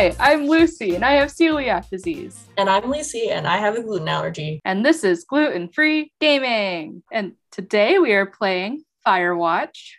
Hi, 0.00 0.16
I'm 0.18 0.46
Lucy 0.46 0.94
and 0.94 1.04
I 1.04 1.12
have 1.12 1.28
celiac 1.28 1.90
disease. 1.90 2.48
And 2.56 2.70
I'm 2.70 2.90
Lucy 2.90 3.28
and 3.28 3.46
I 3.46 3.58
have 3.58 3.76
a 3.76 3.82
gluten 3.82 4.08
allergy. 4.08 4.58
And 4.64 4.82
this 4.82 5.04
is 5.04 5.24
Gluten 5.24 5.68
Free 5.68 6.10
Gaming. 6.22 7.02
And 7.12 7.34
today 7.52 7.98
we 7.98 8.14
are 8.14 8.24
playing 8.24 8.82
Firewatch. 9.06 9.96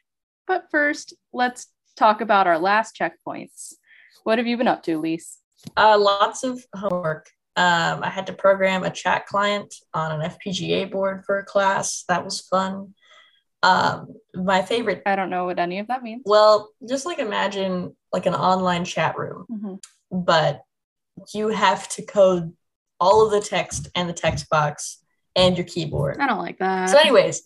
But 0.48 0.66
first, 0.72 1.14
let's 1.34 1.68
talk 1.98 2.20
about 2.20 2.48
our 2.48 2.58
last 2.58 3.00
checkpoints. 3.00 3.76
What 4.24 4.40
have 4.40 4.48
you 4.48 4.58
been 4.58 4.68
up 4.68 4.82
to, 4.86 5.00
Lise? 5.00 5.38
Uh, 5.78 6.00
lots 6.00 6.44
of 6.44 6.66
homework. 6.76 7.30
Um, 7.56 8.02
I 8.02 8.10
had 8.10 8.26
to 8.26 8.34
program 8.34 8.82
a 8.82 8.90
chat 8.90 9.28
client 9.28 9.72
on 9.94 10.20
an 10.20 10.32
FPGA 10.32 10.90
board 10.90 11.26
for 11.28 11.38
a 11.38 11.46
class. 11.46 12.06
That 12.08 12.26
was 12.26 12.42
fun. 12.42 12.96
Um, 13.62 14.16
my 14.34 14.64
favorite. 14.64 15.04
I 15.06 15.16
don't 15.16 15.30
know 15.30 15.46
what 15.46 15.60
any 15.60 15.78
of 15.78 15.86
that 15.90 16.02
means. 16.02 16.24
Well, 16.26 16.72
just 16.90 17.06
like 17.06 17.20
imagine 17.20 17.96
like 18.14 18.26
an 18.26 18.36
online 18.36 18.86
chat 18.86 19.18
room, 19.18 19.46
Mhm. 19.52 19.84
but 20.12 20.62
you 21.34 21.50
have 21.50 21.88
to 21.90 22.02
code 22.06 22.54
all 23.00 23.26
of 23.26 23.32
the 23.32 23.42
text 23.42 23.88
and 23.96 24.08
the 24.10 24.14
text 24.14 24.50
box 24.50 25.04
and 25.36 25.58
your 25.58 25.66
keyboard. 25.66 26.18
I 26.20 26.28
don't 26.28 26.40
like 26.40 26.60
that. 26.60 26.90
So, 26.90 26.98
anyways, 26.98 27.42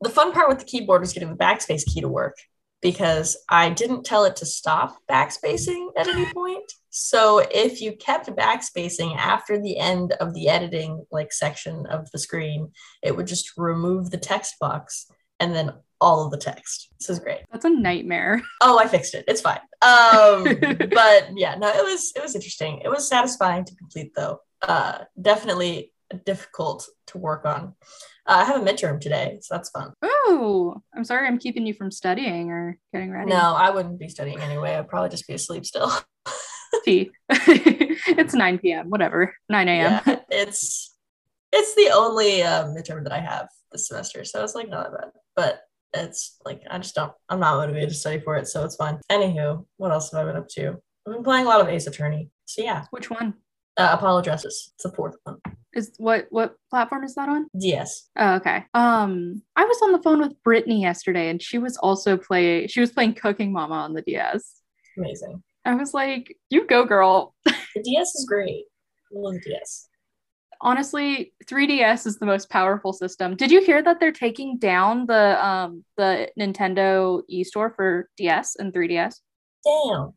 the 0.00 0.08
fun 0.08 0.32
part 0.32 0.48
with 0.48 0.58
the 0.58 0.64
keyboard 0.64 1.00
was 1.00 1.12
getting 1.12 1.30
the 1.30 1.36
backspace 1.36 1.84
key 1.84 2.00
to 2.00 2.08
work 2.08 2.36
because 2.80 3.36
I 3.48 3.70
didn't 3.70 4.04
tell 4.04 4.24
it 4.24 4.36
to 4.36 4.46
stop 4.46 4.98
backspacing 5.10 5.88
at 5.96 6.08
any 6.08 6.26
point. 6.32 6.70
So, 6.90 7.38
if 7.38 7.80
you 7.80 7.96
kept 7.96 8.28
backspacing 8.28 9.16
after 9.16 9.60
the 9.60 9.78
end 9.78 10.12
of 10.20 10.32
the 10.34 10.48
editing 10.48 11.04
like 11.10 11.32
section 11.32 11.86
of 11.86 12.10
the 12.12 12.18
screen, 12.18 12.72
it 13.02 13.16
would 13.16 13.26
just 13.26 13.56
remove 13.56 14.10
the 14.10 14.18
text 14.18 14.54
box 14.60 15.06
and 15.40 15.54
then 15.54 15.72
all 16.04 16.22
of 16.22 16.30
the 16.30 16.36
text. 16.36 16.90
This 17.00 17.08
is 17.08 17.18
great. 17.18 17.40
That's 17.50 17.64
a 17.64 17.70
nightmare. 17.70 18.42
Oh, 18.60 18.78
I 18.78 18.86
fixed 18.86 19.14
it. 19.14 19.24
It's 19.28 19.40
fine. 19.40 19.60
Um, 19.82 20.44
but 20.90 21.28
yeah, 21.36 21.54
no, 21.56 21.68
it 21.68 21.84
was 21.84 22.12
it 22.16 22.22
was 22.22 22.34
interesting. 22.34 22.80
It 22.84 22.88
was 22.88 23.08
satisfying 23.08 23.64
to 23.64 23.74
complete 23.76 24.12
though. 24.14 24.40
Uh, 24.62 25.04
definitely 25.20 25.92
difficult 26.24 26.86
to 27.08 27.18
work 27.18 27.44
on. 27.44 27.74
Uh, 28.26 28.36
I 28.40 28.44
have 28.44 28.60
a 28.60 28.64
midterm 28.64 29.00
today, 29.00 29.38
so 29.42 29.54
that's 29.54 29.70
fun. 29.70 29.92
Oh, 30.02 30.76
I'm 30.94 31.04
sorry 31.04 31.26
I'm 31.26 31.38
keeping 31.38 31.66
you 31.66 31.74
from 31.74 31.90
studying 31.90 32.50
or 32.50 32.78
getting 32.92 33.10
ready. 33.10 33.30
No, 33.30 33.54
I 33.54 33.70
wouldn't 33.70 33.98
be 33.98 34.08
studying 34.08 34.40
anyway. 34.40 34.74
I'd 34.74 34.88
probably 34.88 35.10
just 35.10 35.26
be 35.26 35.34
asleep 35.34 35.64
still. 35.64 35.90
It's 37.26 38.34
9 38.34 38.58
p.m. 38.58 38.90
Whatever. 38.90 39.34
9 39.48 39.68
a.m. 39.68 40.00
yeah, 40.06 40.16
it's 40.28 40.94
it's 41.52 41.74
the 41.74 41.90
only 41.94 42.42
uh, 42.42 42.64
midterm 42.66 43.04
that 43.04 43.12
I 43.12 43.20
have 43.20 43.48
this 43.72 43.88
semester, 43.88 44.24
so 44.24 44.42
it's 44.42 44.54
like 44.54 44.68
not 44.68 44.90
that 44.90 45.00
bad. 45.00 45.10
But 45.36 45.60
it's 45.94 46.38
like 46.44 46.62
I 46.70 46.78
just 46.78 46.94
don't. 46.94 47.12
I'm 47.28 47.40
not 47.40 47.56
motivated 47.56 47.88
to 47.90 47.94
study 47.94 48.20
for 48.20 48.36
it, 48.36 48.46
so 48.48 48.64
it's 48.64 48.76
fine. 48.76 48.98
Anywho, 49.10 49.64
what 49.76 49.92
else 49.92 50.10
have 50.12 50.20
I 50.20 50.24
been 50.30 50.36
up 50.36 50.48
to? 50.50 50.76
I've 51.06 51.12
been 51.14 51.22
playing 51.24 51.46
a 51.46 51.48
lot 51.48 51.60
of 51.60 51.68
Ace 51.68 51.86
Attorney. 51.86 52.30
So 52.46 52.62
yeah, 52.62 52.84
Which 52.90 53.10
one? 53.10 53.34
uh, 53.76 53.90
Apollo 53.92 54.22
Justice. 54.22 54.72
It's 54.74 54.84
the 54.84 54.92
fourth 54.92 55.16
one. 55.24 55.38
Is 55.74 55.92
what 55.98 56.26
what 56.30 56.56
platform 56.70 57.04
is 57.04 57.14
that 57.16 57.28
on? 57.28 57.46
DS. 57.58 58.08
Oh, 58.16 58.34
okay. 58.36 58.64
Um, 58.74 59.42
I 59.56 59.64
was 59.64 59.80
on 59.82 59.92
the 59.92 60.02
phone 60.02 60.20
with 60.20 60.40
Brittany 60.44 60.80
yesterday, 60.82 61.28
and 61.30 61.42
she 61.42 61.58
was 61.58 61.76
also 61.76 62.16
play. 62.16 62.66
She 62.68 62.80
was 62.80 62.92
playing 62.92 63.14
Cooking 63.14 63.52
Mama 63.52 63.74
on 63.74 63.92
the 63.94 64.02
DS. 64.02 64.60
Amazing. 64.96 65.42
I 65.64 65.74
was 65.74 65.92
like, 65.94 66.36
"You 66.50 66.66
go, 66.66 66.84
girl!" 66.84 67.34
The 67.46 67.82
DS 67.82 68.14
is 68.14 68.26
great. 68.28 68.64
I 69.12 69.18
love 69.18 69.34
the 69.34 69.40
DS. 69.50 69.88
Honestly, 70.64 71.34
3DS 71.44 72.06
is 72.06 72.18
the 72.18 72.24
most 72.24 72.48
powerful 72.48 72.94
system. 72.94 73.36
Did 73.36 73.50
you 73.50 73.62
hear 73.62 73.82
that 73.82 74.00
they're 74.00 74.12
taking 74.12 74.56
down 74.56 75.04
the 75.04 75.46
um 75.46 75.84
the 75.98 76.30
Nintendo 76.40 77.20
eStore 77.30 77.76
for 77.76 78.08
DS 78.16 78.56
and 78.56 78.72
3DS? 78.72 79.20
Damn. 79.62 80.14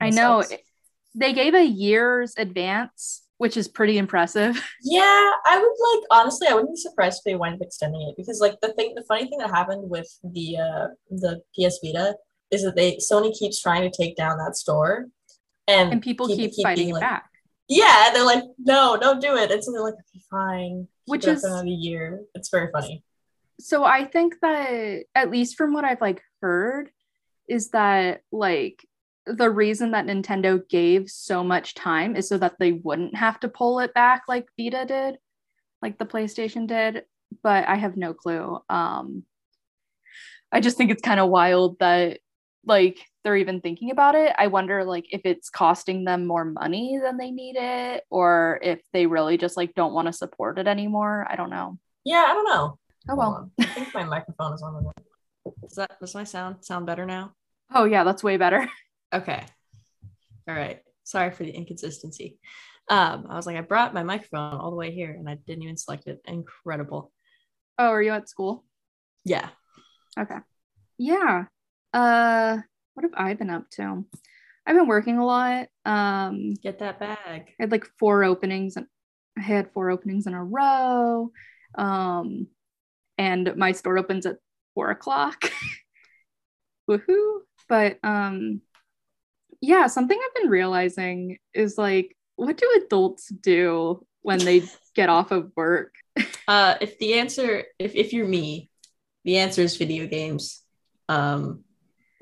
I 0.00 0.08
know 0.08 0.40
sucks. 0.40 0.62
they 1.14 1.34
gave 1.34 1.54
a 1.54 1.62
year's 1.62 2.32
advance, 2.38 3.22
which 3.36 3.58
is 3.58 3.68
pretty 3.68 3.98
impressive. 3.98 4.64
Yeah, 4.82 5.30
I 5.46 5.58
would 5.58 6.00
like 6.00 6.06
honestly, 6.10 6.48
I 6.48 6.54
wouldn't 6.54 6.74
be 6.74 6.80
surprised 6.80 7.18
if 7.18 7.24
they 7.24 7.36
wind 7.36 7.56
up 7.56 7.60
extending 7.60 8.00
it 8.08 8.14
because 8.16 8.40
like 8.40 8.58
the 8.62 8.72
thing, 8.72 8.94
the 8.96 9.04
funny 9.04 9.28
thing 9.28 9.38
that 9.40 9.50
happened 9.50 9.90
with 9.90 10.08
the 10.24 10.56
uh 10.56 10.88
the 11.10 11.42
PS 11.54 11.80
Vita 11.84 12.16
is 12.50 12.62
that 12.64 12.76
they 12.76 12.96
Sony 12.96 13.36
keeps 13.38 13.60
trying 13.60 13.82
to 13.82 13.94
take 13.94 14.16
down 14.16 14.38
that 14.38 14.56
store, 14.56 15.08
and 15.68 15.92
and 15.92 16.02
people 16.02 16.28
keep, 16.28 16.52
keep 16.52 16.64
fighting 16.64 16.86
being 16.86 16.94
like, 16.94 17.02
back. 17.02 17.31
Yeah, 17.80 18.10
they're 18.12 18.24
like, 18.24 18.44
no, 18.58 18.96
don't 19.00 19.20
do 19.20 19.36
it, 19.36 19.50
and 19.50 19.62
so 19.64 19.72
they're 19.72 19.82
like, 19.82 19.94
okay, 19.94 20.22
fine. 20.30 20.88
Which 21.06 21.26
is- 21.26 21.44
another 21.44 21.66
year. 21.86 22.22
It's 22.34 22.50
very 22.50 22.70
funny. 22.72 23.02
so 23.60 23.84
i 23.84 24.04
think 24.04 24.34
that 24.42 25.04
at 25.14 25.30
least 25.30 25.56
from 25.58 25.72
what 25.72 25.84
i've 25.84 26.00
like 26.00 26.20
heard 26.40 26.90
is 27.48 27.70
that 27.70 28.22
like 28.32 28.84
the 29.42 29.48
reason 29.62 29.92
that 29.92 30.06
nintendo 30.06 30.52
gave 30.68 31.08
so 31.08 31.44
much 31.44 31.74
time 31.74 32.16
is 32.16 32.28
so 32.28 32.38
that 32.38 32.56
they 32.58 32.72
wouldn't 32.72 33.14
have 33.14 33.38
to 33.38 33.48
pull 33.48 33.78
it 33.84 33.92
back 33.94 34.22
like 34.26 34.46
vita 34.58 34.84
did 34.86 35.18
like 35.84 35.96
the 35.98 36.06
playstation 36.12 36.66
did 36.66 37.04
but 37.42 37.68
i 37.68 37.76
have 37.76 37.96
no 37.96 38.10
clue 38.14 38.58
um 38.68 39.22
i 40.50 40.58
just 40.66 40.76
think 40.76 40.90
it's 40.90 41.02
kind 41.10 41.20
of 41.20 41.28
wild 41.38 41.78
that 41.78 42.18
like 42.64 42.98
they're 43.24 43.36
even 43.36 43.60
thinking 43.60 43.90
about 43.90 44.14
it 44.14 44.32
i 44.38 44.46
wonder 44.46 44.84
like 44.84 45.06
if 45.10 45.20
it's 45.24 45.50
costing 45.50 46.04
them 46.04 46.26
more 46.26 46.44
money 46.44 46.98
than 47.02 47.16
they 47.16 47.30
need 47.30 47.56
it 47.56 48.04
or 48.10 48.60
if 48.62 48.80
they 48.92 49.06
really 49.06 49.36
just 49.36 49.56
like 49.56 49.74
don't 49.74 49.92
want 49.94 50.06
to 50.06 50.12
support 50.12 50.58
it 50.58 50.66
anymore 50.66 51.26
i 51.28 51.34
don't 51.36 51.50
know 51.50 51.78
Yeah, 52.04 52.24
I 52.28 52.32
don't 52.34 52.44
know. 52.46 52.78
oh 53.10 53.16
well. 53.16 53.50
I 53.60 53.64
think 53.64 53.92
my 53.94 54.04
microphone 54.04 54.52
is 54.54 54.62
on 54.62 54.74
the. 54.74 55.52
Does 55.62 55.76
that 55.76 55.98
does 56.00 56.14
my 56.14 56.24
sound 56.24 56.64
sound 56.64 56.86
better 56.86 57.04
now? 57.06 57.32
oh 57.74 57.84
yeah 57.84 58.04
that's 58.04 58.22
way 58.22 58.36
better 58.36 58.68
Okay. 59.14 59.44
All 60.48 60.54
right. 60.54 60.80
Sorry 61.04 61.30
for 61.30 61.44
the 61.44 61.50
inconsistency. 61.50 62.38
Um, 62.88 63.26
I 63.28 63.36
was 63.36 63.46
like, 63.46 63.56
I 63.56 63.60
brought 63.60 63.92
my 63.94 64.02
microphone 64.02 64.58
all 64.58 64.70
the 64.70 64.76
way 64.76 64.90
here 64.90 65.10
and 65.10 65.28
I 65.28 65.34
didn't 65.34 65.62
even 65.64 65.76
select 65.76 66.06
it. 66.06 66.20
Incredible. 66.24 67.12
Oh, 67.78 67.88
are 67.90 68.02
you 68.02 68.12
at 68.12 68.28
school? 68.30 68.64
Yeah. 69.24 69.48
Okay. 70.18 70.38
Yeah. 70.98 71.44
Uh 71.92 72.58
what 72.94 73.04
have 73.04 73.14
I 73.14 73.34
been 73.34 73.50
up 73.50 73.70
to? 73.70 74.04
I've 74.66 74.76
been 74.76 74.86
working 74.86 75.18
a 75.18 75.26
lot. 75.26 75.68
Um 75.84 76.54
Get 76.62 76.78
that 76.80 76.98
bag. 76.98 77.18
I 77.58 77.62
had 77.62 77.72
like 77.72 77.86
four 77.98 78.24
openings 78.24 78.76
and 78.76 78.86
I 79.38 79.42
had 79.42 79.72
four 79.72 79.90
openings 79.90 80.26
in 80.26 80.34
a 80.34 80.44
row. 80.44 81.30
Um 81.76 82.46
and 83.18 83.56
my 83.56 83.72
store 83.72 83.98
opens 83.98 84.26
at 84.26 84.36
four 84.74 84.90
o'clock. 84.90 85.50
Woohoo. 86.90 87.40
But 87.68 87.98
um 88.02 88.60
yeah, 89.60 89.86
something 89.86 90.18
I've 90.18 90.42
been 90.42 90.50
realizing 90.50 91.38
is 91.54 91.78
like 91.78 92.16
what 92.36 92.56
do 92.56 92.82
adults 92.84 93.28
do 93.28 94.04
when 94.22 94.38
they 94.38 94.62
get 94.94 95.08
off 95.08 95.30
of 95.30 95.52
work? 95.56 95.94
Uh, 96.48 96.76
if 96.80 96.98
the 96.98 97.14
answer, 97.14 97.64
if, 97.78 97.94
if 97.94 98.12
you're 98.12 98.26
me, 98.26 98.68
the 99.24 99.38
answer 99.38 99.62
is 99.62 99.76
video 99.76 100.08
games 100.08 100.62
um, 101.08 101.62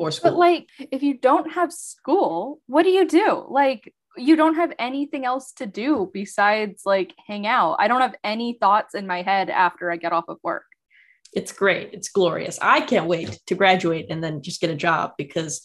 or 0.00 0.10
school. 0.10 0.30
But 0.30 0.38
like, 0.38 0.68
if 0.90 1.02
you 1.02 1.18
don't 1.18 1.52
have 1.52 1.72
school, 1.72 2.60
what 2.66 2.84
do 2.84 2.90
you 2.90 3.06
do? 3.06 3.44
Like, 3.48 3.94
you 4.16 4.34
don't 4.34 4.54
have 4.54 4.72
anything 4.78 5.24
else 5.24 5.52
to 5.52 5.66
do 5.66 6.10
besides 6.12 6.82
like 6.84 7.14
hang 7.26 7.46
out. 7.46 7.76
I 7.78 7.86
don't 7.86 8.00
have 8.00 8.16
any 8.24 8.56
thoughts 8.60 8.94
in 8.94 9.06
my 9.06 9.22
head 9.22 9.50
after 9.50 9.92
I 9.92 9.96
get 9.96 10.12
off 10.12 10.24
of 10.28 10.38
work. 10.42 10.64
it's 11.32 11.52
great. 11.52 11.90
It's 11.92 12.08
glorious. 12.08 12.58
I 12.60 12.80
can't 12.80 13.06
wait 13.06 13.38
to 13.46 13.54
graduate 13.54 14.06
and 14.10 14.22
then 14.22 14.42
just 14.42 14.60
get 14.60 14.70
a 14.70 14.74
job 14.74 15.12
because 15.16 15.62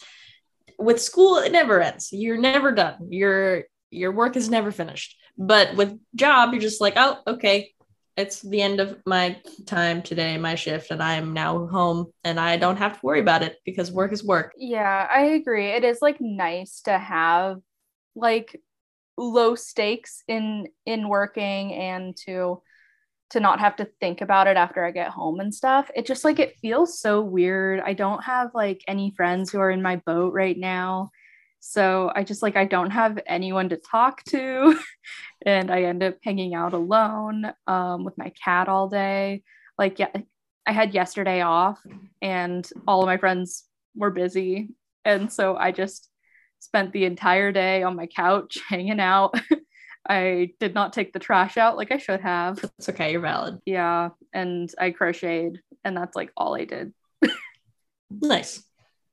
with 0.78 1.02
school 1.02 1.38
it 1.38 1.52
never 1.52 1.81
ends. 1.81 2.09
You're 2.12 2.38
never 2.38 2.72
done. 2.72 3.07
Your 3.09 3.63
your 3.90 4.12
work 4.12 4.35
is 4.35 4.50
never 4.50 4.72
finished. 4.72 5.16
But 5.38 5.75
with 5.75 5.97
job, 6.16 6.53
you're 6.53 6.61
just 6.61 6.81
like, 6.81 6.93
oh, 6.96 7.17
okay, 7.28 7.72
it's 8.17 8.41
the 8.41 8.62
end 8.62 8.79
of 8.79 9.02
my 9.06 9.41
time 9.66 10.02
today, 10.02 10.38
my 10.38 10.56
shift, 10.56 10.91
and 10.91 11.03
I'm 11.03 11.34
now 11.34 11.67
home, 11.67 12.12
and 12.23 12.40
I 12.40 12.58
don't 12.58 12.78
have 12.78 12.94
to 12.94 13.06
worry 13.06 13.20
about 13.20 13.44
it 13.44 13.58
because 13.66 13.91
work 13.91 14.14
is 14.14 14.23
work. 14.23 14.53
Yeah, 14.58 15.08
I 15.12 15.22
agree. 15.22 15.67
It 15.67 15.84
is 15.84 16.02
like 16.02 16.22
nice 16.22 16.82
to 16.82 16.97
have 16.97 17.58
like 18.16 18.62
low 19.17 19.56
stakes 19.56 20.23
in 20.28 20.67
in 20.85 21.09
working 21.09 21.73
and 21.73 22.16
to 22.26 22.62
to 23.32 23.40
not 23.40 23.59
have 23.59 23.76
to 23.78 23.90
think 24.00 24.22
about 24.22 24.47
it 24.47 24.56
after 24.56 24.85
I 24.85 24.91
get 24.91 25.09
home 25.09 25.40
and 25.40 25.53
stuff. 25.53 25.90
It 25.96 26.06
just 26.06 26.23
like 26.23 26.40
it 26.40 26.58
feels 26.62 27.00
so 27.00 27.22
weird. 27.22 27.82
I 27.82 27.94
don't 27.94 28.23
have 28.23 28.52
like 28.53 28.82
any 28.88 29.14
friends 29.17 29.52
who 29.52 29.59
are 29.59 29.72
in 29.72 29.82
my 29.82 29.97
boat 29.97 30.34
right 30.34 30.58
now. 30.58 31.09
So 31.67 32.12
I 32.16 32.23
just 32.23 32.44
like 32.44 32.56
I 32.56 32.66
don't 32.66 32.91
have 32.91 33.20
anyone 33.26 33.70
to 33.70 33.78
talk 33.78 34.23
to 34.26 34.79
and 35.46 35.72
I 35.72 35.84
end 35.84 36.03
up 36.03 36.17
hanging 36.23 36.53
out 36.53 36.73
alone 36.73 37.52
um 37.66 38.03
with 38.03 38.17
my 38.20 38.32
cat 38.44 38.70
all 38.70 38.88
day. 38.88 39.41
Like 39.78 39.97
yeah, 39.97 40.12
I 40.67 40.72
had 40.72 40.94
yesterday 40.94 41.41
off 41.41 41.79
and 42.22 42.70
all 42.88 43.02
of 43.02 43.08
my 43.08 43.17
friends 43.17 43.64
were 43.96 44.12
busy 44.12 44.70
and 45.03 45.34
so 45.34 45.58
I 45.58 45.72
just 45.72 46.08
spent 46.59 46.94
the 46.94 47.06
entire 47.06 47.52
day 47.52 47.82
on 47.82 47.96
my 47.96 48.06
couch 48.06 48.59
hanging 48.70 49.00
out. 49.00 49.34
I 50.08 50.52
did 50.59 50.76
not 50.76 50.94
take 50.94 51.14
the 51.14 51.20
trash 51.20 51.58
out 51.58 51.78
like 51.78 51.91
I 51.91 51.97
should 51.97 52.22
have. 52.22 52.64
It's 52.78 52.90
okay, 52.90 53.12
you're 53.12 53.22
valid. 53.22 53.59
Yeah, 53.66 54.09
and 54.34 54.72
I 54.79 54.91
crocheted 54.91 55.62
and 55.84 55.97
that's 55.97 56.16
like 56.16 56.32
all 56.38 56.56
I 56.56 56.66
did. 56.66 56.94
Nice. 58.12 58.64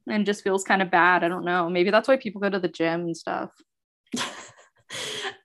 And 0.09 0.27
just 0.27 0.43
feels 0.43 0.65
kind 0.65 0.83
of 0.83 0.91
bad. 0.91 1.23
I 1.23 1.29
don't 1.29 1.45
know. 1.45 1.71
Maybe 1.71 1.91
that's 1.91 2.09
why 2.09 2.17
people 2.17 2.41
go 2.41 2.51
to 2.51 2.59
the 2.59 2.69
gym 2.69 3.03
and 3.03 3.17
stuff. 3.17 3.51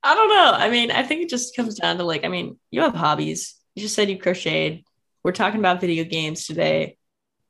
I 0.04 0.15
don't 0.15 0.30
know. 0.30 0.51
I 0.54 0.69
mean, 0.69 0.92
I 0.92 1.04
think 1.04 1.21
it 1.21 1.30
just 1.30 1.56
comes 1.56 1.75
down 1.75 1.98
to 1.98 2.04
like, 2.04 2.25
I 2.25 2.27
mean, 2.27 2.57
you 2.71 2.81
have 2.81 2.95
hobbies. 2.95 3.56
You 3.75 3.81
just 3.83 3.95
said 3.95 4.09
you 4.09 4.18
crocheted. 4.18 4.83
We're 5.24 5.31
talking 5.31 5.59
about 5.59 5.81
video 5.81 6.04
games 6.04 6.45
today, 6.45 6.98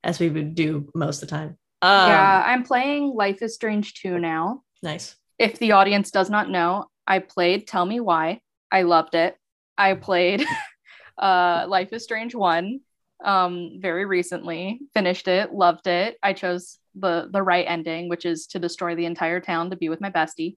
as 0.04 0.20
we 0.20 0.30
would 0.30 0.56
do 0.56 0.90
most 0.94 1.24
of 1.24 1.30
the 1.30 1.36
time. 1.36 1.58
Um, 1.82 2.10
yeah, 2.10 2.44
I'm 2.46 2.64
playing 2.64 3.14
Life 3.14 3.42
is 3.42 3.56
Strange 3.56 3.94
2 3.96 4.20
now. 4.20 4.64
Nice. 4.82 5.16
If 5.38 5.60
the 5.60 5.74
audience 5.74 6.12
does 6.12 6.30
not 6.30 6.50
know, 6.50 6.86
I 7.06 7.20
played 7.20 7.68
Tell 7.68 7.86
Me 7.86 8.00
Why. 8.00 8.42
I 8.72 8.82
loved 8.82 9.16
it. 9.16 9.38
I 9.78 9.94
played 9.94 10.44
uh, 11.18 11.66
Life 11.68 11.94
is 11.94 12.04
Strange 12.04 12.36
1 12.36 12.80
um, 13.24 13.80
very 13.80 14.06
recently, 14.06 14.80
finished 14.94 15.28
it, 15.28 15.54
loved 15.54 15.88
it. 15.88 16.18
I 16.22 16.34
chose 16.34 16.78
the 17.00 17.30
the 17.32 17.42
right 17.42 17.66
ending, 17.68 18.10
which 18.10 18.26
is 18.26 18.48
to 18.48 18.60
destroy 18.60 18.96
the 18.96 19.06
entire 19.06 19.40
town 19.40 19.70
to 19.70 19.76
be 19.76 19.90
with 19.90 20.02
my 20.02 20.10
bestie. 20.10 20.56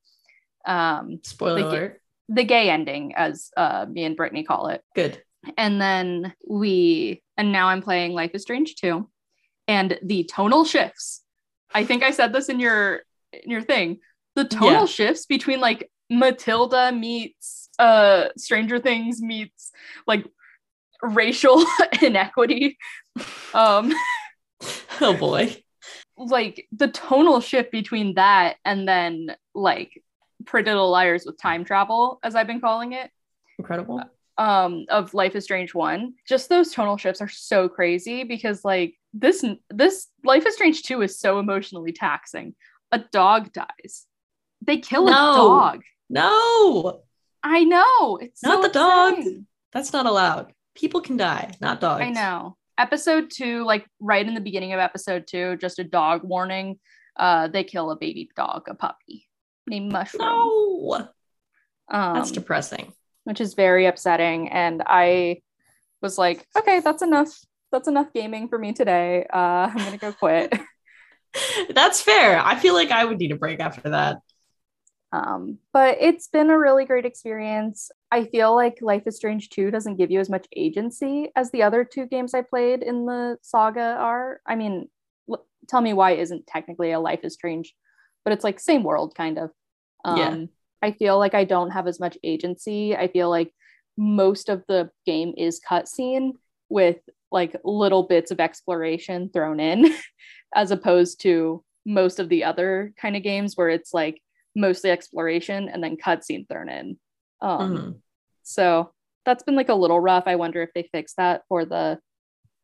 Um, 0.66 1.20
Spoiler 1.22 1.60
the, 1.62 1.69
alert. 1.69 2.00
the 2.28 2.44
gay 2.44 2.70
ending, 2.70 3.14
as 3.14 3.50
uh, 3.56 3.87
me 3.88 4.04
and 4.04 4.16
Brittany 4.16 4.44
call 4.44 4.69
it. 4.69 4.82
Good. 4.94 5.22
And 5.56 5.81
then 5.81 6.34
we, 6.46 7.22
and 7.38 7.50
now 7.50 7.69
I'm 7.69 7.81
playing 7.81 8.12
Life 8.12 8.32
is 8.34 8.42
Strange 8.42 8.75
2. 8.76 9.08
And 9.69 9.98
the 10.02 10.25
tonal 10.25 10.64
shifts. 10.66 11.22
I 11.72 11.84
think 11.84 12.02
I 12.02 12.10
said 12.10 12.32
this 12.32 12.48
in 12.48 12.60
your 12.60 13.02
in 13.32 13.50
your 13.50 13.62
thing. 13.62 14.00
The 14.34 14.44
tonal 14.44 14.70
Yeah. 14.81 14.87
shifts 14.87 15.25
between 15.26 15.60
like 15.60 15.90
Matilda 16.10 16.92
meets 16.92 17.69
uh 17.78 18.28
Stranger 18.37 18.78
Things 18.81 19.22
meets 19.22 19.70
like 20.06 20.26
racial 21.02 21.64
inequity. 22.02 22.76
Um 23.54 23.92
Oh 25.00 25.16
boy. 25.16 25.56
Like 26.28 26.67
the 26.72 26.88
tonal 26.88 27.40
shift 27.40 27.72
between 27.72 28.14
that 28.14 28.56
and 28.64 28.87
then 28.87 29.34
like 29.55 30.02
Pretty 30.44 30.70
Little 30.70 30.90
Liars 30.90 31.25
with 31.26 31.38
time 31.38 31.64
travel, 31.64 32.19
as 32.22 32.34
I've 32.34 32.46
been 32.46 32.61
calling 32.61 32.93
it, 32.93 33.11
Incredible. 33.58 34.02
um, 34.38 34.87
of 34.88 35.12
Life 35.14 35.34
is 35.37 35.44
Strange 35.44 35.75
one. 35.75 36.14
Just 36.26 36.49
those 36.49 36.72
tonal 36.72 36.96
shifts 36.96 37.20
are 37.20 37.28
so 37.28 37.69
crazy 37.69 38.25
because 38.25 38.64
like 38.64 38.94
this 39.12 39.44
this 39.70 40.06
Life 40.25 40.46
is 40.46 40.55
Strange 40.55 40.82
two 40.82 41.02
is 41.02 41.19
so 41.19 41.38
emotionally 41.38 41.93
taxing. 41.93 42.55
A 42.93 42.99
dog 42.99 43.52
dies. 43.52 44.06
They 44.62 44.78
kill 44.78 45.08
a 45.08 45.12
dog. 45.12 45.82
No, 46.08 47.02
I 47.43 47.64
know. 47.64 48.16
It's 48.16 48.43
Not 48.43 48.56
so 48.56 48.69
the 48.69 48.73
dog. 48.75 49.14
that's 49.73 49.93
not 49.93 50.06
allowed. 50.06 50.52
People 50.75 51.00
can 51.00 51.16
die, 51.16 51.52
not 51.61 51.81
dogs. 51.81 52.02
I 52.05 52.11
know. 52.11 52.56
Episode 52.80 53.30
two, 53.30 53.64
like 53.64 53.86
right 54.00 54.26
in 54.26 54.34
the 54.34 54.40
beginning 54.40 54.72
of 54.72 54.80
episode 54.80 55.26
two, 55.26 55.56
just 55.58 55.78
a 55.78 55.84
dog 55.84 56.22
warning. 56.24 56.78
Uh, 57.14 57.48
they 57.48 57.62
kill 57.62 57.90
a 57.90 57.96
baby 57.96 58.30
dog, 58.34 58.62
a 58.68 58.74
puppy 58.74 59.28
named 59.66 59.92
Mushroom. 59.92 60.22
No, 60.22 61.08
um, 61.90 62.14
that's 62.14 62.30
depressing. 62.30 62.92
which 63.24 63.40
is 63.40 63.52
very 63.52 63.84
upsetting. 63.84 64.48
And 64.48 64.82
I 64.86 65.42
was 66.00 66.16
like, 66.16 66.46
okay, 66.56 66.80
that's 66.80 67.02
enough. 67.02 67.28
That's 67.70 67.86
enough 67.86 68.12
gaming 68.14 68.48
for 68.48 68.58
me 68.58 68.72
today. 68.72 69.26
Uh, 69.30 69.70
I'm 69.70 69.76
gonna 69.76 69.98
go 69.98 70.12
quit. 70.12 70.52
That's 71.74 72.00
fair. 72.00 72.40
I 72.40 72.56
feel 72.56 72.74
like 72.74 72.90
I 72.90 73.04
would 73.04 73.18
need 73.18 73.32
a 73.32 73.36
break 73.36 73.60
after 73.60 73.90
that. 73.90 74.18
Um, 75.12 75.58
but 75.72 75.98
it's 76.00 76.28
been 76.28 76.50
a 76.50 76.58
really 76.58 76.84
great 76.84 77.04
experience. 77.04 77.90
I 78.12 78.24
feel 78.24 78.54
like 78.54 78.78
Life 78.80 79.04
is 79.06 79.16
Strange 79.16 79.50
2 79.50 79.70
doesn't 79.70 79.96
give 79.96 80.10
you 80.10 80.18
as 80.20 80.28
much 80.28 80.46
agency 80.56 81.30
as 81.36 81.50
the 81.50 81.62
other 81.62 81.84
two 81.84 82.06
games 82.06 82.34
I 82.34 82.42
played 82.42 82.82
in 82.82 83.06
the 83.06 83.38
saga 83.42 83.96
are. 83.98 84.40
I 84.46 84.56
mean, 84.56 84.88
l- 85.30 85.46
tell 85.68 85.80
me 85.80 85.92
why 85.92 86.12
isn't 86.12 86.46
technically 86.46 86.90
a 86.92 86.98
Life 87.00 87.20
is 87.22 87.34
Strange, 87.34 87.72
but 88.24 88.32
it's 88.32 88.44
like 88.44 88.58
same 88.58 88.82
world 88.82 89.14
kind 89.14 89.38
of. 89.38 89.50
Um, 90.04 90.16
Yeah. 90.18 90.36
I 90.82 90.92
feel 90.92 91.18
like 91.18 91.34
I 91.34 91.44
don't 91.44 91.70
have 91.70 91.86
as 91.86 92.00
much 92.00 92.16
agency. 92.24 92.96
I 92.96 93.08
feel 93.08 93.28
like 93.28 93.52
most 93.96 94.48
of 94.48 94.64
the 94.66 94.90
game 95.04 95.34
is 95.36 95.60
cutscene 95.60 96.32
with 96.70 96.96
like 97.30 97.54
little 97.64 98.04
bits 98.04 98.30
of 98.30 98.40
exploration 98.40 99.30
thrown 99.32 99.60
in, 99.60 99.94
as 100.54 100.70
opposed 100.70 101.20
to 101.22 101.62
most 101.86 102.18
of 102.18 102.28
the 102.28 102.44
other 102.44 102.92
kind 103.00 103.14
of 103.14 103.22
games 103.22 103.56
where 103.56 103.68
it's 103.68 103.92
like 103.94 104.20
mostly 104.56 104.90
exploration 104.90 105.68
and 105.68 105.84
then 105.84 105.96
cutscene 105.96 106.48
thrown 106.48 106.68
in. 106.68 106.98
Um, 107.42 107.76
Mhm. 107.76 108.00
So 108.42 108.92
that's 109.25 109.42
been 109.42 109.56
like 109.56 109.69
a 109.69 109.75
little 109.75 110.00
rough. 110.00 110.25
I 110.26 110.37
wonder 110.37 110.62
if 110.62 110.72
they 110.75 110.88
fix 110.92 111.14
that 111.14 111.42
for 111.48 111.64
the 111.64 112.00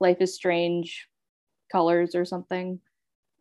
Life 0.01 0.19
is 0.21 0.35
Strange 0.35 1.09
colors 1.71 2.15
or 2.15 2.25
something. 2.25 2.81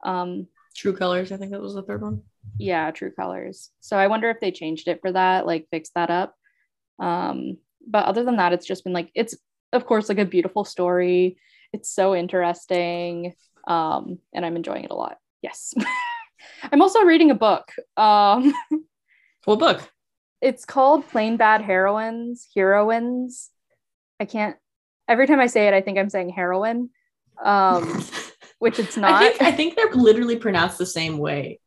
Um, 0.04 0.48
True 0.76 0.94
Colors, 0.96 1.32
I 1.32 1.38
think 1.38 1.52
that 1.52 1.62
was 1.62 1.74
the 1.76 1.84
third 1.84 2.02
one. 2.02 2.24
yeah, 2.58 2.92
True 2.92 3.12
Colors. 3.12 3.72
So 3.80 3.98
I 3.98 4.08
wonder 4.08 4.30
if 4.30 4.40
they 4.42 4.52
changed 4.52 4.88
it 4.88 5.00
for 5.02 5.12
that, 5.14 5.46
like 5.48 5.68
fix 5.72 5.90
that 5.96 6.10
up. 6.10 6.36
Um, 7.00 7.58
but 7.88 8.06
other 8.06 8.24
than 8.24 8.38
that, 8.38 8.54
it's 8.54 8.66
just 8.66 8.84
been 8.84 8.94
like 8.94 9.10
it's 9.16 9.36
of 9.74 9.86
course 9.86 10.10
like 10.10 10.20
a 10.20 10.26
beautiful 10.26 10.64
story. 10.66 11.38
It's 11.74 11.90
so 11.90 12.14
interesting. 12.16 13.34
Um, 13.68 14.20
and 14.34 14.46
I'm 14.46 14.56
enjoying 14.56 14.84
it 14.86 14.92
a 14.92 14.96
lot. 14.96 15.18
Yes. 15.42 15.74
I'm 16.72 16.82
also 16.82 17.02
reading 17.04 17.32
a 17.32 17.36
book. 17.36 17.72
Um, 17.98 18.54
What 19.46 19.60
book? 19.60 19.90
It's 20.42 20.66
called 20.66 21.08
Plain 21.10 21.38
Bad 21.38 21.62
Heroines, 21.62 22.48
Heroines. 22.56 23.50
I 24.20 24.26
can't 24.26 24.56
every 25.08 25.28
time 25.28 25.40
I 25.40 25.48
say 25.48 25.68
it, 25.68 25.74
I 25.74 25.82
think 25.82 25.98
I'm 25.98 26.10
saying 26.10 26.30
heroin, 26.30 26.90
Um, 27.44 28.04
which 28.60 28.80
it's 28.80 28.98
I 28.98 29.02
not. 29.02 29.22
think 29.22 29.42
I 29.42 29.52
think 29.52 29.76
they're 29.76 29.92
literally 29.94 30.38
pronounced 30.38 30.78
the 30.78 30.86
same 30.86 31.18
way, 31.18 31.60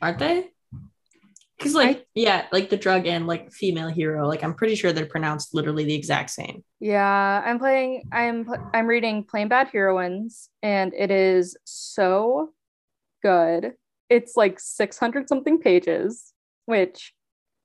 aren't 0.00 0.18
they? 0.18 0.50
Because 1.58 1.74
like 1.74 2.06
yeah, 2.14 2.46
like 2.52 2.70
the 2.70 2.76
drug 2.78 3.06
and 3.06 3.26
like 3.26 3.52
female 3.52 3.88
hero, 3.88 4.26
like 4.26 4.42
I'm 4.42 4.54
pretty 4.54 4.74
sure 4.74 4.92
they're 4.92 5.04
pronounced 5.06 5.54
literally 5.54 5.84
the 5.84 5.94
exact 5.94 6.30
same. 6.30 6.64
Yeah, 6.80 7.42
I'm 7.44 7.58
playing. 7.58 8.04
I'm 8.12 8.48
I'm 8.72 8.86
reading 8.86 9.24
Plain 9.24 9.48
Bad 9.48 9.68
Heroines, 9.68 10.48
and 10.62 10.94
it 10.94 11.10
is 11.10 11.56
so 11.64 12.52
good. 13.22 13.74
It's 14.08 14.36
like 14.36 14.58
600 14.58 15.28
something 15.28 15.60
pages, 15.60 16.32
which 16.64 17.12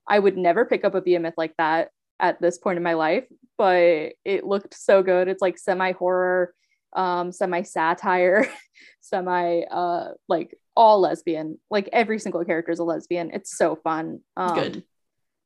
I 0.08 0.20
would 0.20 0.38
never 0.38 0.66
pick 0.66 0.84
up 0.84 0.96
a 0.96 1.02
behemoth 1.02 1.36
like 1.38 1.56
that 1.58 1.90
at 2.20 2.42
this 2.42 2.58
point 2.58 2.78
in 2.78 2.84
my 2.84 2.94
life. 2.94 3.26
But 3.58 4.14
it 4.24 4.46
looked 4.46 4.74
so 4.74 5.02
good. 5.02 5.28
It's 5.28 5.42
like 5.42 5.58
semi 5.58 5.94
horror, 5.94 6.54
um, 6.94 7.32
semi 7.32 7.62
satire, 7.64 8.48
semi 9.02 9.62
uh 9.62 10.10
like 10.28 10.58
all 10.76 11.02
lesbian. 11.02 11.60
Like 11.70 11.90
every 11.94 12.20
single 12.20 12.44
character 12.44 12.72
is 12.72 12.80
a 12.80 12.84
lesbian. 12.84 13.32
It's 13.32 13.56
so 13.56 13.76
fun. 13.76 14.20
Um, 14.36 14.56
Good. 14.56 14.84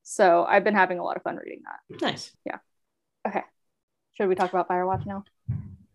So 0.04 0.44
I've 0.48 0.63
been 0.63 0.75
having 0.75 0.98
a 0.98 1.04
lot 1.04 1.18
of 1.18 1.24
fun 1.24 1.36
reading 1.36 1.62
that. 1.66 2.01
Nice. 2.01 2.32
Yeah. 2.46 2.58
Okay. 3.28 3.44
Should 4.13 4.28
we 4.28 4.36
talk 4.36 4.50
about 4.50 4.68
Firewatch 4.68 5.06
now? 5.06 5.24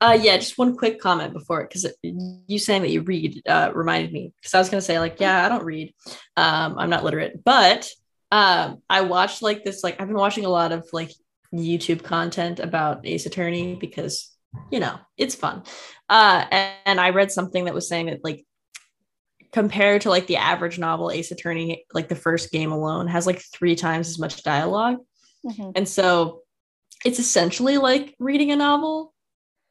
Uh, 0.00 0.18
yeah, 0.21 0.37
just 0.37 0.59
one 0.59 0.76
quick 0.76 1.00
comment 1.00 1.33
before 1.33 1.62
it, 1.62 1.71
because 1.71 1.87
you 2.02 2.59
saying 2.59 2.83
that 2.83 2.90
you 2.90 3.00
read 3.00 3.40
uh, 3.47 3.71
reminded 3.75 4.12
me 4.12 4.33
because 4.38 4.52
I 4.54 4.59
was 4.59 4.68
gonna 4.68 4.83
say 4.83 4.99
like 4.99 5.18
yeah 5.18 5.47
I 5.47 5.49
don't 5.49 5.64
read, 5.64 5.94
um, 6.37 6.78
I'm 6.78 6.90
not 6.90 7.04
literate, 7.04 7.42
but 7.42 7.88
um, 8.35 8.83
I 8.91 9.03
watched 9.03 9.43
like 9.43 9.62
this 9.62 9.85
like 9.85 10.00
I've 10.00 10.09
been 10.09 10.17
watching 10.17 10.45
a 10.45 10.49
lot 10.49 10.73
of 10.73 10.88
like 10.93 11.12
YouTube 11.55 12.03
content 12.03 12.59
about 12.59 13.07
Ace 13.07 13.26
Attorney 13.26 13.76
because 13.76 14.37
you 14.73 14.81
know 14.81 14.99
it's 15.17 15.37
fun, 15.37 15.62
uh, 16.09 16.45
and, 16.50 16.75
and 16.85 17.00
I 17.00 17.11
read 17.11 17.31
something 17.31 17.67
that 17.67 17.75
was 17.75 17.88
saying 17.88 18.07
that 18.07 18.25
like 18.25 18.45
compared 19.53 20.00
to 20.03 20.11
like 20.11 20.26
the 20.26 20.38
average 20.38 20.81
novel, 20.81 21.12
Ace 21.12 21.31
Attorney 21.31 21.85
like 21.95 22.09
the 22.09 22.17
first 22.17 22.50
game 22.50 22.73
alone 22.73 23.07
has 23.07 23.25
like 23.25 23.41
three 23.53 23.76
times 23.76 24.09
as 24.09 24.19
much 24.19 24.43
dialogue, 24.43 24.99
Mhm. 25.47 25.71
and 25.76 25.88
so 25.88 26.41
it's 27.05 27.21
essentially 27.21 27.79
like 27.79 28.17
reading 28.19 28.50
a 28.50 28.57
novel, 28.57 29.14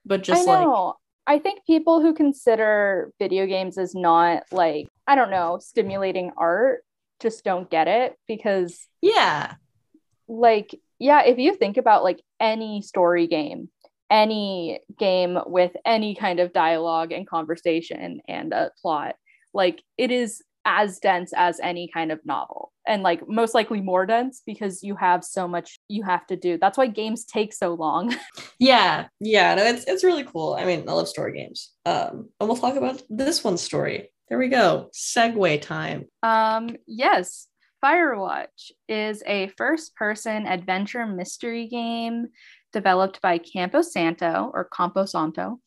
but 0.05 0.23
just 0.23 0.47
I 0.47 0.53
like. 0.53 0.95
I 1.27 1.39
think 1.39 1.65
people 1.65 2.01
who 2.01 2.13
consider 2.13 3.11
video 3.19 3.45
games 3.45 3.77
as 3.77 3.93
not 3.93 4.43
like, 4.51 4.87
I 5.05 5.15
don't 5.15 5.31
know, 5.31 5.57
stimulating 5.61 6.31
art 6.37 6.83
just 7.23 7.43
don't 7.43 7.69
get 7.69 7.87
it 7.87 8.15
because, 8.27 8.87
Yeah. 9.01 9.55
like, 10.27 10.79
yeah, 10.99 11.23
if 11.25 11.37
you 11.39 11.55
think 11.55 11.77
about 11.77 12.03
like 12.03 12.21
any 12.39 12.81
story 12.83 13.25
game, 13.27 13.69
any 14.09 14.79
game 14.99 15.39
with 15.47 15.71
any 15.85 16.13
kind 16.15 16.39
of 16.39 16.53
dialogue 16.53 17.11
and 17.11 17.27
conversation 17.27 18.21
and 18.27 18.53
a 18.53 18.71
plot, 18.81 19.15
like, 19.53 19.81
it 19.97 20.11
is 20.11 20.43
as 20.65 20.99
dense 20.99 21.33
as 21.35 21.59
any 21.59 21.89
kind 21.93 22.09
of 22.09 22.25
novel 22.25 22.71
and 22.87 23.03
like 23.03 23.27
most 23.27 23.53
likely 23.53 23.81
more 23.81 24.05
dense 24.05 24.41
because 24.45 24.81
you 24.81 24.95
have 24.95 25.21
so 25.21 25.45
much 25.45 25.77
you 25.89 26.03
have 26.03 26.25
to 26.25 26.37
do. 26.37 26.57
That's 26.57 26.77
why 26.77 26.87
games 26.87 27.25
take 27.25 27.51
so 27.53 27.73
long. 27.73 28.15
Yeah. 28.59 29.07
Yeah. 29.19 29.55
No, 29.55 29.63
it's 29.65 29.83
it's 29.83 30.05
really 30.05 30.23
cool. 30.23 30.53
I 30.53 30.63
mean, 30.63 30.87
I 30.87 30.93
love 30.93 31.09
story 31.09 31.33
games. 31.33 31.71
Um, 31.85 32.29
and 32.39 32.47
we'll 32.47 32.55
talk 32.55 32.77
about 32.77 33.01
this 33.09 33.43
one 33.43 33.57
story. 33.57 34.09
There 34.29 34.37
we 34.37 34.47
go. 34.47 34.89
Segue 34.93 35.61
time. 35.61 36.05
Um, 36.23 36.75
yes, 36.87 37.47
Firewatch 37.83 38.71
is 38.87 39.21
a 39.25 39.47
first 39.57 39.95
person 39.95 40.47
adventure 40.47 41.05
mystery 41.05 41.67
game 41.67 42.27
developed 42.71 43.21
by 43.21 43.37
Campo 43.37 43.81
Santo 43.81 44.49
or 44.53 44.69
Campo 44.75 45.05
Santo. 45.05 45.59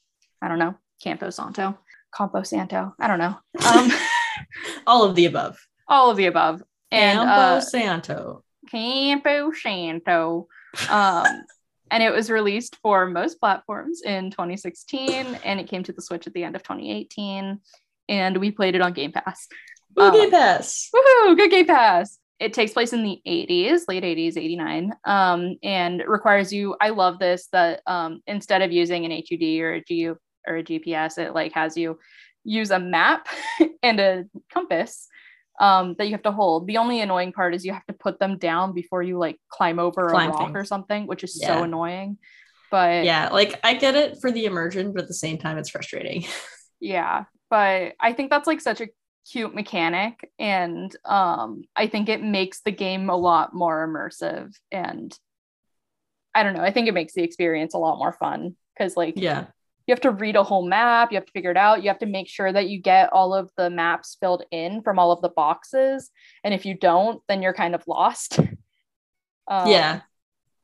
I 0.43 0.49
don't 0.49 0.59
know. 0.59 0.75
Campo 1.03 1.31
Santo. 1.31 1.79
Campo 2.17 2.43
Santo. 2.43 2.95
I 2.99 3.07
don't 3.07 3.19
know. 3.19 3.37
Um, 3.67 3.91
All 4.87 5.05
of 5.05 5.15
the 5.15 5.27
above. 5.27 5.59
all 5.89 6.11
of 6.11 6.17
the 6.17 6.27
above. 6.27 6.63
And 6.91 7.19
Campo 7.19 7.31
uh, 7.33 7.61
Santo. 7.61 8.45
Campo 8.71 9.53
Santo. 9.53 10.49
Um, 10.91 11.27
and 11.91 12.03
it 12.03 12.11
was 12.13 12.31
released 12.31 12.77
for 12.83 13.07
most 13.07 13.39
platforms 13.39 14.03
in 14.03 14.31
2016, 14.31 15.39
and 15.45 15.61
it 15.61 15.69
came 15.69 15.83
to 15.85 15.93
the 15.93 16.03
Switch 16.03 16.27
at 16.27 16.35
the 16.35 16.43
end 16.45 16.57
of 16.57 16.63
2018. 16.63 17.61
And 18.09 18.37
we 18.39 18.51
played 18.51 18.75
it 18.75 18.81
on 18.81 18.93
Game 18.93 19.13
Pass. 19.13 19.49
Ooh, 19.99 20.03
Um, 20.03 20.13
Game 20.13 20.31
Pass. 20.31 20.91
Woohoo! 20.95 21.37
Good 21.37 21.51
Game 21.51 21.67
Pass. 21.67 22.19
It 22.39 22.53
takes 22.53 22.73
place 22.73 22.93
in 22.93 23.03
the 23.03 23.19
80s, 23.27 23.83
late 23.89 24.05
80s, 24.05 24.37
89, 24.37 24.93
um, 25.07 25.57
and 25.63 26.03
requires 26.07 26.53
you. 26.53 26.77
I 26.81 26.91
love 26.91 27.19
this 27.19 27.49
that 27.53 27.81
um, 27.87 28.21
instead 28.27 28.61
of 28.61 28.71
using 28.73 29.07
an 29.07 29.11
HUD 29.11 29.61
or 29.63 29.75
a 29.75 29.81
GU 29.81 30.17
or 30.47 30.57
a 30.57 30.63
GPS, 30.63 31.17
it 31.19 31.35
like 31.35 31.53
has 31.53 31.77
you 31.79 31.99
use 32.45 32.71
a 32.71 32.79
map 32.79 33.27
and 33.83 33.99
a 33.99 34.25
compass 34.53 35.09
um, 35.59 35.95
that 35.99 36.05
you 36.09 36.13
have 36.13 36.23
to 36.25 36.31
hold. 36.31 36.67
The 36.67 36.77
only 36.77 37.01
annoying 37.01 37.33
part 37.33 37.55
is 37.55 37.65
you 37.65 37.73
have 37.73 37.87
to 37.87 37.95
put 37.95 38.19
them 38.21 38.37
down 38.37 38.75
before 38.75 39.03
you 39.03 39.17
like 39.19 39.39
climb 39.49 39.79
over 39.79 40.11
Climb 40.11 40.29
a 40.29 40.33
rock 40.33 40.41
things. 40.49 40.57
or 40.57 40.65
something, 40.67 41.07
which 41.07 41.25
is 41.25 41.39
Yeah. 41.41 41.47
so 41.57 41.63
annoying. 41.63 42.19
But 42.71 43.05
Yeah, 43.05 43.31
like 43.31 43.59
I 43.65 43.73
get 43.75 43.95
it 43.95 44.19
for 44.21 44.31
the 44.31 44.45
immersion, 44.45 44.93
but 44.93 45.03
at 45.03 45.09
the 45.09 45.15
same 45.15 45.39
time, 45.39 45.57
it's 45.57 45.71
frustrating. 45.71 46.27
yeah 46.81 47.25
but 47.51 47.95
i 48.01 48.13
think 48.13 48.31
that's 48.31 48.47
like 48.47 48.61
such 48.61 48.81
a 48.81 48.89
cute 49.31 49.55
mechanic 49.55 50.31
and 50.39 50.95
um 51.05 51.65
i 51.75 51.87
think 51.87 52.09
it 52.09 52.23
makes 52.23 52.61
the 52.61 52.71
game 52.71 53.11
a 53.11 53.17
lot 53.17 53.53
more 53.53 53.87
immersive 53.87 54.55
and 54.71 55.19
i 56.35 56.43
don't 56.43 56.55
know 56.55 56.63
i 56.63 56.71
think 56.71 56.87
it 56.87 56.95
makes 56.95 57.15
the 57.15 57.23
experience 57.23 57.75
a 57.75 57.79
lot 57.79 57.99
more 57.99 58.13
fun 58.13 58.55
because 58.75 58.97
like 58.97 59.15
yeah. 59.17 59.47
you 59.87 59.93
have 59.93 60.01
to 60.01 60.13
read 60.13 60.37
a 60.37 60.45
whole 60.45 60.67
map 60.67 61.11
you 61.11 61.17
have 61.17 61.27
to 61.27 61.33
figure 61.33 61.51
it 61.51 61.57
out 61.57 61.83
you 61.83 61.89
have 61.89 61.99
to 61.99 62.07
make 62.07 62.29
sure 62.29 62.53
that 62.53 62.69
you 62.69 62.81
get 62.81 63.13
all 63.13 63.35
of 63.35 63.51
the 63.57 63.69
maps 63.69 64.17
filled 64.21 64.45
in 64.53 64.81
from 64.83 64.99
all 64.99 65.11
of 65.11 65.21
the 65.23 65.29
boxes 65.31 66.11
and 66.45 66.55
if 66.55 66.65
you 66.65 66.75
don't 66.75 67.21
then 67.29 67.43
you're 67.43 67.53
kind 67.53 67.75
of 67.75 67.83
lost 67.89 68.39
um, 69.49 69.69
yeah. 69.69 70.03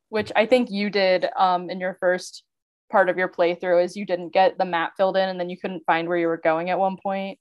which 0.09 0.31
i 0.37 0.47
think 0.47 0.71
you 0.71 0.89
did 0.89 1.27
um 1.37 1.69
in 1.69 1.81
your 1.81 1.97
first 1.99 2.45
part 2.93 3.09
of 3.09 3.17
your 3.17 3.29
playthrough 3.29 3.83
is 3.83 3.97
you 3.97 4.07
didn't 4.07 4.33
get 4.33 4.59
the 4.59 4.65
map 4.65 4.93
filled 4.97 5.17
in 5.17 5.29
and 5.29 5.41
then 5.41 5.51
you 5.51 5.59
couldn't 5.59 5.83
find 5.87 6.07
where 6.07 6.19
you 6.19 6.29
were 6.29 6.37
going 6.37 6.71
at 6.71 6.79
one 6.79 6.97
point 7.03 7.39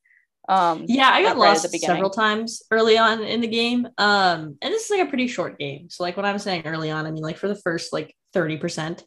um 0.50 0.86
Yeah, 0.88 1.10
I 1.10 1.22
got 1.22 1.38
right 1.38 1.50
lost 1.50 1.70
several 1.79 2.10
times 2.10 2.63
early 2.72 2.98
on 2.98 3.22
in 3.24 3.41
the 3.41 3.48
game. 3.48 3.88
Um, 4.00 4.58
and 4.62 4.74
this 4.74 4.86
is 4.86 4.89
like 4.89 5.05
a 5.05 5.10
pretty 5.10 5.27
short 5.27 5.60
game. 5.60 5.89
So 5.91 6.03
like 6.03 6.17
what 6.17 6.25
I'm 6.25 6.39
saying 6.39 6.63
early 6.65 6.89
on, 6.89 7.05
I 7.05 7.12
mean 7.12 7.22
like 7.22 7.38
for 7.38 7.48
the 7.48 7.55
first 7.55 7.93
like 7.93 8.15
30%. 8.34 9.03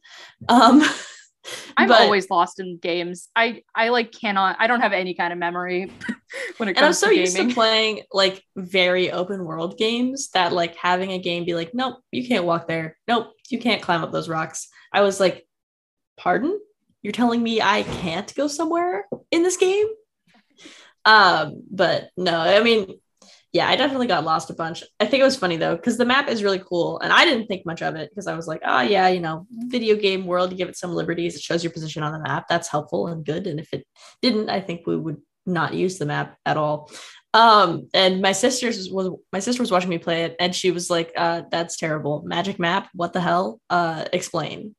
Um 0.49 0.83
i'm 1.77 1.89
but- 1.89 2.01
always 2.01 2.31
lost 2.31 2.59
in 2.59 2.79
games 2.79 3.29
i 3.37 3.61
i 3.75 3.91
like 3.91 4.11
cannot 4.13 4.57
i 4.59 4.67
don't 4.67 4.81
have 4.81 4.95
any 4.95 5.13
kind 5.13 5.31
of 5.31 5.39
memory 5.39 5.93
when 6.57 6.69
it 6.69 6.77
and 6.77 6.79
I'm 6.79 6.85
comes 6.85 6.99
so 6.99 7.09
to 7.09 7.15
used 7.15 7.37
to 7.37 7.53
playing 7.53 8.03
like 8.13 8.43
very 8.57 9.11
open 9.11 9.45
world 9.45 9.77
games 9.79 10.31
that 10.31 10.53
like 10.53 10.77
having 10.77 11.13
a 11.13 11.19
game 11.19 11.45
be 11.45 11.55
like, 11.55 11.73
nope, 11.75 11.99
you 12.11 12.27
can't 12.27 12.45
walk 12.45 12.67
there. 12.67 12.97
Nope, 13.09 13.33
you 13.51 13.59
can't 13.59 13.83
climb 13.83 14.03
up 14.03 14.13
those 14.13 14.29
rocks. 14.29 14.69
I 14.93 15.03
was 15.03 15.21
like, 15.21 15.47
pardon? 16.17 16.59
You're 17.03 17.13
telling 17.13 17.43
me 17.43 17.61
I 17.61 17.83
can't 17.83 18.35
go 18.35 18.49
somewhere 18.49 19.07
in 19.31 19.43
this 19.43 19.57
game? 19.57 19.87
Um, 21.05 21.63
but 21.71 22.11
no, 22.17 22.39
I 22.39 22.63
mean, 22.63 22.99
yeah, 23.53 23.69
I 23.69 23.77
definitely 23.77 24.07
got 24.09 24.25
lost 24.25 24.51
a 24.51 24.55
bunch. 24.55 24.83
I 24.99 25.07
think 25.07 25.21
it 25.21 25.25
was 25.25 25.37
funny 25.37 25.57
though, 25.57 25.77
because 25.77 25.97
the 25.97 26.05
map 26.05 26.29
is 26.29 26.43
really 26.43 26.59
cool. 26.59 26.99
And 26.99 27.13
I 27.13 27.25
didn't 27.25 27.47
think 27.47 27.65
much 27.65 27.83
of 27.83 27.95
it 27.95 28.11
because 28.11 28.27
I 28.27 28.35
was 28.35 28.49
like, 28.49 28.63
oh 28.65 28.81
yeah, 28.81 29.09
you 29.09 29.21
know, 29.21 29.47
video 29.51 29.97
game 29.97 30.27
world, 30.27 30.51
you 30.51 30.59
give 30.59 30.69
it 30.69 30.77
some 30.77 30.93
liberties, 30.93 31.37
it 31.37 31.43
shows 31.43 31.63
your 31.63 31.73
position 31.73 32.03
on 32.03 32.13
the 32.13 32.19
map. 32.19 32.47
That's 32.49 32.69
helpful 32.69 33.07
and 33.07 33.25
good. 33.25 33.47
And 33.47 33.61
if 33.61 33.73
it 33.73 33.87
didn't, 34.23 34.49
I 34.51 34.61
think 34.61 34.87
we 34.87 34.97
would 34.97 35.21
not 35.47 35.75
use 35.75 35.99
the 35.99 36.07
map 36.07 36.37
at 36.47 36.57
all. 36.57 36.91
Um, 37.33 37.89
and 37.93 38.23
my 38.23 38.33
sister's 38.33 38.89
was 38.91 39.11
my 39.33 39.41
sister 39.41 39.63
was 39.63 39.71
watching 39.71 39.91
me 39.91 39.99
play 39.99 40.23
it, 40.23 40.37
and 40.39 40.55
she 40.55 40.71
was 40.71 40.89
like, 40.89 41.13
uh, 41.17 41.43
that's 41.51 41.77
terrible. 41.77 42.23
Magic 42.25 42.59
map, 42.59 42.89
what 42.95 43.13
the 43.13 43.21
hell? 43.21 43.61
Uh, 43.69 44.05
explain. 44.13 44.75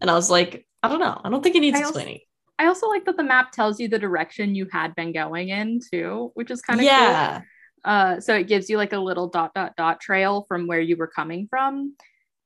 And 0.00 0.10
I 0.10 0.14
was 0.14 0.30
like, 0.30 0.66
I 0.82 0.88
don't 0.88 1.00
know. 1.00 1.20
I 1.24 1.28
don't 1.30 1.42
think 1.42 1.56
it 1.56 1.60
needs 1.60 1.76
I 1.76 1.82
also- 1.82 1.98
explaining. 1.98 2.20
i 2.60 2.66
also 2.66 2.88
like 2.88 3.04
that 3.04 3.16
the 3.16 3.22
map 3.22 3.52
tells 3.52 3.78
you 3.80 3.86
the 3.88 3.98
direction 3.98 4.54
you 4.54 4.66
had 4.72 4.94
been 4.96 5.12
going 5.12 5.48
in 5.50 5.78
too 5.92 6.32
which 6.34 6.50
is 6.50 6.60
kind 6.60 6.80
of 6.80 6.86
cool 6.86 6.92
yeah. 6.92 7.42
uh 7.84 8.18
so 8.18 8.34
it 8.34 8.48
gives 8.48 8.68
you 8.68 8.76
like 8.76 8.92
a 8.92 8.98
little 8.98 9.28
dot 9.28 9.52
dot 9.54 9.72
dot 9.76 10.00
trail 10.00 10.44
from 10.48 10.66
where 10.66 10.80
you 10.80 10.96
were 10.96 11.06
coming 11.06 11.46
from 11.48 11.94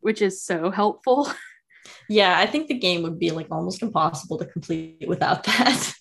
which 0.00 0.20
is 0.20 0.42
so 0.44 0.70
helpful 0.70 1.20
Yeah, 2.08 2.38
I 2.38 2.46
think 2.46 2.68
the 2.68 2.78
game 2.78 3.02
would 3.02 3.18
be 3.18 3.30
like 3.32 3.48
almost 3.50 3.82
impossible 3.82 4.38
to 4.38 4.46
complete 4.46 5.04
without 5.08 5.42
that. 5.48 5.92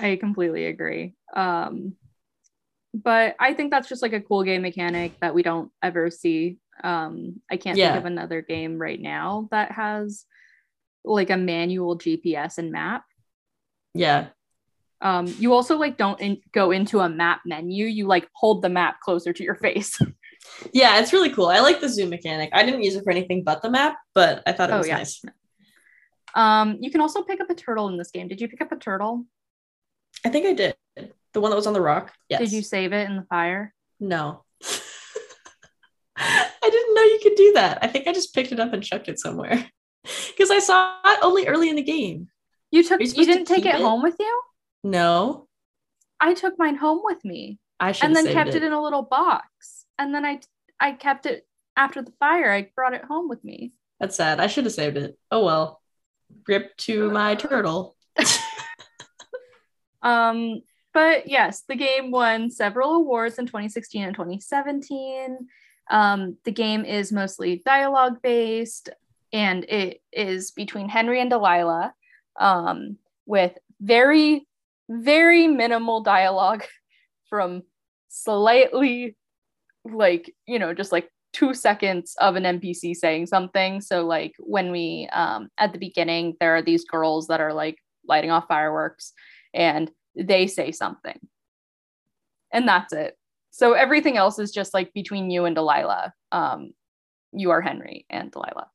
I 0.00 0.16
completely 0.16 0.64
agree. 0.66 1.14
Um, 1.36 1.94
but 2.92 3.36
I 3.38 3.54
think 3.54 3.70
that's 3.70 3.88
just 3.88 4.02
like 4.02 4.14
a 4.14 4.20
cool 4.20 4.42
game 4.42 4.62
mechanic 4.62 5.12
that 5.20 5.34
we 5.34 5.42
don't 5.42 5.70
ever 5.82 6.10
see. 6.10 6.58
Um, 6.82 7.40
I 7.50 7.56
can't 7.56 7.76
Yeah. 7.78 7.92
think 7.92 8.00
of 8.00 8.06
another 8.06 8.42
game 8.42 8.78
right 8.78 9.00
now 9.00 9.48
that 9.52 9.70
has 9.72 10.24
like 11.04 11.30
a 11.30 11.36
manual 11.36 11.98
GPS 11.98 12.58
and 12.58 12.70
map. 12.72 13.04
yeah. 13.94 14.28
Um, 15.00 15.26
you 15.40 15.52
also 15.52 15.78
like 15.78 15.96
don't 15.96 16.20
in- 16.20 16.40
go 16.52 16.70
into 16.70 17.00
a 17.00 17.08
map 17.08 17.40
menu. 17.44 17.86
You 17.86 18.06
like 18.06 18.28
hold 18.34 18.62
the 18.62 18.68
map 18.68 19.00
closer 19.00 19.32
to 19.32 19.42
your 19.42 19.54
face. 19.66 19.98
Yeah, 20.72 21.00
it's 21.00 21.12
really 21.12 21.30
cool. 21.30 21.46
I 21.48 21.58
like 21.58 21.80
the 21.80 21.88
zoom 21.88 22.10
mechanic. 22.10 22.50
I 22.52 22.64
didn't 22.64 22.84
use 22.84 22.94
it 22.94 23.02
for 23.02 23.10
anything 23.10 23.42
but 23.42 23.62
the 23.62 23.70
map, 23.70 23.96
but 24.14 24.44
I 24.46 24.52
thought 24.52 24.70
it 24.70 24.74
Oh, 24.74 24.78
was 24.78 24.86
yeah. 24.86 24.98
nice. 24.98 25.20
um, 26.36 26.78
you 26.80 26.90
can 26.92 27.00
also 27.00 27.22
pick 27.22 27.40
up 27.40 27.50
a 27.50 27.54
turtle 27.54 27.88
in 27.88 27.96
this 27.98 28.12
game. 28.12 28.28
Did 28.28 28.40
you 28.40 28.46
pick 28.46 28.60
up 28.60 28.70
a 28.70 28.76
turtle? 28.76 29.26
I 30.24 30.28
think 30.28 30.46
I 30.46 30.52
did. 30.52 30.76
The 31.32 31.40
one 31.40 31.50
that 31.50 31.56
was 31.56 31.66
on 31.66 31.72
the 31.74 31.80
rock. 31.80 32.12
Yes. 32.28 32.38
Did 32.38 32.52
you 32.52 32.62
save 32.62 32.92
it 32.92 33.08
in 33.10 33.16
the 33.16 33.24
fire? 33.24 33.74
No. 33.98 34.44
I 36.16 36.48
didn't 36.62 36.94
know 36.94 37.02
you 37.02 37.18
could 37.22 37.34
do 37.34 37.52
that. 37.54 37.78
I 37.82 37.88
think 37.88 38.06
I 38.06 38.12
just 38.12 38.34
picked 38.34 38.52
it 38.52 38.60
up 38.60 38.72
and 38.72 38.82
chucked 38.84 39.08
it 39.08 39.18
somewhere. 39.18 39.68
Because 40.28 40.50
I 40.50 40.58
saw 40.58 40.96
it 41.04 41.20
only 41.22 41.46
early 41.46 41.68
in 41.68 41.76
the 41.76 41.82
game. 41.82 42.28
You 42.70 42.82
took. 42.82 43.00
You 43.00 43.06
supposed 43.06 43.28
to 43.28 43.34
didn't 43.34 43.46
take 43.46 43.66
it 43.66 43.74
it? 43.76 43.80
home 43.80 44.02
with 44.02 44.16
you. 44.18 44.42
No. 44.82 45.46
I 46.20 46.34
took 46.34 46.58
mine 46.58 46.76
home 46.76 47.00
with 47.04 47.24
me. 47.24 47.58
I 47.78 47.92
should 47.92 48.06
and 48.06 48.16
then 48.16 48.32
kept 48.32 48.50
it. 48.50 48.56
it. 48.56 48.62
in 48.62 48.72
a 48.72 48.80
little 48.80 49.02
box 49.02 49.86
and 49.98 50.14
then 50.14 50.24
i 50.24 50.40
i 50.80 50.92
kept 50.92 51.26
it 51.26 51.46
after 51.76 52.00
the 52.00 52.12
fire 52.20 52.50
i 52.52 52.70
brought 52.76 52.94
it 52.94 53.04
home 53.04 53.28
with 53.28 53.42
me 53.44 53.72
That's 53.98 54.16
sad. 54.16 54.40
I 54.40 54.46
should 54.46 54.64
have 54.64 54.74
saved 54.74 54.96
it. 54.96 55.18
Oh 55.30 55.44
well. 55.44 55.80
Rip 56.48 56.76
to 56.88 57.10
my 57.10 57.34
turtle. 57.34 57.96
um 60.02 60.62
but 60.92 61.28
yes 61.28 61.62
the 61.68 61.76
game 61.76 62.10
won 62.10 62.50
several 62.50 62.94
awards 62.94 63.38
in 63.38 63.46
2016 63.46 64.02
and 64.02 64.14
2017 64.14 65.38
um 65.90 66.36
the 66.44 66.50
game 66.50 66.84
is 66.84 67.12
mostly 67.12 67.62
dialogue 67.64 68.20
based 68.22 68.90
and 69.32 69.64
it 69.64 70.00
is 70.12 70.50
between 70.50 70.88
henry 70.88 71.20
and 71.20 71.30
delilah 71.30 71.92
um 72.40 72.96
with 73.26 73.56
very 73.80 74.46
very 74.88 75.46
minimal 75.46 76.02
dialogue 76.02 76.64
from 77.28 77.62
slightly 78.08 79.16
like 79.84 80.34
you 80.46 80.58
know 80.58 80.74
just 80.74 80.92
like 80.92 81.08
two 81.32 81.54
seconds 81.54 82.14
of 82.20 82.36
an 82.36 82.44
npc 82.44 82.94
saying 82.94 83.26
something. 83.26 83.80
So 83.80 84.04
like 84.06 84.34
when 84.38 84.70
we 84.70 85.08
um 85.12 85.48
at 85.58 85.72
the 85.72 85.78
beginning 85.78 86.36
there 86.40 86.54
are 86.54 86.62
these 86.62 86.84
girls 86.84 87.26
that 87.28 87.40
are 87.40 87.54
like 87.54 87.78
lighting 88.06 88.30
off 88.30 88.48
fireworks 88.48 89.12
and 89.54 89.90
they 90.14 90.46
say 90.46 90.72
something. 90.72 91.18
And 92.52 92.68
that's 92.68 92.92
it. 92.92 93.16
So 93.50 93.72
everything 93.72 94.16
else 94.16 94.38
is 94.38 94.50
just 94.50 94.74
like 94.74 94.92
between 94.92 95.30
you 95.30 95.46
and 95.46 95.56
delilah. 95.56 96.12
Um 96.32 96.72
you 97.32 97.50
are 97.50 97.62
henry 97.62 98.04
and 98.10 98.30
delilah 98.30 98.68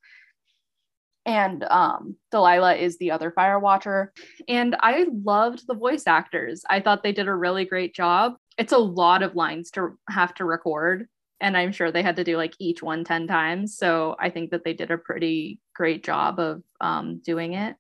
and 1.28 1.64
um 1.66 2.16
delilah 2.32 2.76
is 2.76 2.98
the 2.98 3.12
other 3.12 3.30
fire 3.32 3.60
watcher. 3.60 4.12
And 4.48 4.76
i 4.80 5.06
loved 5.12 5.68
the 5.68 5.76
voice 5.76 6.08
actors. 6.08 6.64
I 6.68 6.80
thought 6.80 7.04
they 7.04 7.12
did 7.12 7.28
a 7.28 7.36
really 7.36 7.66
great 7.66 7.94
job. 7.94 8.36
It's 8.58 8.74
a 8.74 8.78
lot 8.78 9.22
of 9.22 9.36
lines 9.36 9.70
to 9.72 10.00
have 10.10 10.34
to 10.36 10.46
record 10.46 11.08
and 11.40 11.56
i'm 11.56 11.72
sure 11.72 11.92
they 11.92 12.02
had 12.02 12.16
to 12.16 12.24
do 12.24 12.36
like 12.36 12.56
each 12.60 12.82
one 12.82 13.04
10 13.04 13.28
times. 13.28 13.78
So 13.78 14.16
i 14.20 14.30
think 14.32 14.52
that 14.52 14.64
they 14.64 14.74
did 14.74 14.90
a 14.90 14.98
pretty 14.98 15.60
great 15.76 16.04
job 16.04 16.40
of 16.40 16.64
um, 16.82 17.22
doing 17.24 17.54
it. 17.54 17.76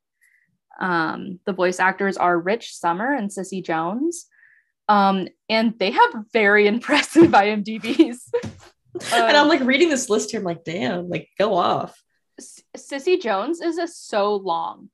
Um, 0.79 1.39
the 1.45 1.53
voice 1.53 1.79
actors 1.79 2.17
are 2.17 2.39
rich 2.39 2.75
sommer 2.75 3.11
and 3.11 3.33
cissy 3.33 3.63
jones. 3.63 4.27
Um, 4.87 5.27
and 5.49 5.73
they 5.79 5.91
have 5.91 6.13
very 6.31 6.67
impressive 6.75 7.31
imdbs 7.31 8.19
and 9.13 9.37
I'm 9.37 9.43
Um, 9.43 9.47
like 9.47 9.61
reading 9.61 9.89
this 9.89 10.09
list 10.09 10.31
here. 10.31 10.39
I'm 10.39 10.45
like, 10.45 10.63
damn, 10.63 11.09
like 11.09 11.29
go 11.37 11.55
off. 11.55 11.99
Cissy 12.75 13.17
Jones 13.17 13.61
is 13.61 13.77
a 13.77 13.87
so 13.87 14.35
long. 14.35 14.89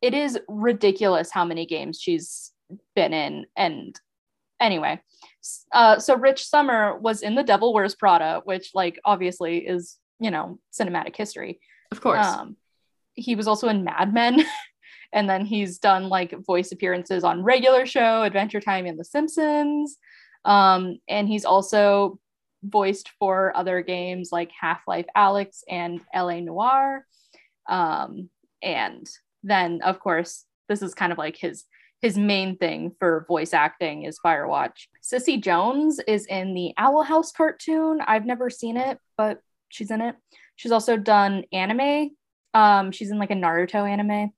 It 0.00 0.14
is 0.14 0.38
ridiculous 0.48 1.30
how 1.30 1.44
many 1.44 1.66
games 1.66 2.00
she's 2.00 2.52
been 2.94 3.12
in. 3.12 3.46
And 3.56 3.98
anyway, 4.60 5.00
uh, 5.72 5.98
so 5.98 6.16
Rich 6.16 6.46
Sommer 6.46 6.98
was 6.98 7.22
in 7.22 7.34
The 7.34 7.44
Devil 7.44 7.72
Wears 7.72 7.94
Prada, 7.94 8.42
which, 8.44 8.70
like, 8.74 8.98
obviously 9.04 9.58
is, 9.58 9.98
you 10.18 10.30
know, 10.30 10.58
cinematic 10.72 11.16
history. 11.16 11.60
Of 11.90 12.00
course. 12.00 12.26
Um, 12.26 12.56
he 13.14 13.36
was 13.36 13.46
also 13.46 13.68
in 13.68 13.84
Mad 13.84 14.12
Men. 14.12 14.44
and 15.12 15.28
then 15.28 15.44
he's 15.44 15.78
done 15.78 16.08
like 16.08 16.34
voice 16.44 16.72
appearances 16.72 17.22
on 17.24 17.42
Regular 17.42 17.86
Show, 17.86 18.22
Adventure 18.22 18.60
Time, 18.60 18.86
and 18.86 18.98
The 18.98 19.04
Simpsons. 19.04 19.98
Um, 20.44 20.98
and 21.08 21.28
he's 21.28 21.44
also 21.44 22.18
voiced 22.62 23.10
for 23.18 23.56
other 23.56 23.82
games 23.82 24.30
like 24.32 24.50
Half-Life 24.58 25.06
Alyx 25.16 25.62
and 25.68 26.00
LA 26.14 26.40
Noire. 26.40 27.06
Um, 27.68 28.30
and 28.62 29.08
then 29.42 29.82
of 29.82 30.00
course, 30.00 30.44
this 30.68 30.82
is 30.82 30.94
kind 30.94 31.12
of 31.12 31.18
like 31.18 31.36
his 31.36 31.64
his 32.00 32.18
main 32.18 32.56
thing 32.56 32.92
for 32.98 33.24
voice 33.28 33.54
acting 33.54 34.02
is 34.02 34.18
Firewatch. 34.24 34.88
Cissy 35.00 35.36
Jones 35.36 36.00
is 36.08 36.26
in 36.26 36.52
the 36.52 36.74
Owl 36.76 37.04
House 37.04 37.30
cartoon. 37.30 38.00
I've 38.04 38.26
never 38.26 38.50
seen 38.50 38.76
it, 38.76 38.98
but 39.16 39.40
she's 39.68 39.92
in 39.92 40.00
it. 40.00 40.16
She's 40.56 40.72
also 40.72 40.96
done 40.96 41.44
anime. 41.52 42.10
Um, 42.54 42.90
she's 42.90 43.12
in 43.12 43.18
like 43.18 43.30
a 43.30 43.34
Naruto 43.34 43.88
anime, 43.88 44.32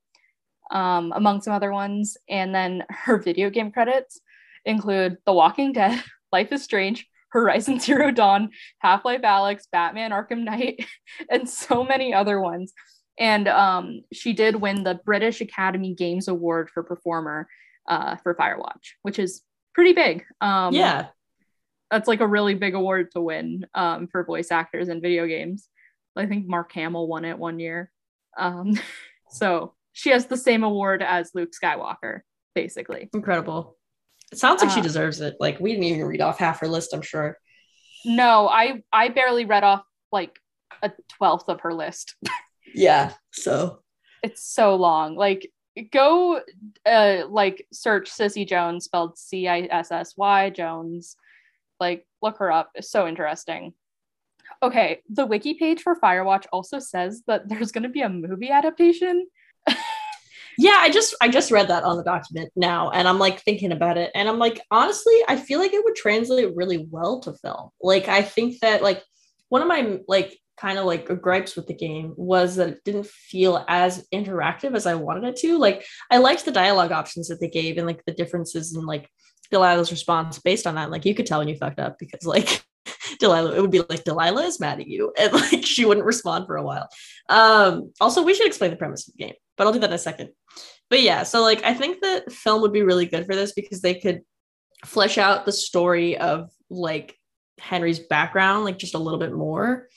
um, 0.70 1.12
among 1.16 1.40
some 1.40 1.54
other 1.54 1.72
ones. 1.72 2.18
And 2.28 2.54
then 2.54 2.84
her 2.90 3.16
video 3.18 3.48
game 3.48 3.72
credits 3.72 4.20
include 4.66 5.16
The 5.24 5.32
Walking 5.32 5.72
Dead, 5.72 6.02
Life 6.32 6.52
is 6.52 6.62
Strange, 6.62 7.08
Horizon 7.34 7.78
Zero 7.80 8.10
Dawn, 8.10 8.48
Half 8.78 9.04
Life 9.04 9.20
Alyx, 9.22 9.64
Batman 9.70 10.12
Arkham 10.12 10.44
Knight, 10.44 10.86
and 11.30 11.46
so 11.46 11.84
many 11.84 12.14
other 12.14 12.40
ones 12.40 12.72
and 13.18 13.48
um, 13.48 14.02
she 14.12 14.32
did 14.32 14.56
win 14.56 14.82
the 14.82 15.00
British 15.04 15.40
Academy 15.40 15.94
Games 15.94 16.28
Award 16.28 16.70
for 16.70 16.82
performer 16.82 17.48
uh, 17.88 18.16
for 18.16 18.34
Firewatch, 18.34 18.94
which 19.02 19.18
is 19.18 19.42
pretty 19.74 19.92
big. 19.92 20.24
Um, 20.40 20.74
yeah, 20.74 21.08
that's 21.90 22.08
like 22.08 22.20
a 22.20 22.26
really 22.26 22.54
big 22.54 22.74
award 22.74 23.10
to 23.12 23.20
win 23.20 23.66
um, 23.74 24.08
for 24.08 24.24
voice 24.24 24.50
actors 24.50 24.88
in 24.88 25.00
video 25.00 25.26
games. 25.26 25.68
I 26.16 26.26
think 26.26 26.46
Mark 26.46 26.72
Hamill 26.72 27.06
won 27.06 27.24
it 27.24 27.38
one 27.38 27.58
year. 27.60 27.90
Um, 28.38 28.78
so 29.30 29.74
she 29.92 30.10
has 30.10 30.26
the 30.26 30.36
same 30.36 30.64
award 30.64 31.02
as 31.02 31.30
Luke 31.34 31.50
Skywalker, 31.60 32.20
basically. 32.54 33.10
Incredible. 33.14 33.76
It 34.34 34.38
sounds 34.38 34.60
like 34.60 34.70
uh, 34.70 34.74
she 34.74 34.80
deserves 34.80 35.20
it. 35.20 35.36
Like 35.40 35.60
we 35.60 35.70
didn't 35.70 35.84
even 35.84 36.04
read 36.04 36.20
off 36.20 36.38
half 36.38 36.60
her 36.60 36.68
list, 36.68 36.92
I'm 36.92 37.02
sure. 37.02 37.38
No, 38.04 38.48
I 38.48 38.82
I 38.92 39.08
barely 39.08 39.44
read 39.44 39.64
off 39.64 39.82
like 40.12 40.38
a 40.82 40.92
twelfth 41.18 41.48
of 41.48 41.60
her 41.62 41.72
list. 41.72 42.16
yeah 42.74 43.12
so 43.30 43.80
it's 44.22 44.44
so 44.44 44.74
long 44.74 45.14
like 45.14 45.50
go 45.92 46.40
uh 46.86 47.22
like 47.28 47.66
search 47.72 48.08
Cissy 48.10 48.44
jones 48.44 48.84
spelled 48.84 49.16
c-i-s-s-y 49.16 50.50
jones 50.50 51.16
like 51.80 52.06
look 52.20 52.38
her 52.38 52.50
up 52.50 52.70
it's 52.74 52.90
so 52.90 53.06
interesting 53.06 53.72
okay 54.62 55.00
the 55.08 55.26
wiki 55.26 55.54
page 55.54 55.82
for 55.82 55.96
firewatch 55.96 56.46
also 56.52 56.78
says 56.78 57.22
that 57.26 57.48
there's 57.48 57.72
going 57.72 57.82
to 57.82 57.88
be 57.88 58.02
a 58.02 58.08
movie 58.08 58.50
adaptation 58.50 59.26
yeah 60.58 60.78
i 60.80 60.90
just 60.90 61.14
i 61.20 61.28
just 61.28 61.50
read 61.50 61.68
that 61.68 61.84
on 61.84 61.96
the 61.96 62.04
document 62.04 62.50
now 62.56 62.90
and 62.90 63.06
i'm 63.08 63.18
like 63.18 63.40
thinking 63.40 63.72
about 63.72 63.96
it 63.96 64.10
and 64.14 64.28
i'm 64.28 64.38
like 64.38 64.60
honestly 64.70 65.14
i 65.28 65.36
feel 65.36 65.58
like 65.58 65.72
it 65.72 65.84
would 65.84 65.96
translate 65.96 66.54
really 66.54 66.86
well 66.90 67.20
to 67.20 67.32
film 67.34 67.70
like 67.82 68.08
i 68.08 68.22
think 68.22 68.58
that 68.60 68.82
like 68.82 69.02
one 69.48 69.62
of 69.62 69.68
my 69.68 69.98
like 70.08 70.38
kind 70.56 70.78
of 70.78 70.84
like 70.84 71.06
gripes 71.20 71.56
with 71.56 71.66
the 71.66 71.74
game 71.74 72.14
was 72.16 72.56
that 72.56 72.68
it 72.68 72.84
didn't 72.84 73.06
feel 73.06 73.64
as 73.68 74.06
interactive 74.12 74.74
as 74.74 74.86
I 74.86 74.94
wanted 74.94 75.24
it 75.24 75.36
to. 75.36 75.58
Like 75.58 75.84
I 76.10 76.18
liked 76.18 76.44
the 76.44 76.52
dialogue 76.52 76.92
options 76.92 77.28
that 77.28 77.40
they 77.40 77.48
gave 77.48 77.76
and 77.76 77.86
like 77.86 78.04
the 78.04 78.12
differences 78.12 78.74
in 78.74 78.86
like 78.86 79.08
Delilah's 79.52 79.90
response 79.90 80.38
based 80.38 80.66
on 80.66 80.76
that. 80.76 80.90
Like 80.90 81.04
you 81.04 81.14
could 81.14 81.26
tell 81.26 81.40
when 81.40 81.48
you 81.48 81.56
fucked 81.56 81.80
up 81.80 81.98
because 81.98 82.24
like 82.24 82.64
Delilah, 83.18 83.54
it 83.54 83.60
would 83.60 83.70
be 83.70 83.80
like 83.80 84.04
Delilah 84.04 84.44
is 84.44 84.60
mad 84.60 84.80
at 84.80 84.86
you 84.86 85.12
and 85.18 85.32
like 85.32 85.64
she 85.64 85.84
wouldn't 85.84 86.06
respond 86.06 86.46
for 86.46 86.56
a 86.56 86.62
while. 86.62 86.88
Um, 87.28 87.92
also, 88.00 88.22
we 88.22 88.34
should 88.34 88.46
explain 88.46 88.70
the 88.70 88.76
premise 88.76 89.08
of 89.08 89.14
the 89.14 89.24
game, 89.24 89.34
but 89.56 89.66
I'll 89.66 89.72
do 89.72 89.80
that 89.80 89.90
in 89.90 89.94
a 89.94 89.98
second. 89.98 90.30
But 90.90 91.02
yeah, 91.02 91.22
so 91.22 91.42
like 91.42 91.64
I 91.64 91.74
think 91.74 92.02
that 92.02 92.30
film 92.30 92.62
would 92.62 92.72
be 92.72 92.82
really 92.82 93.06
good 93.06 93.26
for 93.26 93.34
this 93.34 93.52
because 93.52 93.80
they 93.80 93.94
could 93.94 94.22
flesh 94.84 95.18
out 95.18 95.46
the 95.46 95.52
story 95.52 96.18
of 96.18 96.50
like 96.70 97.16
Henry's 97.58 97.98
background 97.98 98.64
like 98.64 98.78
just 98.78 98.94
a 98.94 98.98
little 98.98 99.18
bit 99.18 99.32
more 99.32 99.88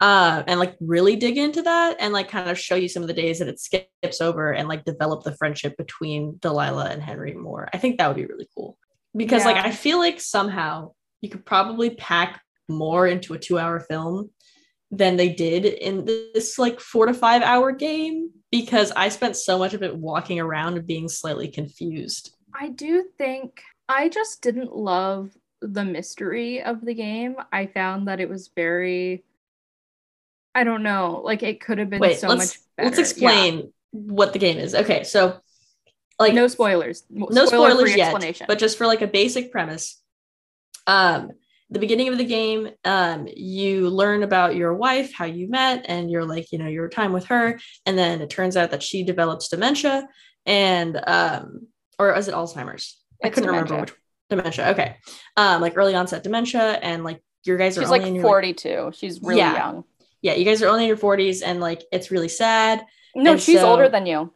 uh, 0.00 0.42
and 0.46 0.60
like 0.60 0.76
really 0.80 1.16
dig 1.16 1.38
into 1.38 1.62
that 1.62 1.96
and 2.00 2.12
like 2.12 2.28
kind 2.28 2.50
of 2.50 2.58
show 2.58 2.74
you 2.74 2.88
some 2.88 3.02
of 3.02 3.08
the 3.08 3.14
days 3.14 3.38
that 3.38 3.48
it 3.48 3.58
skips 3.58 4.20
over 4.20 4.52
and 4.52 4.68
like 4.68 4.84
develop 4.84 5.24
the 5.24 5.34
friendship 5.36 5.76
between 5.76 6.36
Delilah 6.40 6.90
and 6.90 7.02
Henry 7.02 7.32
more. 7.32 7.68
I 7.72 7.78
think 7.78 7.98
that 7.98 8.06
would 8.06 8.16
be 8.16 8.26
really 8.26 8.48
cool 8.54 8.76
because 9.16 9.42
yeah. 9.42 9.52
like 9.52 9.64
I 9.64 9.70
feel 9.70 9.98
like 9.98 10.20
somehow 10.20 10.92
you 11.22 11.30
could 11.30 11.46
probably 11.46 11.90
pack 11.90 12.42
more 12.68 13.06
into 13.06 13.32
a 13.32 13.38
two 13.38 13.58
hour 13.58 13.80
film 13.80 14.30
than 14.90 15.16
they 15.16 15.28
did 15.28 15.64
in 15.64 16.04
this 16.04 16.58
like 16.58 16.80
four 16.80 17.06
to 17.06 17.14
five 17.14 17.42
hour 17.42 17.72
game 17.72 18.30
because 18.50 18.92
I 18.92 19.08
spent 19.08 19.36
so 19.36 19.58
much 19.58 19.74
of 19.74 19.82
it 19.82 19.96
walking 19.96 20.38
around 20.38 20.76
and 20.76 20.86
being 20.86 21.08
slightly 21.08 21.48
confused. 21.48 22.36
I 22.54 22.68
do 22.68 23.04
think 23.18 23.62
I 23.88 24.08
just 24.08 24.42
didn't 24.42 24.74
love 24.74 25.36
the 25.60 25.84
mystery 25.84 26.62
of 26.62 26.84
the 26.84 26.94
game. 26.94 27.36
I 27.52 27.66
found 27.66 28.08
that 28.08 28.20
it 28.20 28.28
was 28.28 28.50
very 28.54 29.24
I 30.54 30.64
don't 30.64 30.82
know. 30.82 31.20
Like 31.22 31.42
it 31.42 31.60
could 31.60 31.78
have 31.78 31.90
been 31.90 32.00
Wait, 32.00 32.18
so 32.18 32.28
much 32.28 32.58
better. 32.76 32.88
Let's 32.88 32.98
explain 32.98 33.58
yeah. 33.58 33.62
what 33.90 34.32
the 34.32 34.38
game 34.38 34.56
is. 34.56 34.74
Okay, 34.74 35.04
so 35.04 35.40
like 36.18 36.32
no 36.32 36.46
spoilers. 36.46 37.04
No 37.10 37.44
Spoiler 37.46 37.70
spoilers 37.70 37.96
yet, 37.96 38.42
but 38.46 38.58
just 38.58 38.78
for 38.78 38.86
like 38.86 39.02
a 39.02 39.06
basic 39.06 39.52
premise. 39.52 40.00
Um 40.86 41.32
the 41.70 41.78
beginning 41.78 42.08
of 42.08 42.18
the 42.18 42.24
game, 42.24 42.70
um, 42.84 43.28
you 43.34 43.90
learn 43.90 44.22
about 44.22 44.54
your 44.54 44.74
wife, 44.74 45.12
how 45.12 45.24
you 45.24 45.48
met, 45.48 45.84
and 45.88 46.10
you're 46.10 46.24
like, 46.24 46.52
you 46.52 46.58
know, 46.58 46.68
your 46.68 46.88
time 46.88 47.12
with 47.12 47.26
her. 47.26 47.58
And 47.84 47.98
then 47.98 48.20
it 48.20 48.30
turns 48.30 48.56
out 48.56 48.70
that 48.70 48.82
she 48.82 49.02
develops 49.02 49.48
dementia 49.48 50.08
and 50.44 51.00
um, 51.06 51.66
or 51.98 52.14
is 52.14 52.28
it 52.28 52.34
Alzheimer's? 52.34 52.98
It's 53.20 53.24
I 53.24 53.30
couldn't 53.30 53.48
dementia. 53.48 53.74
remember 53.74 53.80
which 53.80 53.94
dementia. 54.30 54.68
Okay. 54.70 54.96
Um, 55.36 55.60
like 55.60 55.76
early 55.76 55.94
onset 55.94 56.22
dementia, 56.22 56.78
and 56.82 57.02
like 57.02 57.20
your 57.44 57.56
guys 57.56 57.76
are 57.76 57.82
She's 57.82 57.90
like 57.90 58.02
42. 58.02 58.68
Like, 58.68 58.94
She's 58.94 59.20
really 59.22 59.38
yeah. 59.38 59.56
young 59.56 59.84
yeah, 60.26 60.34
you 60.34 60.44
guys 60.44 60.60
are 60.60 60.68
only 60.68 60.82
in 60.84 60.88
your 60.88 60.96
40s 60.96 61.42
and 61.44 61.60
like 61.60 61.84
it's 61.92 62.10
really 62.10 62.28
sad. 62.28 62.84
No, 63.14 63.32
and 63.32 63.40
she's 63.40 63.60
so... 63.60 63.70
older 63.70 63.88
than 63.88 64.06
you. 64.06 64.32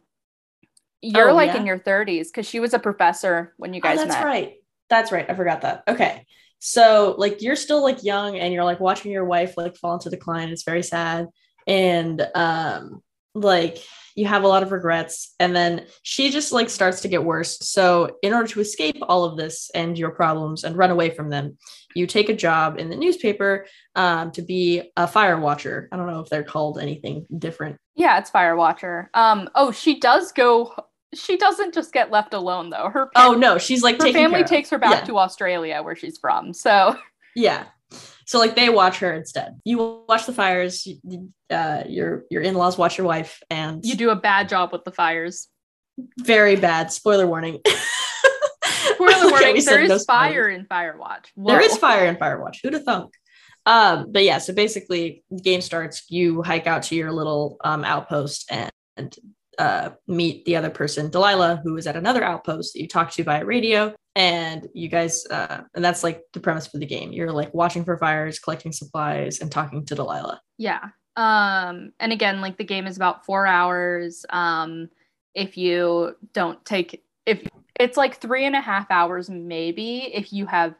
You're 1.01 1.31
oh, 1.31 1.33
like 1.33 1.53
yeah? 1.53 1.57
in 1.57 1.65
your 1.65 1.79
30s 1.79 2.27
because 2.27 2.47
she 2.47 2.61
was 2.61 2.73
a 2.73 2.79
professor 2.79 3.53
when 3.57 3.73
you 3.73 3.81
oh, 3.83 3.87
guys 3.87 3.99
oh, 3.99 4.05
that's 4.05 4.15
met. 4.15 4.25
right. 4.25 4.53
That's 4.89 5.11
right. 5.11 5.29
I 5.29 5.33
forgot 5.33 5.61
that. 5.61 5.83
Okay. 5.89 6.25
So 6.61 7.15
like 7.17 7.41
you're 7.41 7.55
still 7.55 7.81
like 7.81 8.03
young 8.03 8.37
and 8.37 8.53
you're 8.53 8.63
like 8.63 8.79
watching 8.79 9.11
your 9.11 9.25
wife 9.25 9.55
like 9.57 9.75
fall 9.75 9.95
into 9.95 10.11
decline. 10.11 10.49
It's 10.49 10.63
very 10.63 10.83
sad. 10.83 11.27
And 11.67 12.25
um 12.35 13.01
like 13.33 13.79
you 14.15 14.27
have 14.27 14.43
a 14.43 14.47
lot 14.47 14.61
of 14.61 14.71
regrets. 14.71 15.33
And 15.39 15.55
then 15.55 15.87
she 16.03 16.29
just 16.29 16.51
like 16.51 16.69
starts 16.69 17.01
to 17.01 17.07
get 17.07 17.23
worse. 17.23 17.57
So 17.67 18.17
in 18.21 18.33
order 18.33 18.47
to 18.49 18.59
escape 18.59 18.97
all 19.01 19.23
of 19.23 19.37
this 19.37 19.71
and 19.73 19.97
your 19.97 20.11
problems 20.11 20.63
and 20.63 20.77
run 20.77 20.91
away 20.91 21.09
from 21.09 21.29
them 21.29 21.57
you 21.95 22.05
take 22.07 22.29
a 22.29 22.35
job 22.35 22.79
in 22.79 22.89
the 22.89 22.95
newspaper 22.95 23.65
um, 23.95 24.31
to 24.31 24.41
be 24.41 24.91
a 24.95 25.07
fire 25.07 25.37
watcher. 25.37 25.89
I 25.91 25.97
don't 25.97 26.07
know 26.07 26.21
if 26.21 26.29
they're 26.29 26.43
called 26.43 26.77
anything 26.77 27.25
different. 27.37 27.77
Yeah 27.95 28.19
it's 28.19 28.29
fire 28.29 28.55
watcher. 28.55 29.09
Um 29.15 29.49
oh 29.55 29.71
she 29.71 29.99
does 29.99 30.31
go 30.31 30.75
she 31.13 31.37
doesn't 31.37 31.73
just 31.73 31.91
get 31.91 32.09
left 32.11 32.33
alone 32.33 32.69
though 32.69 32.89
her 32.89 33.09
oh 33.15 33.33
no 33.33 33.57
she's 33.57 33.83
like 33.83 34.01
her 34.01 34.11
family 34.11 34.43
takes 34.43 34.69
her 34.69 34.77
back 34.77 35.01
yeah. 35.01 35.05
to 35.05 35.17
australia 35.17 35.81
where 35.83 35.95
she's 35.95 36.17
from 36.17 36.53
so 36.53 36.95
yeah 37.35 37.65
so 38.31 38.39
like 38.39 38.55
they 38.55 38.69
watch 38.69 38.99
her 38.99 39.13
instead. 39.13 39.59
You 39.65 40.05
watch 40.07 40.25
the 40.25 40.31
fires. 40.31 40.87
Uh, 41.49 41.83
your 41.85 42.23
your 42.29 42.41
in 42.41 42.55
laws 42.55 42.77
watch 42.77 42.97
your 42.97 43.05
wife, 43.05 43.41
and 43.49 43.83
you 43.85 43.95
do 43.95 44.09
a 44.09 44.15
bad 44.15 44.47
job 44.47 44.71
with 44.71 44.85
the 44.85 44.91
fires. 44.91 45.49
Very 46.17 46.55
bad. 46.55 46.93
Spoiler 46.93 47.27
warning. 47.27 47.59
Spoiler 48.63 49.31
warning. 49.31 49.61
there 49.65 49.81
is 49.81 49.89
no 49.89 49.99
fire 49.99 50.47
in 50.47 50.65
Firewatch. 50.65 51.25
Whoa. 51.35 51.51
There 51.51 51.61
is 51.61 51.75
fire 51.77 52.05
in 52.05 52.15
Firewatch. 52.15 52.59
Who'd 52.63 52.71
have 52.71 52.83
thunk? 52.83 53.13
Um, 53.65 54.13
but 54.13 54.23
yeah, 54.23 54.37
so 54.37 54.53
basically, 54.53 55.25
game 55.43 55.59
starts. 55.59 56.09
You 56.09 56.41
hike 56.41 56.67
out 56.67 56.83
to 56.83 56.95
your 56.95 57.11
little 57.11 57.57
um, 57.65 57.83
outpost 57.83 58.49
and, 58.49 58.71
and 58.95 59.13
uh, 59.57 59.91
meet 60.07 60.45
the 60.45 60.55
other 60.55 60.69
person, 60.69 61.09
Delilah, 61.09 61.61
who 61.63 61.77
is 61.77 61.87
at 61.87 61.95
another 61.95 62.23
outpost 62.23 62.73
that 62.73 62.81
you 62.81 62.87
talk 62.87 63.11
to 63.11 63.23
via 63.23 63.45
radio. 63.45 63.93
And 64.15 64.67
you 64.73 64.89
guys 64.89 65.25
uh 65.27 65.61
and 65.73 65.85
that's 65.85 66.03
like 66.03 66.23
the 66.33 66.41
premise 66.41 66.67
for 66.67 66.79
the 66.79 66.85
game. 66.85 67.13
You're 67.13 67.31
like 67.31 67.53
watching 67.53 67.85
for 67.85 67.97
fires 67.97 68.39
collecting 68.39 68.73
supplies 68.73 69.39
and 69.39 69.49
talking 69.49 69.85
to 69.85 69.95
delilah. 69.95 70.41
Yeah. 70.57 70.89
Um 71.15 71.93
and 71.97 72.11
again 72.11 72.41
like 72.41 72.57
the 72.57 72.65
game 72.65 72.87
is 72.87 72.97
about 72.97 73.25
four 73.25 73.47
hours. 73.47 74.25
Um 74.29 74.89
if 75.33 75.55
you 75.55 76.17
don't 76.33 76.63
take 76.65 77.05
if 77.25 77.47
it's 77.79 77.95
like 77.95 78.19
three 78.19 78.45
and 78.45 78.55
a 78.55 78.59
half 78.59 78.91
hours 78.91 79.29
maybe 79.29 80.13
if 80.13 80.33
you 80.33 80.45
have 80.45 80.75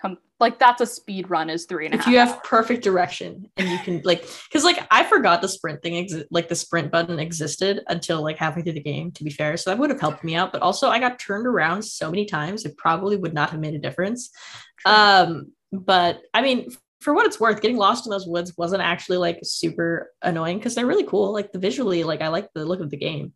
come 0.00 0.18
like 0.40 0.58
that's 0.58 0.80
a 0.80 0.86
speed 0.86 1.30
run 1.30 1.50
is 1.50 1.64
three 1.66 1.86
and 1.86 1.94
if 1.94 2.06
you 2.06 2.18
have 2.18 2.42
perfect 2.44 2.82
direction 2.82 3.50
and 3.56 3.68
you 3.68 3.78
can 3.78 4.00
like 4.04 4.24
because 4.48 4.64
like 4.64 4.86
i 4.90 5.04
forgot 5.04 5.42
the 5.42 5.48
sprint 5.48 5.82
thing 5.82 5.94
exi- 5.94 6.24
like 6.30 6.48
the 6.48 6.54
sprint 6.54 6.90
button 6.90 7.18
existed 7.18 7.80
until 7.88 8.22
like 8.22 8.36
halfway 8.36 8.62
through 8.62 8.72
the 8.72 8.80
game 8.80 9.10
to 9.10 9.24
be 9.24 9.30
fair 9.30 9.56
so 9.56 9.70
that 9.70 9.78
would 9.78 9.90
have 9.90 10.00
helped 10.00 10.22
me 10.22 10.34
out 10.34 10.52
but 10.52 10.62
also 10.62 10.88
i 10.88 10.98
got 10.98 11.18
turned 11.18 11.46
around 11.46 11.82
so 11.82 12.10
many 12.10 12.24
times 12.24 12.64
it 12.64 12.76
probably 12.76 13.16
would 13.16 13.34
not 13.34 13.50
have 13.50 13.60
made 13.60 13.74
a 13.74 13.78
difference. 13.78 14.30
True. 14.78 14.92
um 14.92 15.52
but 15.72 16.20
i 16.32 16.40
mean 16.40 16.70
for 17.00 17.14
what 17.14 17.26
it's 17.26 17.38
worth 17.38 17.60
getting 17.60 17.76
lost 17.76 18.06
in 18.06 18.10
those 18.10 18.26
woods 18.26 18.56
wasn't 18.56 18.82
actually 18.82 19.18
like 19.18 19.38
super 19.42 20.12
annoying 20.22 20.58
because 20.58 20.74
they're 20.74 20.86
really 20.86 21.04
cool 21.04 21.32
like 21.32 21.52
the 21.52 21.58
visually 21.58 22.04
like 22.04 22.22
i 22.22 22.28
like 22.28 22.48
the 22.54 22.64
look 22.64 22.80
of 22.80 22.90
the 22.90 22.96
game 22.96 23.32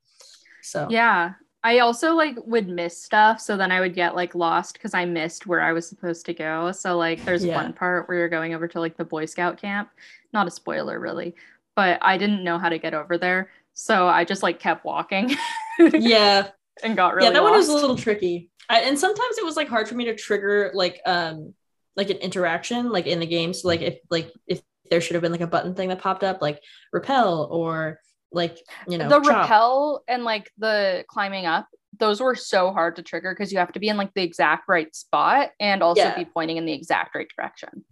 so. 0.65 0.87
Yeah 0.89 1.33
I 1.65 1.79
also 1.79 2.15
like 2.15 2.37
would 2.45 2.69
miss 2.69 3.01
stuff, 3.01 3.41
so 3.41 3.57
then 3.57 3.71
I 3.71 3.81
would 3.81 3.95
get 3.95 4.17
like 4.17 4.35
lost 4.35 4.75
because 4.75 4.95
I 4.95 5.05
missed 5.05 5.47
where 5.47 5.61
I 5.61 5.73
was 5.73 5.89
supposed 5.89 6.27
to 6.27 6.35
go. 6.35 6.73
So 6.73 6.97
like, 6.97 7.25
there's 7.25 7.45
Yeah. 7.45 7.55
one 7.55 7.73
part 7.73 8.09
where 8.09 8.19
you're 8.19 8.29
going 8.29 8.55
over 8.55 8.67
to 8.69 8.81
like 8.81 8.97
the 8.97 9.05
Boy 9.05 9.27
Scout 9.27 9.59
camp. 9.61 9.91
Not 10.33 10.49
a 10.49 10.51
spoiler, 10.51 10.99
really, 10.99 11.35
but 11.77 11.99
I 12.03 12.19
didn't 12.19 12.43
know 12.45 12.59
how 12.59 12.69
to 12.69 12.79
get 12.79 12.95
over 12.95 13.17
there, 13.19 13.51
so 13.75 14.09
I 14.09 14.25
just 14.25 14.43
like 14.43 14.59
kept 14.59 14.85
walking 14.85 15.37
yeah 15.95 16.49
and 16.83 16.97
got 16.97 17.15
really 17.15 17.27
yeah 17.27 17.33
that 17.33 17.43
one 17.43 17.53
was 17.53 17.69
a 17.69 17.73
little 17.75 17.97
tricky 17.97 18.51
I, 18.69 18.81
and 18.81 18.99
sometimes 18.99 19.39
it 19.39 19.45
was 19.45 19.57
like 19.57 19.69
hard 19.69 19.89
for 19.89 19.95
me 19.95 20.05
to 20.07 20.15
trigger 20.15 20.71
like 20.75 21.01
um 21.07 21.55
like 21.97 22.11
an 22.11 22.17
interaction 22.19 22.91
like 22.91 23.07
in 23.07 23.21
the 23.21 23.27
game 23.27 23.53
so 23.53 23.69
like 23.69 23.83
if 23.83 23.99
like 24.11 24.33
if 24.47 24.63
there 24.91 25.01
should 25.01 25.15
have 25.15 25.23
been 25.23 25.33
like 25.33 25.41
a 25.41 25.47
button 25.47 25.75
thing 25.75 25.89
that 25.89 26.01
popped 26.01 26.25
up 26.25 26.41
like 26.43 26.61
repel 26.93 27.49
or 27.51 27.99
like 28.33 28.59
you 28.89 28.99
know 28.99 29.09
the 29.09 29.21
chop. 29.21 29.27
rappel 29.49 30.03
and 30.09 30.25
like 30.25 30.51
the 30.59 31.05
climbing 31.09 31.47
up. 31.47 31.67
Those 31.99 32.21
were 32.21 32.35
so 32.35 32.73
hard 32.73 32.97
to 32.97 33.03
trigger 33.03 33.33
because 33.35 33.53
you 33.53 33.59
have 33.59 33.73
to 33.73 33.79
be 33.81 33.89
in 33.89 33.97
like 33.99 34.13
the 34.15 34.23
exact 34.23 34.69
right 34.69 34.93
spot 34.97 35.51
and 35.61 35.83
also 35.83 36.01
Yeah. 36.03 36.17
be 36.17 36.25
pointing 36.25 36.57
in 36.57 36.65
the 36.65 36.73
exact 36.73 37.15
right 37.15 37.29
direction. 37.37 37.85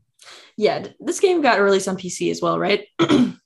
yeah 0.57 0.87
this 1.01 1.21
game 1.21 1.41
got 1.43 1.61
released 1.61 1.87
on 1.89 1.97
pc 1.97 2.31
as 2.31 2.41
well 2.43 2.59
right 2.59 2.87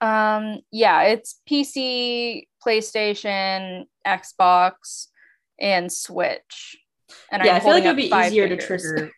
Um, 0.00 0.58
yeah, 0.72 1.02
it's 1.02 1.40
PC, 1.48 2.48
PlayStation, 2.66 3.84
Xbox, 4.04 5.06
and 5.60 5.92
Switch. 5.92 6.76
And 7.30 7.44
yeah 7.44 7.52
I'm 7.52 7.56
i 7.56 7.60
feel 7.60 7.70
like 7.72 7.84
it 7.84 7.88
would 7.88 7.96
be 7.96 8.10
easier 8.12 8.48
to 8.48 8.56
trigger 8.56 9.10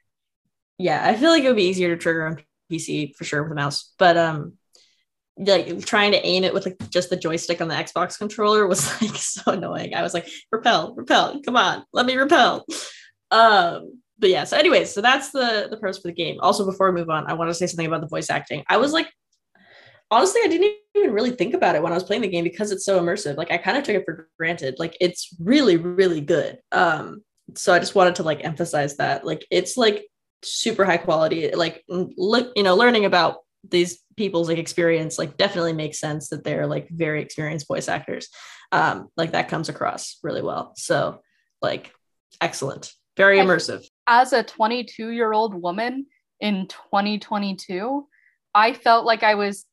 yeah 0.78 1.06
i 1.08 1.14
feel 1.14 1.30
like 1.30 1.44
it 1.44 1.46
would 1.46 1.56
be 1.56 1.68
easier 1.68 1.94
to 1.94 1.96
trigger 1.96 2.26
on 2.26 2.38
pc 2.70 3.14
for 3.14 3.22
sure 3.24 3.42
with 3.44 3.52
a 3.52 3.54
mouse 3.54 3.94
but 3.98 4.16
um 4.16 4.54
like 5.36 5.84
trying 5.84 6.12
to 6.12 6.24
aim 6.24 6.44
it 6.44 6.54
with 6.54 6.64
like 6.64 6.76
just 6.90 7.10
the 7.10 7.16
joystick 7.16 7.60
on 7.60 7.68
the 7.68 7.74
xbox 7.74 8.16
controller 8.18 8.66
was 8.66 8.86
like 9.02 9.16
so 9.16 9.52
annoying. 9.52 9.94
I 9.94 10.02
was 10.02 10.14
like 10.14 10.28
repel 10.52 10.94
repel 10.94 11.40
come 11.44 11.56
on 11.56 11.84
let 11.92 12.06
me 12.06 12.16
repel. 12.16 12.64
Um 13.30 14.00
but 14.18 14.30
yeah 14.30 14.44
so 14.44 14.56
anyways 14.56 14.92
so 14.92 15.00
that's 15.00 15.30
the 15.30 15.66
the 15.70 15.76
pros 15.76 15.98
for 15.98 16.08
the 16.08 16.14
game. 16.14 16.38
Also 16.40 16.64
before 16.64 16.90
we 16.90 17.00
move 17.00 17.10
on 17.10 17.26
i 17.26 17.34
want 17.34 17.50
to 17.50 17.54
say 17.54 17.66
something 17.66 17.86
about 17.86 18.00
the 18.00 18.06
voice 18.08 18.30
acting. 18.30 18.62
I 18.68 18.76
was 18.76 18.92
like 18.92 19.08
honestly 20.10 20.40
i 20.44 20.48
didn't 20.48 20.76
even 20.94 21.12
really 21.12 21.32
think 21.32 21.54
about 21.54 21.74
it 21.74 21.82
when 21.82 21.90
i 21.90 21.96
was 21.96 22.04
playing 22.04 22.22
the 22.22 22.28
game 22.28 22.44
because 22.44 22.70
it's 22.70 22.84
so 22.84 23.00
immersive. 23.00 23.36
Like 23.36 23.50
i 23.50 23.58
kind 23.58 23.76
of 23.76 23.82
took 23.82 23.96
it 23.96 24.04
for 24.04 24.28
granted. 24.38 24.76
Like 24.78 24.96
it's 25.00 25.34
really 25.40 25.76
really 25.76 26.20
good. 26.20 26.58
Um 26.70 27.22
so 27.56 27.74
i 27.74 27.80
just 27.80 27.96
wanted 27.96 28.14
to 28.16 28.22
like 28.22 28.44
emphasize 28.44 28.96
that. 28.98 29.26
Like 29.26 29.44
it's 29.50 29.76
like 29.76 30.06
super 30.44 30.84
high 30.84 30.98
quality. 30.98 31.50
Like 31.50 31.82
look 31.88 32.52
you 32.54 32.62
know 32.62 32.76
learning 32.76 33.04
about 33.04 33.38
these 33.70 33.98
people's 34.16 34.48
like 34.48 34.58
experience 34.58 35.18
like 35.18 35.36
definitely 35.36 35.72
makes 35.72 35.98
sense 35.98 36.28
that 36.28 36.44
they're 36.44 36.66
like 36.66 36.88
very 36.88 37.22
experienced 37.22 37.68
voice 37.68 37.88
actors. 37.88 38.28
Um 38.72 39.08
like 39.16 39.32
that 39.32 39.48
comes 39.48 39.68
across 39.68 40.18
really 40.22 40.42
well. 40.42 40.72
So 40.76 41.20
like 41.62 41.92
excellent. 42.40 42.92
Very 43.16 43.38
immersive. 43.38 43.84
As 44.06 44.32
a 44.32 44.42
22 44.42 45.10
year 45.10 45.32
old 45.32 45.54
woman 45.54 46.06
in 46.40 46.66
2022, 46.66 48.06
I 48.54 48.72
felt 48.72 49.04
like 49.04 49.22
I 49.22 49.34
was 49.36 49.64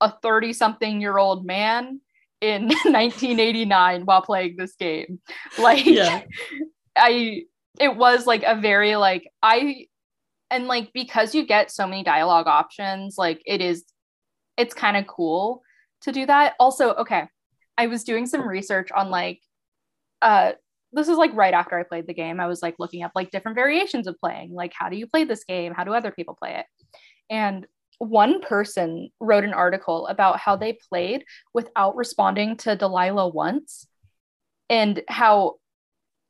a 0.00 0.12
30 0.22 0.52
something 0.52 1.00
year 1.00 1.16
old 1.16 1.46
man 1.46 2.00
in 2.40 2.62
1989 2.68 4.04
while 4.04 4.22
playing 4.22 4.56
this 4.56 4.74
game. 4.74 5.20
Like, 5.58 5.86
yeah. 5.86 6.22
I 6.96 7.44
it 7.80 7.96
was 7.96 8.26
like 8.26 8.44
a 8.44 8.60
very 8.60 8.96
like 8.96 9.28
I 9.42 9.86
and 10.54 10.68
like 10.68 10.92
because 10.92 11.34
you 11.34 11.44
get 11.44 11.72
so 11.72 11.84
many 11.84 12.04
dialogue 12.04 12.46
options, 12.46 13.18
like 13.18 13.42
it 13.44 13.60
is 13.60 13.84
it's 14.56 14.72
kind 14.72 14.96
of 14.96 15.06
cool 15.08 15.62
to 16.02 16.12
do 16.12 16.24
that. 16.26 16.54
Also, 16.60 16.94
okay, 16.94 17.24
I 17.76 17.88
was 17.88 18.04
doing 18.04 18.26
some 18.26 18.46
research 18.46 18.92
on 18.92 19.10
like 19.10 19.40
uh 20.22 20.52
this 20.92 21.08
is 21.08 21.18
like 21.18 21.34
right 21.34 21.54
after 21.54 21.76
I 21.76 21.82
played 21.82 22.06
the 22.06 22.14
game. 22.14 22.38
I 22.38 22.46
was 22.46 22.62
like 22.62 22.76
looking 22.78 23.02
up 23.02 23.10
like 23.16 23.32
different 23.32 23.56
variations 23.56 24.06
of 24.06 24.16
playing, 24.20 24.52
like 24.52 24.72
how 24.78 24.88
do 24.88 24.96
you 24.96 25.08
play 25.08 25.24
this 25.24 25.42
game? 25.42 25.74
How 25.74 25.82
do 25.82 25.92
other 25.92 26.12
people 26.12 26.38
play 26.40 26.54
it? 26.54 26.66
And 27.28 27.66
one 27.98 28.40
person 28.40 29.10
wrote 29.18 29.42
an 29.42 29.54
article 29.54 30.06
about 30.06 30.38
how 30.38 30.54
they 30.54 30.78
played 30.88 31.24
without 31.52 31.96
responding 31.96 32.56
to 32.58 32.76
Delilah 32.76 33.28
once 33.28 33.88
and 34.70 35.02
how 35.08 35.54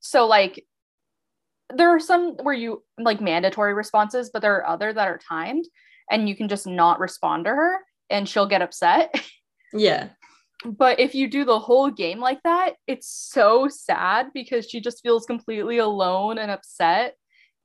so 0.00 0.26
like 0.26 0.64
there 1.72 1.90
are 1.90 2.00
some 2.00 2.37
where 2.42 2.55
you 2.55 2.83
like 2.98 3.20
mandatory 3.20 3.74
responses 3.74 4.31
but 4.33 4.42
there 4.42 4.57
are 4.57 4.66
other 4.66 4.92
that 4.92 5.09
are 5.09 5.18
timed 5.18 5.64
and 6.11 6.29
you 6.29 6.37
can 6.37 6.48
just 6.48 6.66
not 6.66 7.00
respond 7.00 7.44
to 7.44 7.50
her 7.50 7.79
and 8.11 8.29
she'll 8.29 8.46
get 8.46 8.62
upset. 8.62 9.14
Yeah. 9.77 10.11
But 10.64 11.00
if 11.00 11.16
you 11.16 11.29
do 11.29 11.44
the 11.44 11.59
whole 11.59 11.90
game 11.90 12.20
like 12.20 12.40
that 12.44 12.74
it's 12.87 13.09
so 13.09 13.66
sad 13.68 14.29
because 14.33 14.70
she 14.70 14.81
just 14.81 15.03
feels 15.03 15.27
completely 15.27 15.79
alone 15.79 16.38
and 16.38 16.48
upset 16.48 17.16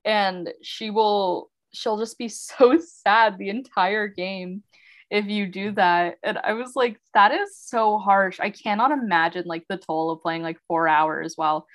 and 0.04 0.52
she 0.64 0.90
will 0.90 1.52
she'll 1.72 2.00
just 2.00 2.18
be 2.18 2.28
so 2.30 2.80
sad 2.80 3.38
the 3.38 3.50
entire 3.50 4.08
game 4.08 4.64
if 5.12 5.28
you 5.28 5.46
do 5.46 5.72
that. 5.74 6.16
And 6.24 6.40
i 6.40 6.54
was 6.54 6.72
like 6.76 7.00
that 7.14 7.32
is 7.32 7.56
so 7.56 8.00
harsh. 8.00 8.40
I 8.40 8.50
cannot 8.50 8.90
imagine 8.90 9.44
like 9.46 9.66
the 9.70 9.78
toll 9.78 10.10
of 10.10 10.22
playing 10.22 10.42
like 10.42 10.58
4 10.68 10.88
hours 10.88 11.34
while 11.36 11.68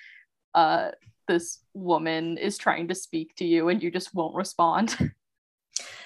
uh 0.52 0.90
this 1.26 1.60
woman 1.74 2.38
is 2.38 2.58
trying 2.58 2.88
to 2.88 2.94
speak 2.94 3.34
to 3.36 3.44
you 3.44 3.68
and 3.68 3.82
you 3.82 3.90
just 3.90 4.14
won't 4.14 4.34
respond 4.34 4.96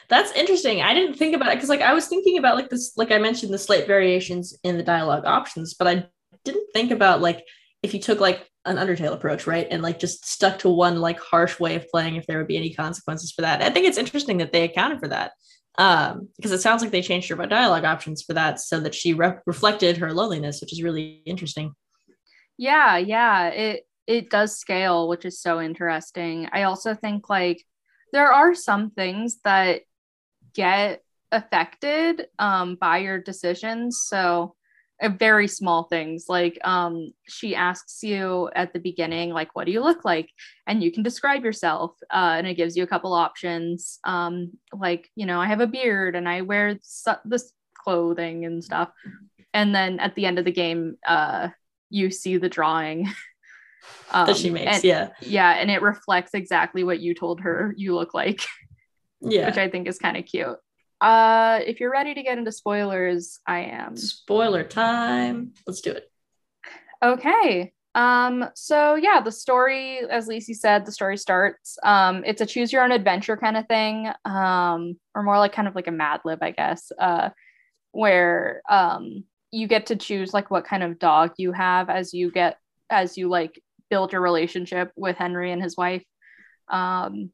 That's 0.08 0.32
interesting. 0.32 0.80
I 0.80 0.94
didn't 0.94 1.16
think 1.16 1.36
about 1.36 1.52
it 1.52 1.56
because, 1.56 1.68
like, 1.68 1.82
I 1.82 1.92
was 1.92 2.08
thinking 2.08 2.38
about 2.38 2.56
like 2.56 2.70
this, 2.70 2.94
like 2.96 3.12
I 3.12 3.18
mentioned, 3.18 3.52
the 3.52 3.58
slight 3.58 3.86
variations 3.86 4.56
in 4.64 4.78
the 4.78 4.82
dialogue 4.82 5.26
options, 5.26 5.74
but 5.74 5.86
I 5.86 6.06
didn't 6.44 6.72
think 6.72 6.90
about 6.90 7.20
like 7.20 7.44
if 7.82 7.92
you 7.94 8.00
took 8.00 8.20
like 8.20 8.48
an 8.64 8.76
Undertale 8.76 9.12
approach, 9.12 9.46
right, 9.46 9.66
and 9.70 9.82
like 9.82 9.98
just 9.98 10.26
stuck 10.26 10.58
to 10.60 10.68
one 10.68 11.00
like 11.00 11.20
harsh 11.20 11.60
way 11.60 11.74
of 11.76 11.88
playing, 11.88 12.16
if 12.16 12.26
there 12.26 12.38
would 12.38 12.48
be 12.48 12.56
any 12.56 12.72
consequences 12.72 13.32
for 13.32 13.42
that. 13.42 13.62
I 13.62 13.70
think 13.70 13.86
it's 13.86 13.98
interesting 13.98 14.38
that 14.38 14.52
they 14.52 14.64
accounted 14.64 15.00
for 15.00 15.08
that 15.08 15.32
um, 15.78 16.28
because 16.36 16.52
it 16.52 16.60
sounds 16.60 16.82
like 16.82 16.90
they 16.90 17.02
changed 17.02 17.28
her 17.28 17.46
dialogue 17.46 17.84
options 17.84 18.22
for 18.22 18.32
that 18.34 18.60
so 18.60 18.80
that 18.80 18.94
she 18.94 19.14
re- 19.14 19.36
reflected 19.46 19.98
her 19.98 20.12
loneliness, 20.12 20.60
which 20.60 20.72
is 20.72 20.82
really 20.82 21.22
interesting. 21.24 21.72
Yeah, 22.56 22.96
yeah, 22.96 23.48
it 23.48 23.86
it 24.08 24.30
does 24.30 24.58
scale, 24.58 25.06
which 25.06 25.26
is 25.26 25.40
so 25.40 25.60
interesting. 25.60 26.48
I 26.50 26.62
also 26.64 26.94
think 26.94 27.28
like 27.28 27.62
there 28.12 28.32
are 28.32 28.54
some 28.54 28.90
things 28.90 29.36
that 29.44 29.82
get 30.54 31.02
affected 31.30 32.26
um 32.38 32.76
by 32.80 32.98
your 32.98 33.20
decisions. 33.20 34.02
So 34.08 34.56
uh, 35.00 35.10
very 35.10 35.46
small 35.46 35.84
things 35.84 36.24
like 36.28 36.58
um 36.64 37.12
she 37.28 37.54
asks 37.54 38.02
you 38.02 38.50
at 38.56 38.72
the 38.72 38.80
beginning 38.80 39.30
like 39.30 39.54
what 39.54 39.64
do 39.64 39.70
you 39.70 39.80
look 39.80 40.04
like 40.04 40.28
and 40.66 40.82
you 40.82 40.90
can 40.90 41.04
describe 41.04 41.44
yourself 41.44 41.92
uh, 42.10 42.34
and 42.36 42.48
it 42.48 42.54
gives 42.54 42.76
you 42.76 42.82
a 42.82 42.86
couple 42.86 43.14
options 43.14 44.00
um 44.02 44.50
like 44.72 45.08
you 45.14 45.24
know 45.24 45.40
i 45.40 45.46
have 45.46 45.60
a 45.60 45.68
beard 45.68 46.16
and 46.16 46.28
i 46.28 46.40
wear 46.40 46.76
su- 46.82 47.12
this 47.24 47.52
clothing 47.74 48.44
and 48.44 48.64
stuff 48.64 48.90
and 49.54 49.72
then 49.72 50.00
at 50.00 50.16
the 50.16 50.26
end 50.26 50.36
of 50.36 50.44
the 50.44 50.50
game 50.50 50.96
uh 51.06 51.48
you 51.90 52.10
see 52.10 52.36
the 52.36 52.48
drawing 52.48 53.08
um, 54.10 54.26
that 54.26 54.36
she 54.36 54.50
makes, 54.50 54.76
and- 54.76 54.84
yeah, 54.84 55.08
yeah 55.20 55.50
and 55.52 55.70
it 55.70 55.82
reflects 55.82 56.34
exactly 56.34 56.84
what 56.84 57.00
you 57.00 57.14
told 57.14 57.40
her 57.40 57.74
you 57.76 57.94
look 57.94 58.14
like 58.14 58.44
yeah. 59.20 59.46
which 59.46 59.58
i 59.58 59.68
think 59.68 59.86
is 59.88 59.98
kind 59.98 60.16
of 60.16 60.24
cute 60.24 60.56
uh 61.00 61.60
if 61.66 61.78
you're 61.80 61.92
ready 61.92 62.14
to 62.14 62.22
get 62.22 62.38
into 62.38 62.50
spoilers 62.52 63.38
i 63.46 63.60
am 63.60 63.96
Spoiler 63.96 64.64
time. 64.64 65.52
Let's 65.66 65.80
do 65.80 65.92
it. 65.92 66.10
okay 67.02 67.72
um 67.94 68.44
so 68.54 68.94
yeah 68.96 69.20
the 69.20 69.32
story 69.32 70.00
as 70.10 70.28
Lacey 70.28 70.54
said 70.54 70.84
the 70.84 70.92
story 70.92 71.16
starts 71.16 71.78
um 71.84 72.22
it's 72.26 72.40
a 72.40 72.46
choose 72.46 72.72
your 72.72 72.84
own 72.84 72.92
adventure 72.92 73.36
kind 73.36 73.56
of 73.56 73.66
thing 73.66 74.08
um 74.24 74.96
or 75.14 75.22
more 75.22 75.38
like 75.38 75.52
kind 75.52 75.66
of 75.68 75.74
like 75.74 75.86
a 75.86 75.92
mad 75.92 76.20
lib 76.24 76.38
i 76.42 76.50
guess 76.50 76.92
uh 76.98 77.30
where 77.92 78.60
um 78.68 79.24
you 79.50 79.66
get 79.66 79.86
to 79.86 79.96
choose 79.96 80.34
like 80.34 80.50
what 80.50 80.64
kind 80.66 80.82
of 80.82 80.98
dog 80.98 81.32
you 81.38 81.52
have 81.52 81.88
as 81.88 82.12
you 82.12 82.30
get 82.30 82.58
as 82.90 83.16
you 83.16 83.28
like 83.28 83.60
build 83.90 84.12
your 84.12 84.20
relationship 84.20 84.90
with 84.96 85.16
henry 85.16 85.52
and 85.52 85.62
his 85.62 85.76
wife 85.76 86.04
um 86.68 87.30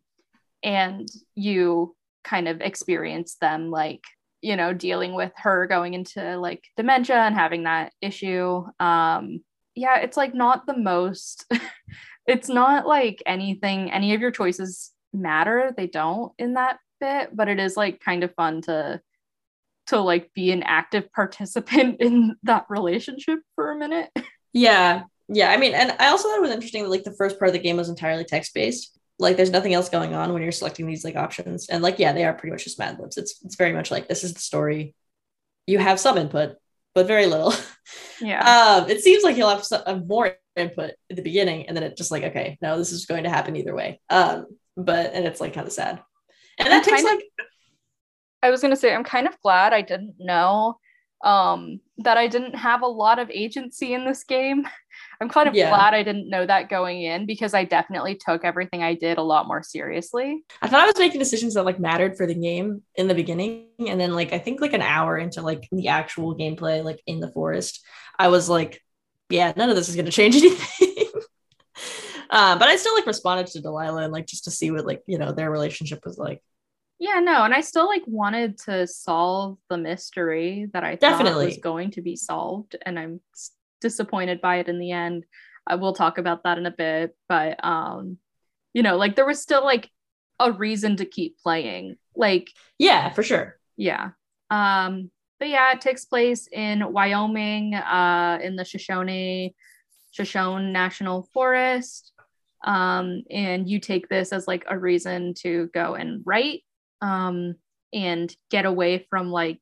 and 0.65 1.09
you 1.35 1.95
kind 2.25 2.49
of 2.49 2.61
experience 2.61 3.37
them 3.41 3.71
like 3.71 4.01
you 4.41 4.57
know 4.57 4.73
dealing 4.73 5.15
with 5.15 5.33
her 5.37 5.67
going 5.67 5.95
into 5.95 6.39
like 6.39 6.65
dementia 6.77 7.17
and 7.17 7.35
having 7.35 7.65
that 7.65 7.93
issue. 8.01 8.65
Um 8.81 9.45
yeah 9.77 9.99
it's 9.99 10.17
like 10.17 10.35
not 10.35 10.67
the 10.67 10.77
most 10.77 11.47
it's 12.27 12.49
not 12.49 12.87
like 12.87 13.23
anything 13.27 13.91
any 13.93 14.15
of 14.15 14.21
your 14.21 14.31
choices 14.31 14.93
matter. 15.13 15.73
They 15.77 15.87
don't 15.87 16.33
in 16.39 16.55
that 16.55 16.79
bit 17.01 17.37
but 17.37 17.49
it 17.49 17.61
is 17.61 17.77
like 17.77 18.01
kind 18.01 18.25
of 18.25 18.35
fun 18.35 18.63
to 18.63 19.01
to 19.89 20.01
like 20.01 20.33
be 20.35 20.51
an 20.51 20.63
active 20.63 21.13
participant 21.15 22.01
in 22.01 22.37
that 22.43 22.67
relationship 22.69 23.41
for 23.55 23.71
a 23.71 23.79
minute. 23.79 24.11
Yeah. 24.53 25.05
Yeah. 25.29 25.51
I 25.51 25.57
mean, 25.57 25.75
and 25.75 25.93
I 25.99 26.09
also 26.09 26.29
thought 26.29 26.39
it 26.39 26.43
was 26.43 26.51
interesting 26.51 26.83
that 26.83 26.91
like 26.91 27.05
the 27.05 27.15
first 27.17 27.39
part 27.39 27.49
of 27.49 27.53
the 27.53 27.61
game 27.61 27.77
was 27.77 27.89
entirely 27.89 28.25
text 28.25 28.55
based. 28.55 28.99
Like 29.19 29.37
there's 29.37 29.51
nothing 29.51 29.75
else 29.75 29.89
going 29.89 30.15
on 30.15 30.33
when 30.33 30.43
you're 30.43 30.53
selecting 30.53 30.87
these 30.87 31.05
like 31.05 31.17
options. 31.17 31.69
And 31.69 31.83
like, 31.83 31.99
yeah, 31.99 32.13
they 32.13 32.25
are 32.25 32.35
pretty 32.35 32.53
much 32.53 32.65
just 32.65 32.79
Mad 32.79 32.99
Libs. 32.99 33.17
It's 33.17 33.41
it's 33.45 33.57
very 33.57 33.73
much 33.73 33.91
like 33.91 34.09
this 34.09 34.25
is 34.25 34.35
the 34.35 34.41
story. 34.41 34.95
You 35.67 35.79
have 35.79 36.01
some 36.01 36.19
input, 36.19 36.57
but 36.95 37.07
very 37.07 37.27
little. 37.27 37.55
yeah 38.21 38.79
um, 38.83 38.91
it 38.91 39.01
seems 39.01 39.23
like 39.23 39.37
you'll 39.37 39.49
have 39.49 39.65
some, 39.65 39.83
uh, 39.87 39.97
more 39.97 40.37
input 40.57 40.93
at 41.11 41.17
the 41.17 41.23
beginning, 41.23 41.69
and 41.69 41.77
then 41.77 41.85
it 41.85 41.97
just 41.97 42.11
like, 42.11 42.25
okay, 42.25 42.59
no, 42.61 42.77
this 42.77 42.93
is 42.93 43.07
going 43.07 43.25
to 43.25 43.31
happen 43.31 43.57
either 43.57 43.75
way. 43.75 44.01
Um, 44.11 44.47
but 44.77 45.13
and 45.15 45.25
it's 45.25 45.41
like 45.41 45.55
kind 45.55 45.67
of 45.67 45.73
sad. 45.73 46.03
And 46.59 46.69
that 46.69 46.79
I'm 46.79 46.83
takes 46.85 47.03
like 47.03 47.19
of- 47.19 47.47
I 48.43 48.51
was 48.51 48.61
gonna 48.61 48.77
say 48.77 48.95
I'm 48.95 49.05
kind 49.05 49.27
of 49.27 49.41
glad 49.41 49.73
I 49.73 49.81
didn't 49.83 50.17
know 50.19 50.79
um 51.25 51.81
that 51.99 52.17
I 52.19 52.27
didn't 52.29 52.55
have 52.57 52.83
a 52.83 52.87
lot 52.87 53.19
of 53.19 53.31
agency 53.31 53.95
in 53.95 54.05
this 54.05 54.25
game. 54.25 54.67
I'm 55.21 55.29
kind 55.29 55.49
of 55.49 55.55
Yeah. 55.55 55.71
glad 55.71 55.95
I 55.95 56.03
didn't 56.03 56.29
know 56.29 56.45
that 56.47 56.69
going 56.69 57.03
in 57.03 57.27
because 57.27 57.55
I 57.55 57.65
definitely 57.65 58.17
took 58.17 58.45
everything 58.45 58.83
I 58.83 58.95
did 58.95 59.19
a 59.19 59.23
lot 59.23 59.47
more 59.49 59.63
seriously. 59.63 60.45
I 60.61 60.69
thought 60.69 60.81
I 60.83 60.87
was 60.87 60.99
making 60.99 61.19
decisions 61.21 61.55
that 61.55 61.65
like 61.65 61.81
mattered 61.81 62.17
for 62.17 62.27
the 62.27 62.35
game 62.35 62.83
in 62.97 63.09
the 63.09 63.15
beginning, 63.15 63.67
and 63.79 64.01
then 64.01 64.15
like 64.15 64.33
I 64.33 64.39
think 64.39 64.61
like 64.61 64.73
an 64.73 64.83
hour 64.83 65.17
into 65.19 65.41
like 65.43 65.69
the 65.73 65.89
actual 65.89 66.37
gameplay, 66.37 66.85
like 66.85 67.01
in 67.07 67.21
the 67.21 67.31
forest, 67.33 67.85
I 68.19 68.29
was 68.29 68.49
like, 68.49 68.81
yeah, 69.31 69.53
none 69.57 69.71
of 69.71 69.77
this 69.77 69.89
is 69.89 69.97
going 69.97 70.07
to 70.13 70.13
change 70.13 70.37
anything. 70.37 71.07
uh, 72.31 72.59
but 72.59 72.69
I 72.69 72.77
still 72.77 72.95
like 72.95 73.07
responded 73.07 73.47
to 73.49 73.61
Delilah 73.61 74.03
and 74.05 74.13
like 74.13 74.27
just 74.27 74.45
to 74.45 74.51
see 74.51 74.71
what 74.71 74.87
like 74.87 75.03
you 75.07 75.19
know 75.19 75.33
their 75.33 75.51
relationship 75.51 76.05
was 76.05 76.19
like. 76.19 76.43
Yeah, 77.05 77.21
no, 77.21 77.45
and 77.45 77.53
I 77.53 77.61
still 77.61 77.87
like 77.87 78.03
wanted 78.07 78.57
to 78.61 78.87
solve 78.87 79.59
the 79.69 79.77
mystery 79.77 80.71
that 80.73 80.85
I 80.85 80.93
thought 80.93 81.01
Definitely. 81.01 81.45
was 81.47 81.59
going 81.59 81.91
to 81.93 82.01
be 82.01 82.17
solved, 82.17 82.77
and 82.87 82.99
I'm 82.99 83.21
disappointed 83.83 84.41
by 84.41 84.57
it 84.57 84.69
in 84.71 84.79
the 84.79 84.93
end. 84.93 85.27
I 85.67 85.75
will 85.75 85.93
talk 85.93 86.17
about 86.17 86.45
that 86.45 86.57
in 86.57 86.65
a 86.65 86.71
bit, 86.71 87.15
but 87.29 87.63
um, 87.63 88.17
you 88.73 88.83
know, 88.83 88.97
like 88.97 89.17
there 89.17 89.27
was 89.27 89.39
still 89.43 89.63
like 89.63 89.91
a 90.41 90.51
reason 90.51 90.97
to 90.97 91.05
keep 91.05 91.39
playing. 91.41 91.97
Like, 92.17 92.51
Yeah, 92.79 93.11
for 93.11 93.23
sure. 93.23 93.59
yeah. 93.77 94.13
Um, 94.49 95.11
but 95.39 95.49
yeah, 95.51 95.73
it 95.73 95.83
takes 95.83 96.07
place 96.07 96.49
in 96.51 96.91
Wyoming, 96.91 97.75
uh, 97.75 98.39
in 98.43 98.57
the 98.57 98.65
Shoshone 98.65 99.55
Shoshone 100.13 100.73
National 100.73 101.29
Forest. 101.35 102.13
Um, 102.65 103.25
and 103.31 103.69
you 103.69 103.79
take 103.79 104.09
this 104.09 104.33
as 104.33 104.49
like 104.49 104.65
a 104.69 104.79
reason 104.79 105.35
to 105.43 105.69
go 105.75 105.97
and 105.97 106.23
write 106.25 106.63
um, 107.01 107.57
and 107.93 108.35
get 108.51 108.67
away 108.67 109.07
from 109.11 109.31
like 109.31 109.61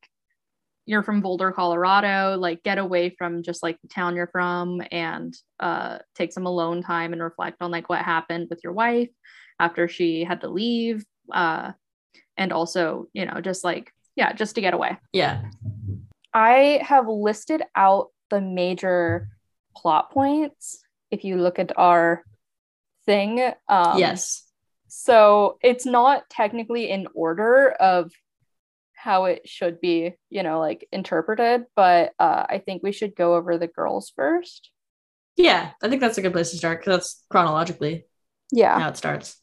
you're 0.85 1.03
from 1.03 1.21
Boulder, 1.21 1.51
Colorado, 1.51 2.37
like 2.37 2.63
get 2.63 2.77
away 2.77 3.09
from 3.17 3.43
just 3.43 3.63
like 3.63 3.79
the 3.81 3.87
town 3.87 4.15
you're 4.15 4.27
from 4.27 4.81
and 4.91 5.33
uh, 5.59 5.99
take 6.15 6.33
some 6.33 6.45
alone 6.45 6.81
time 6.81 7.13
and 7.13 7.23
reflect 7.23 7.57
on 7.61 7.71
like 7.71 7.89
what 7.89 8.01
happened 8.01 8.47
with 8.49 8.59
your 8.63 8.73
wife 8.73 9.09
after 9.59 9.87
she 9.87 10.23
had 10.23 10.41
to 10.41 10.49
leave. 10.49 11.05
Uh, 11.31 11.71
and 12.35 12.51
also, 12.51 13.07
you 13.13 13.25
know, 13.25 13.39
just 13.39 13.63
like, 13.63 13.91
yeah, 14.15 14.33
just 14.33 14.55
to 14.55 14.61
get 14.61 14.73
away. 14.73 14.97
Yeah. 15.13 15.43
I 16.33 16.81
have 16.83 17.07
listed 17.07 17.63
out 17.75 18.09
the 18.29 18.41
major 18.41 19.29
plot 19.75 20.11
points 20.11 20.83
if 21.11 21.23
you 21.23 21.37
look 21.37 21.59
at 21.59 21.71
our 21.77 22.23
thing. 23.05 23.39
Um, 23.69 23.99
yes. 23.99 24.42
So 24.95 25.57
it's 25.63 25.87
not 25.87 26.29
technically 26.29 26.87
in 26.91 27.07
order 27.15 27.71
of 27.71 28.11
how 28.93 29.25
it 29.25 29.49
should 29.49 29.81
be, 29.81 30.13
you 30.29 30.43
know, 30.43 30.59
like 30.59 30.87
interpreted, 30.91 31.63
but 31.75 32.13
uh, 32.19 32.45
I 32.47 32.59
think 32.63 32.83
we 32.83 32.91
should 32.91 33.15
go 33.15 33.33
over 33.33 33.57
the 33.57 33.65
girls 33.67 34.13
first. 34.15 34.69
Yeah, 35.35 35.71
I 35.81 35.89
think 35.89 35.99
that's 35.99 36.19
a 36.19 36.21
good 36.21 36.31
place 36.31 36.51
to 36.51 36.57
start 36.57 36.79
because 36.79 36.95
that's 36.95 37.25
chronologically 37.31 38.05
Yeah. 38.51 38.79
how 38.79 38.89
it 38.89 38.97
starts. 38.97 39.35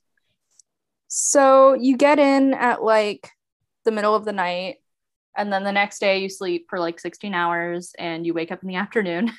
So 1.08 1.74
you 1.74 1.96
get 1.96 2.20
in 2.20 2.54
at 2.54 2.84
like 2.84 3.28
the 3.84 3.90
middle 3.90 4.14
of 4.14 4.24
the 4.24 4.32
night, 4.32 4.76
and 5.36 5.52
then 5.52 5.64
the 5.64 5.72
next 5.72 5.98
day 5.98 6.18
you 6.18 6.28
sleep 6.28 6.66
for 6.70 6.78
like 6.78 7.00
16 7.00 7.34
hours 7.34 7.92
and 7.98 8.24
you 8.24 8.34
wake 8.34 8.52
up 8.52 8.62
in 8.62 8.68
the 8.68 8.76
afternoon 8.84 9.32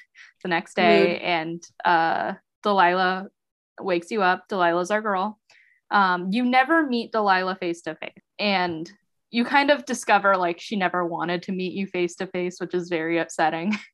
the 0.43 0.49
next 0.49 0.75
day, 0.75 1.13
Mood. 1.13 1.21
and 1.21 1.63
uh, 1.85 2.33
Delilah 2.63 3.29
wakes 3.79 4.11
you 4.11 4.21
up. 4.21 4.49
Delilah's 4.49 4.91
our 4.91 5.01
girl. 5.01 5.39
Um, 5.91 6.29
you 6.31 6.45
never 6.45 6.85
meet 6.87 7.11
Delilah 7.11 7.55
face 7.55 7.81
to 7.83 7.95
face, 7.95 8.13
and 8.39 8.89
you 9.29 9.45
kind 9.45 9.69
of 9.71 9.85
discover 9.85 10.35
like 10.37 10.59
she 10.59 10.75
never 10.75 11.05
wanted 11.05 11.43
to 11.43 11.51
meet 11.51 11.73
you 11.73 11.85
face 11.87 12.15
to 12.15 12.27
face, 12.27 12.59
which 12.59 12.73
is 12.73 12.89
very 12.89 13.17
upsetting. 13.19 13.77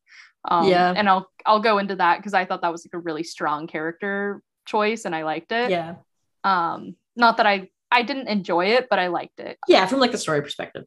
Um, 0.50 0.70
Yeah. 0.70 0.94
and 0.96 1.10
I'll 1.10 1.28
I'll 1.46 1.60
go 1.60 1.78
into 1.78 1.96
that 1.98 2.18
because 2.20 2.34
I 2.34 2.46
thought 2.46 2.62
that 2.62 2.72
was 2.72 2.86
like 2.86 2.94
a 2.94 3.00
really 3.04 3.24
strong 3.24 3.68
character 3.68 4.42
choice, 4.66 5.04
and 5.04 5.14
I 5.14 5.24
liked 5.24 5.52
it 5.52 5.72
Yeah. 5.72 5.96
um 6.46 6.96
not 7.18 7.36
that 7.38 7.48
i 7.48 7.68
i 7.92 8.02
didn't 8.04 8.28
enjoy 8.28 8.68
it 8.68 8.88
but 8.90 9.00
i 9.00 9.08
liked 9.08 9.40
it 9.40 9.58
Yeah, 9.68 9.86
from 9.88 10.00
like 10.00 10.12
the 10.12 10.18
story 10.20 10.42
perspective. 10.42 10.86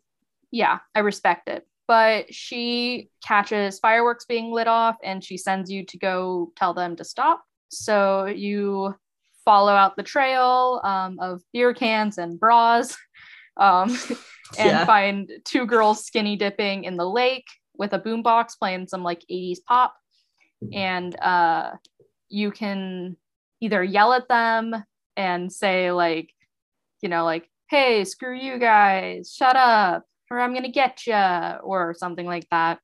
yeah 0.51 0.79
i 0.95 1.01
respect 1.01 1.49
it 1.49 1.67
but 1.89 2.33
she 2.33 3.11
catches 3.27 3.81
fireworks 3.81 4.25
being 4.25 4.51
lit 4.53 4.69
off 4.69 4.97
and 5.03 5.23
she 5.23 5.37
sends 5.37 5.71
you 5.71 5.85
to 5.87 5.99
go 5.99 6.53
tell 6.57 6.73
them 6.73 6.97
to 6.97 7.05
stop 7.05 7.43
so 7.69 8.27
you 8.27 8.95
follow 9.45 9.73
out 9.73 9.97
the 9.97 10.03
trail 10.03 10.81
um, 10.85 11.19
of 11.21 11.43
beer 11.53 11.73
cans 11.75 12.19
and 12.19 12.39
bras 12.39 12.97
um, 13.57 13.91
and 14.59 14.71
Yeah. 14.71 14.85
find 14.87 15.31
two 15.45 15.67
girls 15.67 16.05
skinny 16.05 16.37
dipping 16.37 16.85
in 16.85 16.97
the 16.97 17.09
lake 17.09 17.47
with 17.77 17.93
a 17.93 17.99
boombox 17.99 18.59
playing 18.59 18.87
some 18.89 19.03
like 19.03 19.25
80s 19.31 19.59
pop. 19.67 19.95
And 20.73 21.19
uh, 21.21 21.73
you 22.29 22.51
can 22.51 23.17
either 23.61 23.83
yell 23.83 24.13
at 24.13 24.29
them 24.29 24.75
and 25.17 25.51
say 25.53 25.91
like 25.91 26.31
you 27.03 27.09
know 27.09 27.25
like 27.25 27.49
hey 27.71 28.05
screw 28.05 28.37
you 28.37 28.59
guys. 28.59 29.33
Shut 29.35 29.57
up 29.57 30.05
or 30.31 30.39
i'm 30.39 30.55
gonna 30.55 30.71
get 30.71 31.07
you, 31.07 31.15
or 31.15 31.95
something 31.97 32.27
like 32.27 32.47
that. 32.51 32.79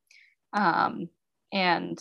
Um, 0.52 1.08
and 1.52 1.98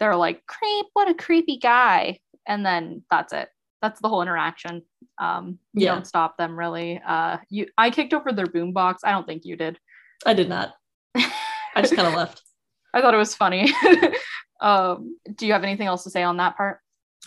they're 0.00 0.16
like 0.16 0.44
creep 0.46 0.86
what 0.94 1.08
a 1.10 1.14
creepy 1.14 1.58
guy 1.58 2.18
and 2.46 2.64
then 2.64 3.02
that's 3.10 3.32
it 3.32 3.48
that's 3.80 4.00
the 4.00 4.08
whole 4.08 4.22
interaction 4.22 4.82
um, 5.18 5.58
you 5.74 5.86
Yeah. 5.86 5.94
don't 5.94 6.06
stop 6.06 6.36
them 6.36 6.58
really 6.58 7.00
uh, 7.06 7.38
you 7.48 7.66
i 7.76 7.90
kicked 7.90 8.14
over 8.14 8.32
their 8.32 8.46
boombox 8.46 8.98
i 9.04 9.10
don't 9.12 9.26
think 9.26 9.44
you 9.44 9.56
did 9.56 9.78
I 10.24 10.34
did 10.34 10.48
not. 10.48 10.72
I 11.16 11.80
just 11.82 11.96
kind 11.96 12.06
of 12.06 12.14
left. 12.14 12.42
I 12.94 13.00
thought 13.00 13.12
it 13.12 13.16
was 13.16 13.34
funny. 13.34 13.72
um, 14.60 15.16
do 15.34 15.46
you 15.48 15.52
have 15.52 15.64
anything 15.64 15.88
else 15.88 16.04
to 16.04 16.10
say 16.10 16.22
on 16.22 16.36
that 16.36 16.56
part? 16.56 16.78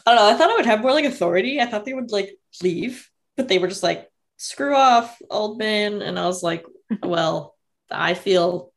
I 0.06 0.16
don't 0.16 0.24
know. 0.24 0.34
I 0.34 0.38
thought 0.38 0.50
I 0.50 0.56
would 0.56 0.66
have 0.66 0.80
more 0.82 0.94
like 0.94 1.04
authority. 1.04 1.60
I 1.60 1.66
thought 1.66 1.84
they 1.84 1.94
would 1.94 2.12
like 2.12 2.38
leave, 2.64 3.10
but 3.36 3.50
they 3.50 3.58
were 3.58 3.68
just 3.68 3.84
like, 3.84 4.10
screw 4.38 4.74
off, 4.76 5.18
old 5.30 5.58
man. 5.58 6.02
And 6.02 6.18
I 6.18 6.26
was 6.26 6.42
like, 6.42 6.64
well, 7.04 7.56
I 7.92 8.14
feel 8.14 8.72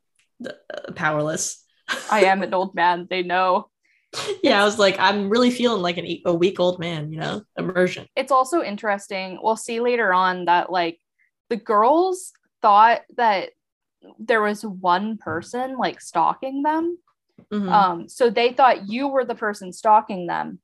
uh, 0.45 0.53
powerless. 0.97 1.65
I 2.11 2.25
am 2.25 2.43
an 2.43 2.53
old 2.55 2.75
man. 2.75 3.07
They 3.09 3.23
know. 3.23 3.71
yeah, 4.43 4.61
I 4.61 4.65
was 4.65 4.79
like, 4.79 4.99
I'm 4.99 5.29
really 5.29 5.51
feeling 5.51 5.83
like 5.83 5.99
an, 5.99 6.07
a 6.25 6.35
weak 6.35 6.61
old 6.61 6.79
man, 6.79 7.13
you 7.13 7.21
know, 7.21 7.43
immersion. 7.57 8.07
It's 8.17 8.33
also 8.33 8.63
interesting. 8.63 9.39
We'll 9.43 9.57
see 9.57 9.81
later 9.81 10.13
on 10.13 10.47
that 10.47 10.71
like 10.71 10.99
the 11.51 11.57
girls 11.57 12.33
thought 12.63 13.03
that 13.17 13.51
there 14.19 14.43
was 14.43 14.65
one 14.65 15.19
person 15.19 15.77
like 15.77 16.01
stalking 16.01 16.63
them. 16.63 16.99
Mhm. 17.53 17.71
Um, 17.71 18.09
so 18.09 18.31
they 18.31 18.53
thought 18.53 18.89
you 18.89 19.09
were 19.09 19.25
the 19.25 19.35
person 19.35 19.73
stalking 19.73 20.27
them, 20.27 20.61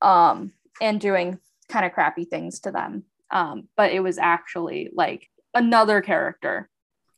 um, 0.00 0.52
and 0.80 1.00
doing 1.00 1.38
kind 1.68 1.86
of 1.86 1.92
crappy 1.92 2.24
things 2.24 2.60
to 2.60 2.70
them. 2.70 3.04
Um, 3.30 3.68
but 3.76 3.92
it 3.92 4.00
was 4.00 4.18
actually 4.18 4.90
like 4.92 5.28
another 5.54 6.00
character 6.00 6.68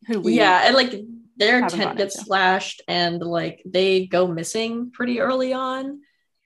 who 0.07 0.21
we 0.21 0.35
yeah, 0.35 0.63
and 0.67 0.75
like 0.75 0.95
their 1.37 1.67
tent 1.69 1.97
gets 1.97 2.25
slashed 2.25 2.83
and 2.89 3.21
like 3.21 3.63
they 3.67 4.07
go 4.07 4.27
missing 4.27 4.91
pretty 4.93 5.21
early 5.21 5.53
on. 5.53 6.01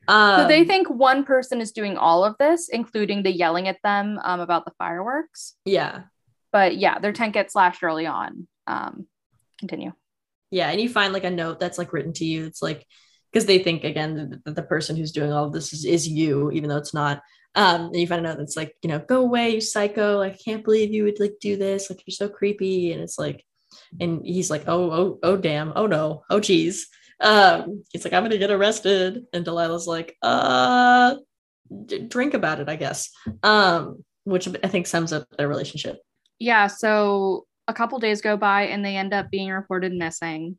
Um, 0.08 0.40
So 0.42 0.48
they 0.48 0.64
think 0.64 0.88
one 0.88 1.24
person 1.24 1.60
is 1.60 1.72
doing 1.72 1.96
all 1.96 2.24
of 2.24 2.36
this, 2.38 2.68
including 2.68 3.22
the 3.22 3.32
yelling 3.32 3.68
at 3.68 3.78
them 3.82 4.18
um, 4.22 4.40
about 4.40 4.64
the 4.64 4.72
fireworks. 4.78 5.54
yeah, 5.64 6.02
But 6.52 6.76
yeah, 6.78 6.98
their 6.98 7.12
tent 7.12 7.34
gets 7.34 7.52
slashed 7.52 7.82
early 7.82 8.06
on. 8.06 8.48
Um, 8.66 9.06
continue. 9.58 9.92
yeah, 10.50 10.70
and 10.70 10.80
you 10.80 10.88
find 10.88 11.12
like 11.12 11.24
a 11.24 11.30
note 11.30 11.60
that's 11.60 11.78
like 11.78 11.92
written 11.92 12.12
to 12.14 12.24
you. 12.24 12.46
It's 12.46 12.62
like 12.62 12.86
because 13.30 13.44
they 13.44 13.58
think 13.58 13.84
again 13.84 14.40
that 14.44 14.54
the 14.54 14.62
person 14.62 14.96
who's 14.96 15.12
doing 15.12 15.32
all 15.32 15.44
of 15.44 15.52
this 15.52 15.74
is, 15.74 15.84
is 15.84 16.08
you, 16.08 16.50
even 16.52 16.70
though 16.70 16.78
it's 16.78 16.94
not. 16.94 17.22
Um, 17.54 17.86
and 17.86 17.96
you 17.96 18.06
find 18.06 18.24
a 18.24 18.28
note 18.28 18.38
that's 18.38 18.56
like, 18.56 18.74
you 18.82 18.88
know, 18.88 18.98
go 19.00 19.20
away, 19.20 19.50
you 19.50 19.60
psycho! 19.60 20.22
I 20.22 20.30
can't 20.30 20.64
believe 20.64 20.92
you 20.92 21.04
would 21.04 21.18
like 21.20 21.34
do 21.40 21.56
this. 21.56 21.90
Like 21.90 22.00
you're 22.06 22.14
so 22.14 22.28
creepy. 22.28 22.92
And 22.92 23.02
it's 23.02 23.18
like, 23.18 23.44
and 24.00 24.24
he's 24.24 24.50
like, 24.50 24.64
oh, 24.66 24.90
oh, 24.90 25.18
oh, 25.22 25.36
damn, 25.36 25.72
oh 25.76 25.86
no, 25.86 26.22
oh 26.30 26.40
geez. 26.40 26.88
Um, 27.20 27.82
he's 27.92 28.04
like, 28.04 28.12
I'm 28.12 28.22
gonna 28.22 28.38
get 28.38 28.50
arrested, 28.50 29.24
and 29.32 29.44
Delilah's 29.44 29.86
like, 29.86 30.16
uh, 30.22 31.16
d- 31.86 32.00
drink 32.00 32.34
about 32.34 32.60
it, 32.60 32.68
I 32.68 32.76
guess. 32.76 33.10
Um, 33.42 34.04
which 34.24 34.48
I 34.48 34.68
think 34.68 34.86
sums 34.86 35.12
up 35.12 35.26
their 35.36 35.48
relationship. 35.48 35.98
Yeah, 36.38 36.66
so 36.66 37.46
a 37.66 37.74
couple 37.74 37.98
days 37.98 38.20
go 38.20 38.36
by 38.36 38.62
and 38.62 38.84
they 38.84 38.96
end 38.96 39.14
up 39.14 39.30
being 39.30 39.50
reported 39.50 39.92
missing. 39.92 40.58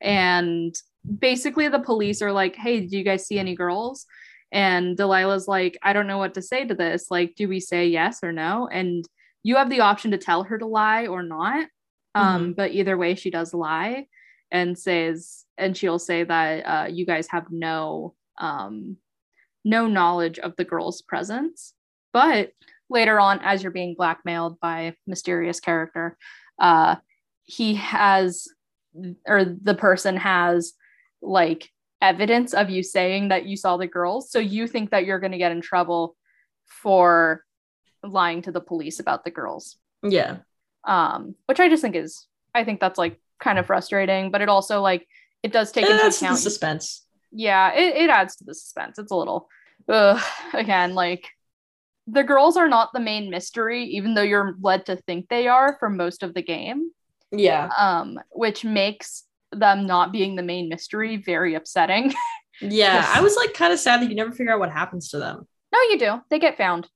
And 0.00 0.74
basically, 1.18 1.68
the 1.68 1.78
police 1.78 2.22
are 2.22 2.32
like, 2.32 2.56
hey, 2.56 2.80
do 2.86 2.96
you 2.96 3.04
guys 3.04 3.26
see 3.26 3.38
any 3.38 3.54
girls? 3.54 4.06
And 4.52 4.96
Delilah's 4.96 5.46
like, 5.46 5.78
I 5.82 5.92
don't 5.92 6.06
know 6.06 6.18
what 6.18 6.34
to 6.34 6.42
say 6.42 6.64
to 6.64 6.74
this. 6.74 7.10
Like, 7.10 7.34
do 7.36 7.48
we 7.48 7.60
say 7.60 7.86
yes 7.88 8.20
or 8.22 8.32
no? 8.32 8.68
And 8.70 9.04
you 9.42 9.56
have 9.56 9.70
the 9.70 9.80
option 9.80 10.10
to 10.10 10.18
tell 10.18 10.42
her 10.44 10.58
to 10.58 10.66
lie 10.66 11.06
or 11.06 11.22
not. 11.22 11.68
Um, 12.14 12.52
But 12.54 12.72
either 12.72 12.96
way, 12.96 13.14
she 13.14 13.30
does 13.30 13.54
lie 13.54 14.06
and 14.50 14.78
says, 14.78 15.44
and 15.56 15.76
she'll 15.76 15.98
say 15.98 16.24
that 16.24 16.62
uh, 16.62 16.86
you 16.90 17.06
guys 17.06 17.28
have 17.28 17.46
no 17.50 18.14
um, 18.38 18.96
no 19.64 19.86
knowledge 19.86 20.38
of 20.38 20.56
the 20.56 20.64
girl's 20.64 21.02
presence. 21.02 21.74
But 22.12 22.52
later 22.88 23.20
on, 23.20 23.40
as 23.42 23.62
you're 23.62 23.70
being 23.72 23.94
blackmailed 23.94 24.58
by 24.58 24.96
mysterious 25.06 25.60
character, 25.60 26.16
uh, 26.58 26.96
he 27.44 27.74
has, 27.74 28.48
or 29.26 29.44
the 29.44 29.74
person 29.74 30.16
has, 30.16 30.72
like 31.22 31.68
evidence 32.00 32.54
of 32.54 32.70
you 32.70 32.82
saying 32.82 33.28
that 33.28 33.44
you 33.44 33.56
saw 33.56 33.76
the 33.76 33.86
girls. 33.86 34.32
So 34.32 34.38
you 34.38 34.66
think 34.66 34.90
that 34.90 35.04
you're 35.04 35.20
going 35.20 35.32
to 35.32 35.38
get 35.38 35.52
in 35.52 35.60
trouble 35.60 36.16
for 36.64 37.44
lying 38.02 38.40
to 38.42 38.52
the 38.52 38.60
police 38.60 39.00
about 39.00 39.24
the 39.24 39.30
girls. 39.30 39.76
Yeah. 40.02 40.38
Um, 40.84 41.34
which 41.46 41.60
I 41.60 41.68
just 41.68 41.82
think 41.82 41.94
is, 41.96 42.26
I 42.54 42.64
think 42.64 42.80
that's 42.80 42.98
like 42.98 43.20
kind 43.40 43.58
of 43.58 43.66
frustrating, 43.66 44.30
but 44.30 44.40
it 44.40 44.48
also 44.48 44.80
like 44.80 45.06
it 45.42 45.52
does 45.52 45.72
take 45.72 45.84
It 45.84 45.90
into 45.92 46.04
adds 46.04 46.16
to 46.16 46.20
the 46.20 46.26
account. 46.26 46.40
suspense. 46.40 47.06
yeah, 47.32 47.72
it, 47.74 47.96
it 47.96 48.10
adds 48.10 48.36
to 48.36 48.44
the 48.44 48.54
suspense. 48.54 48.98
It's 48.98 49.12
a 49.12 49.16
little, 49.16 49.48
ugh, 49.88 50.22
again, 50.52 50.94
like 50.94 51.28
the 52.06 52.24
girls 52.24 52.56
are 52.56 52.68
not 52.68 52.90
the 52.92 53.00
main 53.00 53.30
mystery, 53.30 53.84
even 53.84 54.14
though 54.14 54.22
you're 54.22 54.56
led 54.60 54.86
to 54.86 54.96
think 54.96 55.28
they 55.28 55.48
are 55.48 55.76
for 55.78 55.88
most 55.90 56.22
of 56.22 56.34
the 56.34 56.42
game. 56.42 56.90
Yeah. 57.30 57.68
Um, 57.78 58.18
which 58.30 58.64
makes 58.64 59.24
them 59.52 59.86
not 59.86 60.12
being 60.12 60.34
the 60.36 60.42
main 60.42 60.68
mystery 60.68 61.16
very 61.16 61.54
upsetting. 61.54 62.12
Yeah. 62.62 63.10
I 63.14 63.22
was 63.22 63.36
like 63.36 63.54
kind 63.54 63.72
of 63.72 63.78
sad 63.78 64.02
that 64.02 64.10
you 64.10 64.14
never 64.14 64.32
figure 64.32 64.52
out 64.52 64.58
what 64.58 64.70
happens 64.70 65.08
to 65.10 65.18
them. 65.18 65.46
no, 65.72 65.78
you 65.84 65.98
do. 65.98 66.20
They 66.28 66.38
get 66.38 66.58
found. 66.58 66.88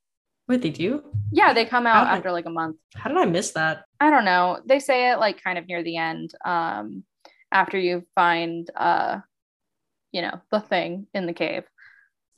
Wait, 0.47 0.61
they 0.61 0.69
do? 0.69 1.03
Yeah, 1.35 1.53
they 1.53 1.65
come 1.65 1.87
out 1.87 2.07
after 2.07 2.31
like 2.31 2.47
a 2.47 2.51
month. 2.51 2.77
How 2.95 3.09
did 3.11 3.19
I 3.19 3.25
miss 3.25 3.51
that? 3.53 3.85
I 4.01 4.11
don't 4.11 4.25
know. 4.25 4.61
They 4.65 4.79
say 4.79 5.11
it 5.11 5.19
like 5.19 5.43
kind 5.43 5.59
of 5.59 5.67
near 5.67 5.83
the 5.83 5.97
end. 5.97 6.31
Um, 6.45 7.05
after 7.51 7.79
you 7.79 8.05
find 8.15 8.69
uh, 8.77 9.19
you 10.13 10.23
know, 10.23 10.41
the 10.51 10.61
thing 10.61 11.07
in 11.13 11.27
the 11.27 11.33
cave. 11.33 11.65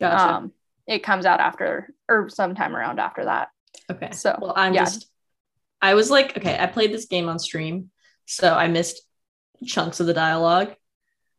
Gotcha. 0.01 0.35
Um, 0.35 0.53
it 0.87 1.03
comes 1.03 1.27
out 1.27 1.41
after 1.41 1.91
or 2.09 2.29
sometime 2.31 2.75
around 2.75 2.99
after 3.01 3.25
that. 3.27 3.49
okay. 3.91 4.13
So 4.13 4.37
Well, 4.41 4.55
I'm 4.57 4.73
yeah. 4.75 4.85
just, 4.85 5.07
I 5.83 5.95
was 5.95 6.11
like, 6.11 6.37
okay, 6.39 6.57
I 6.59 6.67
played 6.67 6.93
this 6.93 7.05
game 7.07 7.29
on 7.29 7.39
stream, 7.39 7.91
so 8.25 8.55
I 8.55 8.69
missed 8.69 9.03
chunks 9.67 10.01
of 10.01 10.07
the 10.07 10.15
dialogue. 10.15 10.75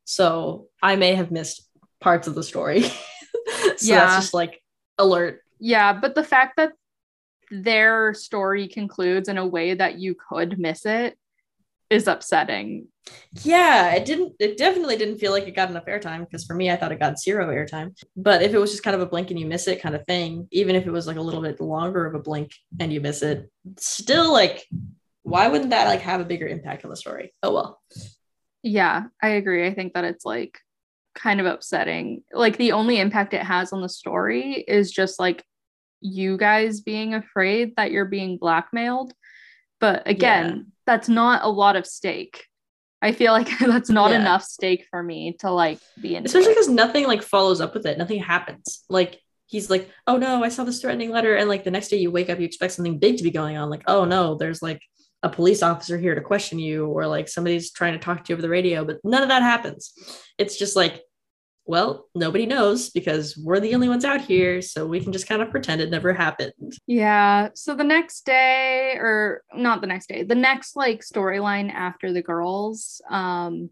So 0.05 0.67
I 0.81 0.95
may 0.95 1.15
have 1.15 1.31
missed 1.31 1.67
parts 2.01 2.27
of 2.27 2.35
the 2.35 2.43
story. 2.43 2.81
so 2.83 2.93
Yeah. 3.81 4.05
that's 4.05 4.15
just 4.25 4.33
like 4.33 4.61
alert. 4.97 5.41
Yeah, 5.59 5.93
but 5.93 6.13
the 6.13 6.23
fact 6.23 6.57
that 6.57 6.73
their 7.51 8.13
story 8.13 8.67
concludes 8.67 9.29
in 9.29 9.37
a 9.37 9.45
way 9.45 9.73
that 9.73 9.99
you 9.99 10.15
could 10.15 10.59
miss 10.59 10.85
it 10.85 11.17
is 11.89 12.07
upsetting. 12.07 12.87
Yeah, 13.43 13.93
it 13.93 14.05
didn't, 14.05 14.33
it 14.39 14.57
definitely 14.57 14.97
didn't 14.97 15.19
feel 15.19 15.31
like 15.31 15.47
it 15.47 15.55
got 15.55 15.69
enough 15.69 15.85
airtime 15.85 16.19
because 16.19 16.45
for 16.45 16.53
me, 16.53 16.69
I 16.69 16.75
thought 16.75 16.91
it 16.91 16.99
got 16.99 17.19
zero 17.19 17.47
airtime. 17.47 17.97
But 18.17 18.41
if 18.41 18.53
it 18.53 18.59
was 18.59 18.71
just 18.71 18.83
kind 18.83 18.95
of 18.95 19.01
a 19.01 19.05
blink 19.05 19.31
and 19.31 19.39
you 19.39 19.45
miss 19.45 19.67
it 19.67 19.81
kind 19.81 19.95
of 19.95 20.05
thing, 20.05 20.47
even 20.51 20.75
if 20.75 20.85
it 20.85 20.91
was 20.91 21.07
like 21.07 21.17
a 21.17 21.21
little 21.21 21.41
bit 21.41 21.61
longer 21.61 22.05
of 22.05 22.15
a 22.15 22.19
blink 22.19 22.51
and 22.79 22.91
you 22.91 22.99
miss 22.99 23.21
it, 23.21 23.49
still 23.77 24.33
like, 24.33 24.65
why 25.23 25.47
wouldn't 25.47 25.69
that 25.69 25.87
like 25.87 26.01
have 26.01 26.19
a 26.19 26.25
bigger 26.25 26.47
impact 26.47 26.83
on 26.83 26.89
the 26.89 26.97
story? 26.97 27.33
Oh 27.43 27.53
well. 27.53 27.81
Yeah, 28.63 29.03
I 29.21 29.29
agree. 29.29 29.65
I 29.65 29.73
think 29.73 29.93
that 29.93 30.03
it's 30.03 30.25
like 30.25 30.59
kind 31.15 31.39
of 31.39 31.45
upsetting. 31.45 32.23
Like 32.33 32.57
the 32.57 32.73
only 32.73 32.99
impact 32.99 33.33
it 33.33 33.43
has 33.43 33.71
on 33.71 33.81
the 33.81 33.89
story 33.89 34.53
is 34.67 34.91
just 34.91 35.19
like 35.19 35.45
you 36.01 36.37
guys 36.37 36.81
being 36.81 37.13
afraid 37.13 37.75
that 37.75 37.91
you're 37.91 38.05
being 38.05 38.37
blackmailed. 38.37 39.13
But 39.79 40.07
again, 40.07 40.45
Yeah. 40.55 40.61
that's 40.85 41.09
not 41.09 41.43
a 41.43 41.49
lot 41.49 41.75
of 41.75 41.85
stake. 41.85 42.45
I 43.01 43.11
feel 43.11 43.31
like 43.31 43.47
that's 43.59 43.89
not 43.89 44.11
Yeah. 44.11 44.21
enough 44.21 44.43
stake 44.43 44.85
for 44.89 45.01
me 45.03 45.35
to 45.39 45.51
like 45.51 45.79
be 46.01 46.15
in. 46.15 46.25
especially 46.25 46.53
because 46.53 46.69
nothing 46.69 47.05
like 47.07 47.21
follows 47.21 47.61
up 47.61 47.73
with 47.75 47.85
it 47.85 47.97
nothing 47.97 48.19
happens 48.19 48.83
like 48.89 49.19
he's 49.45 49.69
like 49.69 49.89
oh 50.07 50.17
no 50.17 50.43
i 50.43 50.49
saw 50.49 50.63
this 50.63 50.81
threatening 50.81 51.11
letter 51.11 51.35
and 51.35 51.47
like 51.47 51.63
the 51.63 51.69
next 51.71 51.89
day 51.89 51.97
you 51.97 52.09
wake 52.11 52.27
up 52.29 52.39
you 52.39 52.45
expect 52.45 52.73
something 52.73 52.97
big 52.97 53.15
to 53.17 53.23
be 53.23 53.29
going 53.31 53.55
on 53.55 53.69
like 53.69 53.83
oh 53.87 54.03
no 54.03 54.35
there's 54.35 54.61
like 54.63 54.81
a 55.23 55.29
police 55.29 55.61
officer 55.61 55.97
here 55.97 56.15
to 56.15 56.21
question 56.21 56.57
you 56.59 56.87
or 56.87 57.05
like 57.07 57.27
somebody's 57.29 57.71
trying 57.71 57.93
to 57.93 57.99
talk 57.99 58.23
to 58.23 58.29
you 58.29 58.35
over 58.35 58.41
the 58.41 58.49
radio 58.49 58.83
but 58.83 58.97
none 59.03 59.21
of 59.21 59.29
that 59.29 59.43
happens 59.43 59.93
it's 60.39 60.57
just 60.57 60.75
like 60.75 61.01
well 61.67 62.07
nobody 62.15 62.45
knows 62.45 62.89
because 62.89 63.37
we're 63.37 63.59
the 63.59 63.75
only 63.75 63.89
ones 63.89 64.05
out 64.05 64.21
here 64.21 64.61
so 64.61 64.85
we 64.85 64.99
can 64.99 65.11
just 65.11 65.27
kind 65.27 65.41
of 65.41 65.51
pretend 65.51 65.81
it 65.81 65.89
never 65.89 66.13
happened 66.13 66.53
Yeah. 66.87 67.49
So 67.53 67.75
the 67.75 67.83
next 67.83 68.25
day, 68.25 68.93
or 68.97 69.43
not 69.53 69.81
the 69.81 69.87
next 69.87 70.07
day, 70.07 70.23
the 70.23 70.35
next 70.35 70.75
like 70.75 71.01
storyline 71.01 71.71
after 71.71 72.13
the 72.13 72.21
girls 72.21 73.01
um, 73.09 73.69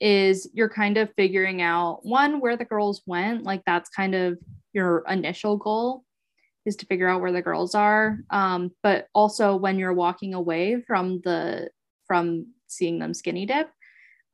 is 0.00 0.48
you're 0.54 0.68
kind 0.68 0.96
of 0.96 1.12
figuring 1.16 1.62
out 1.62 2.00
one, 2.04 2.40
where 2.40 2.56
the 2.56 2.64
girls 2.64 3.02
went. 3.06 3.42
Like 3.44 3.62
that's 3.66 3.90
kind 3.90 4.14
of 4.14 4.38
your 4.72 5.04
initial 5.08 5.56
goal 5.56 6.04
is 6.66 6.76
to 6.76 6.86
figure 6.86 7.08
out 7.08 7.20
where 7.20 7.32
the 7.32 7.42
girls 7.42 7.74
are. 7.74 8.18
Um, 8.30 8.72
but 8.82 9.08
also 9.14 9.56
when 9.56 9.78
you're 9.78 9.94
walking 9.94 10.34
away 10.34 10.82
from 10.86 11.20
the, 11.24 11.70
from 12.06 12.48
seeing 12.66 12.98
them 12.98 13.14
skinny 13.14 13.46
dip, 13.46 13.70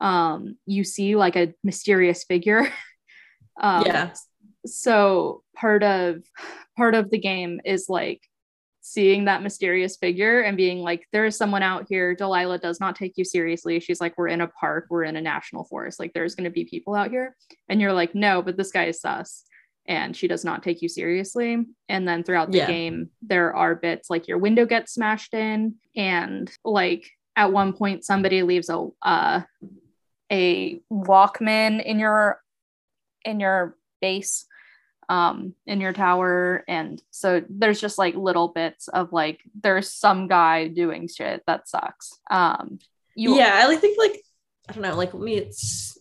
um, 0.00 0.56
you 0.66 0.84
see 0.84 1.16
like 1.16 1.36
a 1.36 1.54
mysterious 1.62 2.24
figure. 2.24 2.68
um, 3.60 3.84
yeah. 3.86 4.12
so 4.66 5.42
part 5.54 5.82
of 5.82 6.22
part 6.76 6.94
of 6.94 7.10
the 7.10 7.18
game 7.18 7.60
is 7.64 7.86
like 7.88 8.20
seeing 8.86 9.24
that 9.24 9.42
mysterious 9.42 9.96
figure 9.96 10.40
and 10.40 10.58
being 10.58 10.80
like 10.80 11.06
there 11.12 11.24
is 11.24 11.36
someone 11.36 11.62
out 11.62 11.86
here. 11.88 12.14
Delilah 12.14 12.58
does 12.58 12.80
not 12.80 12.96
take 12.96 13.14
you 13.16 13.24
seriously. 13.24 13.80
She's 13.80 14.00
like 14.00 14.18
we're 14.18 14.28
in 14.28 14.42
a 14.42 14.48
park. 14.48 14.86
We're 14.90 15.04
in 15.04 15.16
a 15.16 15.22
national 15.22 15.64
forest. 15.64 15.98
Like 15.98 16.12
there's 16.12 16.34
going 16.34 16.44
to 16.44 16.50
be 16.50 16.64
people 16.66 16.94
out 16.94 17.10
here. 17.10 17.34
And 17.70 17.80
you're 17.80 17.94
like 17.94 18.14
no 18.14 18.42
but 18.42 18.58
this 18.58 18.70
guy 18.72 18.84
is 18.86 19.00
sus 19.00 19.44
and 19.86 20.14
she 20.14 20.28
does 20.28 20.44
not 20.44 20.62
take 20.62 20.82
you 20.82 20.90
seriously. 20.90 21.64
And 21.88 22.06
then 22.06 22.24
throughout 22.24 22.50
the 22.52 22.58
Yeah. 22.58 22.66
game 22.66 23.08
there 23.22 23.56
are 23.56 23.74
bits 23.74 24.10
like 24.10 24.28
your 24.28 24.38
window 24.38 24.66
gets 24.66 24.92
smashed 24.92 25.32
in 25.32 25.76
and 25.96 26.50
like 26.62 27.08
at 27.36 27.52
one 27.52 27.72
point 27.72 28.04
somebody 28.04 28.42
leaves 28.42 28.68
a 28.68 28.86
uh 29.00 29.40
a 30.30 30.78
walkman 30.92 31.82
in 31.82 31.98
your 31.98 32.38
in 33.24 33.40
your 33.40 33.76
base 34.00 34.46
um 35.10 35.54
in 35.66 35.80
your 35.82 35.92
tower. 35.92 36.64
And 36.66 37.02
so 37.10 37.42
there's 37.50 37.80
just 37.80 37.98
like 37.98 38.14
little 38.14 38.48
bits 38.48 38.88
of 38.88 39.12
like 39.12 39.40
there's 39.62 39.90
some 39.90 40.28
guy 40.28 40.68
doing 40.68 41.08
shit 41.08 41.42
that 41.46 41.68
sucks. 41.68 42.10
Um 42.30 42.78
you 43.16 43.36
yeah 43.36 43.60
i 43.62 43.66
like 43.68 43.78
think 43.80 43.96
like 43.96 44.20
i 44.68 44.72
don't 44.72 44.82
know 44.82 44.96
like 44.96 45.14
let 45.14 45.22
me 45.22 45.48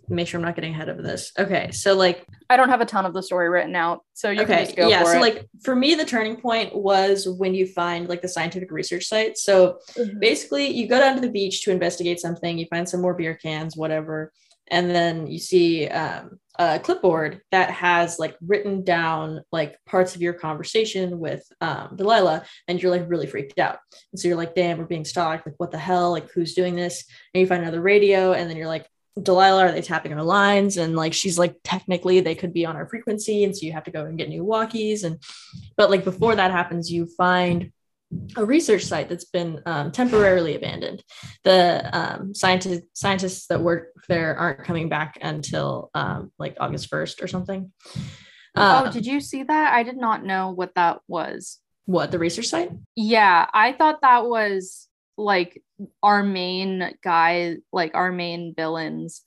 make 0.09 0.27
sure 0.27 0.39
i'm 0.39 0.43
not 0.45 0.55
getting 0.55 0.73
ahead 0.73 0.89
of 0.89 1.03
this. 1.03 1.31
Okay 1.37 1.69
so 1.71 1.93
like 1.93 2.25
i 2.49 2.57
don't 2.57 2.69
have 2.69 2.81
a 2.81 2.85
ton 2.85 3.05
of 3.05 3.13
the 3.13 3.21
story 3.21 3.49
written 3.49 3.75
out 3.75 4.01
so 4.13 4.31
you 4.31 4.37
can 4.45 4.51
okay 4.55 4.63
just 4.65 4.75
go 4.75 4.87
yeah 4.87 5.03
for 5.03 5.11
so 5.11 5.17
it. 5.17 5.21
like 5.21 5.45
for 5.63 5.75
me 5.75 5.93
the 5.93 6.05
turning 6.05 6.35
point 6.37 6.73
was 6.75 7.27
when 7.27 7.53
you 7.53 7.67
find 7.67 8.09
like 8.09 8.21
the 8.23 8.27
scientific 8.27 8.71
research 8.71 9.05
site. 9.05 9.37
So 9.37 9.77
Mhm. 9.99 10.19
basically 10.19 10.67
you 10.67 10.87
go 10.87 10.97
down 10.99 11.13
to 11.15 11.21
the 11.21 11.29
beach 11.29 11.63
to 11.65 11.71
investigate 11.71 12.19
something 12.19 12.57
you 12.57 12.65
find 12.67 12.87
some 12.89 13.01
more 13.01 13.13
beer 13.13 13.35
cans 13.35 13.77
whatever 13.77 14.31
and 14.71 14.89
then 14.89 15.27
you 15.27 15.37
see 15.39 15.87
um, 15.89 16.39
a 16.59 16.79
clipboard 16.79 17.41
that 17.51 17.71
has 17.71 18.19
like 18.19 18.37
written 18.45 18.83
down 18.83 19.41
like 19.51 19.77
parts 19.85 20.15
of 20.15 20.21
your 20.21 20.33
conversation 20.33 21.19
with 21.19 21.43
um, 21.61 21.95
delilah 21.95 22.45
and 22.67 22.81
you're 22.81 22.91
like 22.91 23.09
really 23.09 23.25
freaked 23.25 23.57
out 23.57 23.79
and 24.11 24.19
so 24.19 24.27
you're 24.27 24.37
like 24.37 24.53
damn 24.53 24.77
we're 24.77 24.85
being 24.85 25.05
stalked 25.05 25.45
like 25.45 25.55
what 25.57 25.71
the 25.71 25.77
hell 25.77 26.11
like 26.11 26.29
who's 26.31 26.53
doing 26.53 26.75
this 26.75 27.05
and 27.33 27.41
you 27.41 27.47
find 27.47 27.63
another 27.63 27.81
radio 27.81 28.33
and 28.33 28.49
then 28.49 28.57
you're 28.57 28.67
like 28.67 28.87
Delilah, 29.21 29.65
are 29.65 29.71
they 29.71 29.83
tapping 29.83 30.11
our 30.13 30.23
lines? 30.23 30.77
And 30.77 30.95
like 30.95 31.13
she's 31.13 31.37
like, 31.37 31.55
technically 31.63 32.19
they 32.19 32.33
could 32.33 32.51
be 32.51 32.65
on 32.65 32.75
our 32.75 32.87
frequency, 32.87 33.43
and 33.43 33.55
so 33.55 33.63
you 33.65 33.71
have 33.71 33.83
to 33.83 33.91
go 33.91 34.05
and 34.05 34.17
get 34.17 34.27
new 34.27 34.43
walkies. 34.43 35.03
And 35.03 35.21
but 35.77 35.91
like 35.91 36.03
before 36.03 36.35
that 36.35 36.49
happens, 36.49 36.91
you 36.91 37.05
find 37.05 37.71
a 38.35 38.45
research 38.45 38.83
site 38.85 39.09
that's 39.09 39.25
been 39.25 39.61
um, 39.65 39.91
temporarily 39.91 40.55
abandoned. 40.55 41.03
The 41.43 41.89
um, 41.93 42.33
scientists 42.33 42.87
scientists 42.93 43.47
that 43.47 43.61
work 43.61 43.89
there 44.07 44.35
aren't 44.37 44.63
coming 44.63 44.89
back 44.89 45.17
until 45.21 45.89
um, 45.93 46.31
like 46.39 46.55
August 46.59 46.89
first 46.89 47.21
or 47.21 47.27
something. 47.27 47.71
oh 48.55 48.85
Um, 48.85 48.91
did 48.91 49.05
you 49.05 49.19
see 49.19 49.41
that 49.43 49.73
i 49.73 49.81
did 49.83 49.97
not 49.97 50.23
know 50.23 50.51
what 50.51 50.75
that 50.75 50.99
was 51.07 51.59
what 51.85 52.11
the 52.11 52.19
research 52.19 52.47
site? 52.47 52.69
yeah 52.95 53.47
i 53.53 53.71
thought 53.73 54.01
that 54.01 54.25
was 54.25 54.87
like 55.17 55.61
our 56.03 56.21
main 56.23 56.93
guy 57.03 57.57
like 57.71 57.91
our 57.95 58.11
main 58.11 58.53
villains 58.55 59.21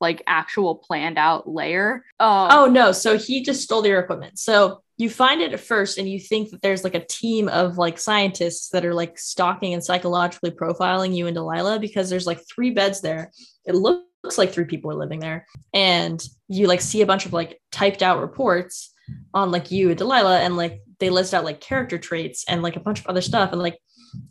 like 0.00 0.20
actual 0.26 0.74
planned 0.76 1.16
out 1.18 1.48
layer 1.48 2.04
oh 2.18 2.48
Oh 2.50 2.66
no, 2.66 2.90
so 2.92 3.16
he 3.16 3.42
just 3.44 3.62
stole 3.62 3.86
your 3.86 4.00
equipment. 4.00 4.36
So 4.38 4.82
you 5.02 5.10
find 5.10 5.42
it 5.42 5.52
at 5.52 5.58
first 5.58 5.98
and 5.98 6.08
you 6.08 6.20
think 6.20 6.50
that 6.50 6.62
there's 6.62 6.84
like 6.84 6.94
a 6.94 7.04
team 7.04 7.48
of 7.48 7.76
like 7.76 7.98
scientists 7.98 8.68
that 8.68 8.84
are 8.84 8.94
like 8.94 9.18
stalking 9.18 9.74
and 9.74 9.82
psychologically 9.82 10.52
profiling 10.52 11.12
you 11.12 11.26
and 11.26 11.34
Delilah 11.34 11.80
because 11.80 12.08
there's 12.08 12.26
like 12.26 12.40
three 12.46 12.70
beds 12.70 13.00
there. 13.00 13.32
It 13.66 13.74
looks 13.74 14.38
like 14.38 14.52
three 14.52 14.64
people 14.64 14.92
are 14.92 14.96
living 14.96 15.18
there. 15.18 15.48
And 15.74 16.22
you 16.46 16.68
like 16.68 16.80
see 16.80 17.02
a 17.02 17.06
bunch 17.06 17.26
of 17.26 17.32
like 17.32 17.60
typed 17.72 18.00
out 18.00 18.20
reports 18.20 18.94
on 19.34 19.50
like 19.50 19.72
you 19.72 19.88
and 19.88 19.98
Delilah 19.98 20.38
and 20.38 20.56
like 20.56 20.82
they 21.00 21.10
list 21.10 21.34
out 21.34 21.44
like 21.44 21.60
character 21.60 21.98
traits 21.98 22.44
and 22.48 22.62
like 22.62 22.76
a 22.76 22.80
bunch 22.80 23.00
of 23.00 23.08
other 23.08 23.22
stuff. 23.22 23.50
And 23.50 23.60
like, 23.60 23.78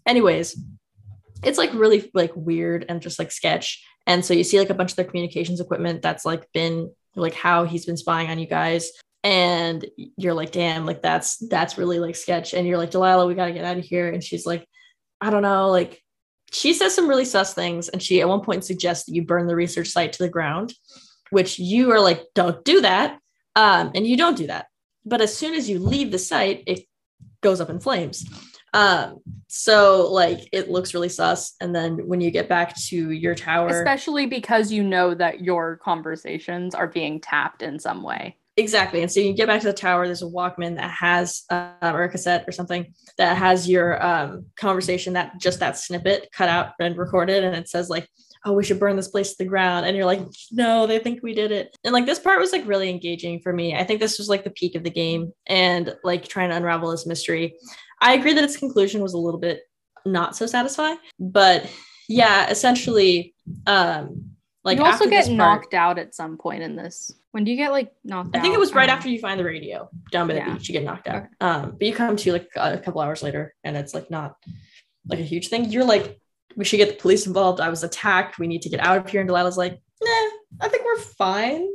anyways, 0.06 0.58
it's 1.44 1.58
like 1.58 1.74
really 1.74 2.10
like 2.14 2.32
weird 2.34 2.86
and 2.88 3.02
just 3.02 3.20
like 3.20 3.32
sketch. 3.32 3.86
And 4.08 4.24
so 4.24 4.34
you 4.34 4.46
see 4.46 4.58
like 4.58 4.70
a 4.70 4.74
bunch 4.74 4.92
of 4.92 4.96
their 4.96 5.06
communications 5.06 5.60
equipment 5.60 6.02
that's 6.02 6.24
like 6.24 6.50
been 6.54 6.94
like 7.14 7.34
how 7.34 7.66
he's 7.66 7.86
been 7.86 7.98
spying 7.98 8.30
on 8.30 8.40
you 8.40 8.48
guys 8.48 8.90
and 9.24 9.86
you're 9.96 10.34
like 10.34 10.52
damn 10.52 10.86
like 10.86 11.02
that's 11.02 11.38
that's 11.50 11.78
really 11.78 12.00
like 12.00 12.16
sketch. 12.16 12.54
And 12.54 12.68
you're 12.68 12.78
like 12.78 12.92
delilah 12.92 13.28
we 13.28 13.36
got 13.36 13.46
to 13.46 13.54
get 13.54 13.66
out 13.66 13.78
of 13.78 13.84
here. 13.84 14.10
And 14.10 14.24
she's 14.24 14.46
like 14.46 14.68
i 15.20 15.30
don't 15.30 15.44
know. 15.44 15.70
Like 15.70 16.02
she 16.52 16.74
says 16.74 16.96
some 16.96 17.08
really 17.08 17.26
sus 17.26 17.54
things 17.54 17.90
and 17.90 18.02
she 18.02 18.22
at 18.22 18.28
one 18.28 18.42
point 18.42 18.66
suggests 18.66 19.06
that 19.06 19.14
you 19.14 19.24
burn 19.24 19.48
the 19.48 19.56
research 19.56 19.88
site 19.88 20.14
to 20.14 20.24
the 20.24 20.30
ground 20.30 20.74
which 21.30 21.60
you 21.60 21.92
are 21.92 22.00
like 22.00 22.26
don't 22.36 22.64
do 22.66 22.82
that. 22.82 23.20
Um, 23.56 23.92
and 23.96 24.08
you 24.08 24.18
don't 24.18 24.38
do 24.38 24.48
that. 24.48 24.68
But 25.06 25.22
as 25.22 25.36
soon 25.36 25.56
as 25.56 25.70
you 25.70 25.80
leave 25.80 26.12
the 26.12 26.20
site 26.20 26.64
it 26.68 26.86
goes 27.42 27.62
up 27.62 27.70
in 27.70 27.80
flames. 27.80 28.26
Um, 28.74 29.20
so 29.48 30.10
like 30.12 30.48
it 30.54 30.70
looks 30.70 30.94
really 30.94 31.10
sus. 31.10 31.56
And 31.60 31.76
then 31.76 32.08
when 32.08 32.22
you 32.22 32.32
get 32.32 32.48
back 32.48 32.76
to 32.88 33.12
your 33.12 33.36
tower 33.36 33.68
Especially 33.68 34.26
because 34.26 34.72
you 34.72 34.84
know 34.84 35.14
that 35.14 35.42
your 35.42 35.78
conversations 35.78 36.74
are 36.74 36.88
being 36.88 37.20
tapped 37.20 37.62
in 37.62 37.80
some 37.80 38.02
way. 38.04 38.38
Exactly. 38.58 39.02
And 39.02 39.12
so 39.12 39.20
you 39.22 39.34
get 39.34 39.48
back 39.48 39.62
to 39.62 39.68
the 39.68 39.74
tower, 39.74 40.06
there's 40.06 40.22
a 40.22 40.26
Walkman 40.26 40.76
that 40.76 40.92
has, 40.92 41.44
uh, 41.50 41.72
or 41.82 42.04
a 42.04 42.10
cassette 42.10 42.44
or 42.48 42.52
something 42.52 42.94
that 43.18 43.38
has 43.38 43.70
your 43.70 44.06
um, 44.06 44.46
conversation, 44.58 45.14
that 45.14 45.40
just 45.40 45.60
that 45.60 45.78
snippet 45.78 46.28
cut 46.34 46.50
out 46.50 46.74
and 46.80 46.98
recorded. 46.98 47.44
And 47.44 47.56
it 47.56 47.70
says, 47.70 47.90
like, 47.90 48.08
oh, 48.46 48.54
we 48.54 48.64
should 48.64 48.80
burn 48.80 48.96
this 48.96 49.08
place 49.08 49.32
to 49.32 49.44
the 49.44 49.50
ground. 49.50 49.86
And 49.86 49.96
you're 49.96 50.06
like, 50.06 50.22
no, 50.52 50.88
they 50.88 51.00
think 51.00 51.22
we 51.22 51.34
did 51.34 51.52
it. 51.52 51.78
And 51.84 51.94
like 51.94 52.06
this 52.06 52.20
part 52.20 52.40
was 52.40 52.52
like 52.52 52.68
really 52.68 52.90
engaging 52.90 53.40
for 53.40 53.54
me. 53.54 53.76
I 53.76 53.84
think 53.84 54.00
this 54.00 54.18
was 54.18 54.30
like 54.30 54.44
the 54.44 54.50
peak 54.50 54.76
of 54.76 54.84
the 54.84 54.90
game 54.90 55.32
and 55.48 55.96
like 56.04 56.28
trying 56.28 56.50
to 56.50 56.56
unravel 56.56 56.92
this 56.92 57.06
mystery. 57.06 57.56
I 58.02 58.14
agree 58.14 58.34
that 58.34 58.44
its 58.44 58.58
conclusion 58.58 59.02
was 59.02 59.14
a 59.14 59.20
little 59.20 59.40
bit 59.40 59.62
not 60.06 60.36
so 60.36 60.48
satisfying, 60.48 60.98
but 61.20 61.70
yeah, 62.10 62.50
essentially, 62.50 63.36
um, 63.68 64.32
like 64.64 64.78
you 64.78 64.84
also 64.84 65.08
get 65.08 65.26
part- 65.26 65.38
knocked 65.38 65.74
out 65.74 66.00
at 66.00 66.16
some 66.16 66.38
point 66.38 66.64
in 66.64 66.76
this. 66.76 67.14
When 67.32 67.44
do 67.46 67.52
you 67.52 67.58
get 67.58 67.72
like 67.72 67.92
knocked 68.04 68.36
I 68.36 68.40
out? 68.40 68.42
think 68.44 68.54
it 68.54 68.60
was 68.60 68.74
right 68.74 68.90
Um, 68.90 68.98
after 68.98 69.10
you 69.10 69.20
find 69.20 69.40
the 69.40 69.44
radio 69.46 69.90
down 70.12 70.28
by 70.28 70.34
the 70.34 70.40
Yeah. 70.40 70.54
beach. 70.54 70.68
You 70.68 70.74
get 70.74 70.84
knocked 70.84 71.08
out. 71.08 71.16
Okay. 71.18 71.28
Um, 71.40 71.72
but 71.78 71.88
you 71.88 71.94
come 71.94 72.16
to 72.18 72.32
like 72.34 72.50
a 72.56 72.78
couple 72.78 73.02
hours 73.02 73.24
later, 73.24 73.56
and 73.64 73.78
it's 73.78 73.94
like 73.94 74.10
not 74.12 74.36
like 75.08 75.20
a 75.20 75.24
huge 75.24 75.48
thing. 75.48 75.66
You're 75.72 75.86
like, 75.86 76.20
we 76.58 76.66
should 76.66 76.78
get 76.78 76.90
the 76.90 76.96
police 77.02 77.26
involved. 77.28 77.62
I 77.62 77.70
was 77.70 77.84
attacked. 77.84 78.38
We 78.38 78.48
need 78.48 78.62
to 78.64 78.70
get 78.70 78.82
out 78.82 78.98
of 78.98 79.10
here. 79.10 79.22
And 79.22 79.30
Delilah's 79.30 79.58
like, 79.58 79.80
nah, 80.04 80.30
I 80.60 80.68
think 80.70 80.84
we're 80.84 81.00
fine. 81.00 81.68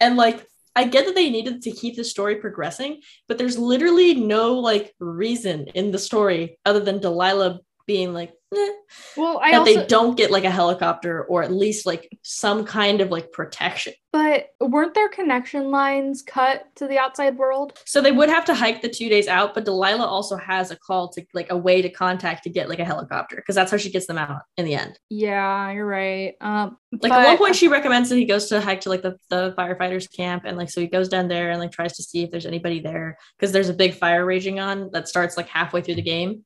And 0.00 0.16
like, 0.16 0.44
I 0.74 0.84
get 0.84 1.06
that 1.06 1.14
they 1.14 1.30
needed 1.30 1.62
to 1.62 1.70
keep 1.70 1.96
the 1.96 2.04
story 2.04 2.34
progressing, 2.36 3.00
but 3.28 3.38
there's 3.38 3.56
literally 3.56 4.14
no 4.14 4.54
like 4.58 4.92
reason 4.98 5.68
in 5.68 5.90
the 5.92 5.98
story 5.98 6.58
other 6.66 6.80
than 6.80 6.98
Delilah 6.98 7.60
being 7.86 8.12
like, 8.12 8.32
eh, 8.54 8.68
Well, 9.16 9.40
I 9.42 9.52
that 9.52 9.60
also 9.60 9.74
they 9.74 9.86
don't 9.86 10.16
get 10.16 10.30
like 10.30 10.44
a 10.44 10.50
helicopter 10.50 11.24
or 11.24 11.42
at 11.42 11.52
least 11.52 11.86
like 11.86 12.08
some 12.22 12.64
kind 12.64 13.00
of 13.00 13.10
like 13.10 13.32
protection. 13.32 13.92
but 14.12 14.48
weren't 14.60 14.94
their 14.94 15.08
connection 15.08 15.70
lines 15.70 16.22
cut 16.22 16.64
to 16.76 16.86
the 16.86 16.98
outside 16.98 17.36
world? 17.36 17.78
So 17.84 18.00
they 18.00 18.12
would 18.12 18.28
have 18.28 18.44
to 18.46 18.54
hike 18.54 18.82
the 18.82 18.88
two 18.88 19.08
days 19.08 19.28
out, 19.28 19.54
but 19.54 19.64
Delilah 19.64 20.06
also 20.06 20.36
has 20.36 20.70
a 20.70 20.76
call 20.76 21.08
to 21.10 21.24
like 21.34 21.48
a 21.50 21.56
way 21.56 21.82
to 21.82 21.88
contact 21.90 22.44
to 22.44 22.50
get 22.50 22.68
like 22.68 22.78
a 22.78 22.84
helicopter 22.84 23.36
because 23.36 23.54
that's 23.54 23.70
how 23.70 23.76
she 23.76 23.90
gets 23.90 24.06
them 24.06 24.18
out 24.18 24.42
in 24.56 24.64
the 24.64 24.74
end. 24.74 24.98
Yeah, 25.10 25.70
you're 25.72 25.86
right. 25.86 26.34
Um 26.40 26.78
Like 27.02 27.12
at 27.12 27.24
one 27.26 27.36
point, 27.38 27.56
she 27.56 27.68
recommends 27.68 28.08
that 28.08 28.16
he 28.16 28.24
goes 28.24 28.46
to 28.48 28.60
hike 28.60 28.80
to 28.82 28.88
like 28.88 29.02
the, 29.02 29.16
the 29.28 29.54
firefighters 29.56 30.10
camp, 30.12 30.42
and 30.46 30.56
like 30.56 30.70
so 30.70 30.80
he 30.80 30.86
goes 30.86 31.08
down 31.08 31.28
there 31.28 31.50
and 31.50 31.60
like 31.60 31.72
tries 31.72 31.94
to 31.96 32.02
see 32.02 32.22
if 32.24 32.30
there's 32.30 32.46
anybody 32.46 32.80
there 32.80 33.18
because 33.38 33.52
there's 33.52 33.68
a 33.68 33.74
big 33.74 33.94
fire 33.94 34.24
raging 34.24 34.58
on 34.60 34.90
that 34.92 35.08
starts 35.08 35.36
like 35.36 35.48
halfway 35.48 35.82
through 35.82 35.96
the 35.96 36.02
game. 36.02 36.44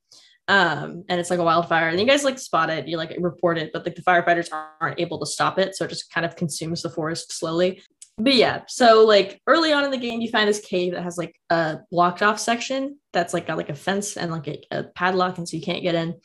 Um, 0.50 1.04
and 1.08 1.20
it's 1.20 1.30
like 1.30 1.38
a 1.38 1.44
wildfire, 1.44 1.90
and 1.90 2.00
you 2.00 2.04
guys 2.04 2.24
like 2.24 2.36
spot 2.36 2.70
it, 2.70 2.88
you 2.88 2.96
like 2.96 3.14
report 3.20 3.56
it, 3.56 3.70
but 3.72 3.84
like 3.86 3.94
the 3.94 4.02
firefighters 4.02 4.48
aren't 4.80 4.98
able 4.98 5.20
to 5.20 5.26
stop 5.26 5.60
it, 5.60 5.76
so 5.76 5.84
it 5.84 5.90
just 5.90 6.12
kind 6.12 6.26
of 6.26 6.34
consumes 6.34 6.82
the 6.82 6.90
forest 6.90 7.30
slowly. 7.30 7.80
But 8.18 8.34
yeah, 8.34 8.62
so 8.66 9.06
like 9.06 9.40
early 9.46 9.72
on 9.72 9.84
in 9.84 9.92
the 9.92 9.96
game, 9.96 10.20
you 10.20 10.28
find 10.28 10.48
this 10.48 10.58
cave 10.58 10.94
that 10.94 11.04
has 11.04 11.16
like 11.16 11.36
a 11.50 11.78
blocked 11.92 12.20
off 12.20 12.40
section 12.40 12.98
that's 13.12 13.32
like 13.32 13.46
got 13.46 13.58
like 13.58 13.68
a 13.68 13.76
fence 13.76 14.16
and 14.16 14.32
like 14.32 14.48
a, 14.48 14.60
a 14.72 14.82
padlock, 14.82 15.38
and 15.38 15.48
so 15.48 15.56
you 15.56 15.62
can't 15.62 15.84
get 15.84 15.94
in. 15.94 16.16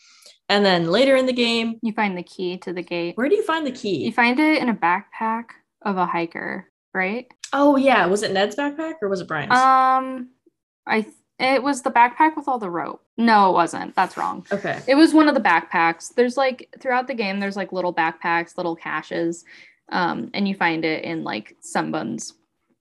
And 0.50 0.66
then 0.66 0.90
later 0.90 1.16
in 1.16 1.28
the 1.28 1.34
game, 1.34 1.78
you 1.84 1.94
find 1.94 2.18
the 2.18 2.24
key 2.24 2.58
to 2.60 2.74
the 2.74 2.82
gate. 2.82 3.16
where 3.18 3.30
do 3.30 3.36
you 3.36 3.44
find 3.44 3.68
the 3.68 3.72
key? 3.72 4.06
You 4.06 4.12
find 4.12 4.40
it 4.40 4.60
in 4.60 4.70
a 4.70 4.76
backpack 4.76 5.46
of 5.84 5.98
a 5.98 6.06
hiker, 6.08 6.68
right? 6.96 7.28
Oh 7.54 7.76
yeah, 7.76 8.08
was 8.08 8.24
it 8.24 8.32
Ned's 8.32 8.56
backpack 8.56 8.96
or 9.04 9.08
was 9.08 9.22
it 9.22 9.28
Brian's? 9.28 9.52
Um 9.52 10.32
I 10.88 11.06
it 11.40 11.62
was 11.62 11.82
the 11.82 11.92
backpack 11.92 12.36
with 12.38 12.48
all 12.48 12.60
the 12.60 12.70
rope. 12.70 13.02
No, 13.18 13.50
it 13.50 13.54
wasn't. 13.54 13.96
That's 13.96 14.18
wrong. 14.18 14.46
okay. 14.52 14.82
It 14.88 14.96
was 14.96 15.14
one 15.14 15.28
of 15.28 15.36
the 15.36 15.42
backpacks. 15.42 16.14
There's 16.14 16.38
like 16.38 16.74
throughout 16.80 17.08
the 17.08 17.14
game, 17.14 17.40
there's 17.40 17.58
like 17.58 17.72
little 17.72 17.94
backpacks, 17.94 18.58
little 18.58 18.76
caches, 18.76 19.44
um, 19.92 20.30
and 20.34 20.48
you 20.48 20.56
find 20.56 20.86
it 20.86 21.04
in 21.04 21.24
like 21.24 21.56
someone's 21.62 22.34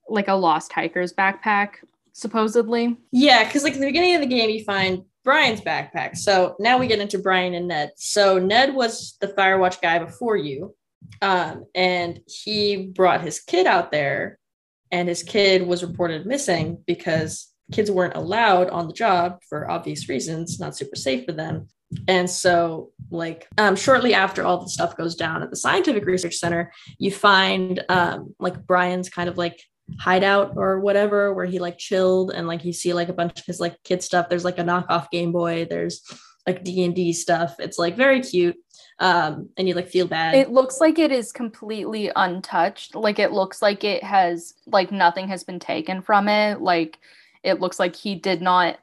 like 0.07 0.27
a 0.27 0.33
lost 0.33 0.71
hiker's 0.71 1.13
backpack, 1.13 1.75
supposedly. 2.13 2.97
Yeah, 3.11 3.43
because 3.43 3.63
like 3.63 3.73
at 3.73 3.79
the 3.79 3.85
beginning 3.85 4.15
of 4.15 4.21
the 4.21 4.27
game, 4.27 4.49
you 4.49 4.63
find 4.63 5.03
Brian's 5.23 5.61
backpack. 5.61 6.15
So 6.15 6.55
now 6.59 6.77
we 6.77 6.87
get 6.87 6.99
into 6.99 7.17
Brian 7.17 7.55
and 7.55 7.67
Ned. 7.67 7.91
So 7.95 8.39
Ned 8.39 8.73
was 8.73 9.17
the 9.19 9.27
Firewatch 9.29 9.81
guy 9.81 9.99
before 9.99 10.37
you, 10.37 10.75
um, 11.21 11.65
and 11.75 12.19
he 12.27 12.87
brought 12.87 13.21
his 13.21 13.39
kid 13.39 13.67
out 13.67 13.91
there, 13.91 14.39
and 14.91 15.09
his 15.09 15.23
kid 15.23 15.65
was 15.65 15.83
reported 15.83 16.25
missing 16.25 16.83
because 16.85 17.51
kids 17.71 17.91
weren't 17.91 18.15
allowed 18.15 18.69
on 18.69 18.87
the 18.87 18.93
job 18.93 19.39
for 19.49 19.69
obvious 19.69 20.09
reasons, 20.09 20.59
not 20.59 20.75
super 20.75 20.95
safe 20.95 21.25
for 21.25 21.31
them. 21.31 21.67
And 22.07 22.29
so, 22.29 22.91
like, 23.09 23.47
um, 23.57 23.75
shortly 23.75 24.13
after 24.13 24.43
all 24.43 24.61
the 24.61 24.69
stuff 24.69 24.97
goes 24.97 25.15
down 25.15 25.43
at 25.43 25.49
the 25.49 25.55
Scientific 25.55 26.05
Research 26.05 26.35
Center, 26.35 26.71
you 26.97 27.11
find 27.11 27.83
um, 27.89 28.35
like 28.39 28.65
Brian's 28.65 29.09
kind 29.09 29.29
of 29.29 29.37
like 29.37 29.61
hideout 29.99 30.53
or 30.55 30.79
whatever 30.79 31.33
where 31.33 31.45
he 31.45 31.59
like 31.59 31.77
chilled 31.77 32.31
and 32.31 32.47
like 32.47 32.65
you 32.65 32.73
see 32.73 32.93
like 32.93 33.09
a 33.09 33.13
bunch 33.13 33.39
of 33.39 33.45
his 33.45 33.59
like 33.59 33.75
kid 33.83 34.01
stuff 34.01 34.27
there's 34.27 34.43
like 34.43 34.57
a 34.57 34.63
knockoff 34.63 35.11
game 35.11 35.31
boy 35.31 35.63
there's 35.69 36.01
like 36.47 36.63
d&d 36.63 37.13
stuff 37.13 37.55
it's 37.59 37.77
like 37.77 37.95
very 37.95 38.19
cute 38.19 38.57
um 38.99 39.49
and 39.57 39.67
you 39.67 39.73
like 39.73 39.87
feel 39.87 40.07
bad 40.07 40.33
It 40.35 40.49
looks 40.49 40.79
like 40.79 40.99
it 40.99 41.11
is 41.11 41.31
completely 41.31 42.11
untouched. 42.15 42.95
Like 42.95 43.19
it 43.19 43.31
looks 43.31 43.61
like 43.61 43.83
it 43.83 44.03
has 44.03 44.53
like 44.67 44.91
nothing 44.91 45.27
has 45.27 45.43
been 45.43 45.59
taken 45.59 46.01
from 46.01 46.29
it. 46.29 46.61
Like 46.61 46.97
it 47.45 47.61
looks 47.61 47.79
like 47.79 47.95
he 47.95 48.15
did 48.15 48.41
not 48.41 48.77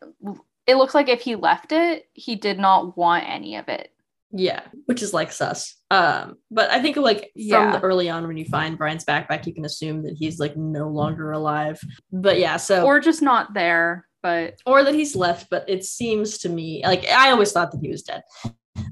it 0.66 0.76
looks 0.76 0.94
like 0.94 1.08
if 1.08 1.20
he 1.20 1.34
left 1.34 1.72
it, 1.72 2.06
he 2.12 2.36
did 2.36 2.56
not 2.58 2.96
want 2.96 3.24
any 3.28 3.56
of 3.56 3.68
it. 3.68 3.90
yeah 4.30 4.62
which 4.86 5.02
is 5.02 5.12
like 5.12 5.30
sus 5.32 5.74
um 5.90 6.36
but 6.50 6.70
i 6.70 6.80
think 6.80 6.96
like 6.96 7.20
from 7.20 7.30
Yeah. 7.34 7.72
the 7.72 7.80
early 7.82 8.08
on 8.08 8.26
when 8.26 8.38
you 8.38 8.46
find 8.46 8.78
brian's 8.78 9.04
backpack 9.04 9.46
you 9.46 9.52
can 9.52 9.66
assume 9.66 10.02
that 10.04 10.14
he's 10.16 10.38
like 10.38 10.56
no 10.56 10.88
longer 10.88 11.32
alive 11.32 11.78
but 12.10 12.38
yeah 12.38 12.56
so 12.56 12.86
Or 12.86 12.98
just 13.00 13.20
not 13.20 13.52
there, 13.52 14.06
but 14.22 14.54
or 14.64 14.84
that 14.84 14.94
he's 14.94 15.14
left 15.16 15.50
but 15.50 15.68
it 15.68 15.84
seems 15.84 16.38
to 16.38 16.48
me 16.48 16.82
like 16.86 17.04
i 17.08 17.30
always 17.30 17.52
thought 17.52 17.72
that 17.72 17.80
he 17.82 17.90
was 17.90 18.02
dead 18.02 18.22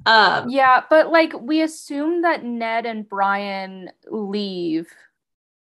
um 0.05 0.49
Yeah, 0.51 0.83
but 0.91 1.11
like 1.11 1.33
we 1.41 1.63
assume 1.63 2.23
that 2.23 2.45
Ned 2.45 2.85
and 2.85 3.09
Brian 3.09 3.91
leave 4.11 4.89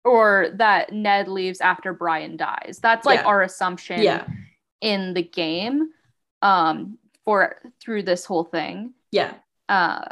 or 0.05 0.49
that 0.55 0.93
Ned 0.93 1.29
leaves 1.29 1.61
after 1.61 1.93
Brian 1.93 2.37
dies. 2.37 2.81
That's 2.83 3.07
like 3.07 3.21
Yeah. 3.21 3.27
our 3.27 3.43
assumption 3.43 4.03
yeah. 4.03 4.27
in 4.81 5.15
the 5.15 5.23
game 5.23 5.91
um 6.43 6.99
for 7.25 7.57
through 7.81 8.03
this 8.03 8.25
whole 8.25 8.45
thing. 8.45 8.95
Yeah. 9.11 9.35
Uh 9.69 10.05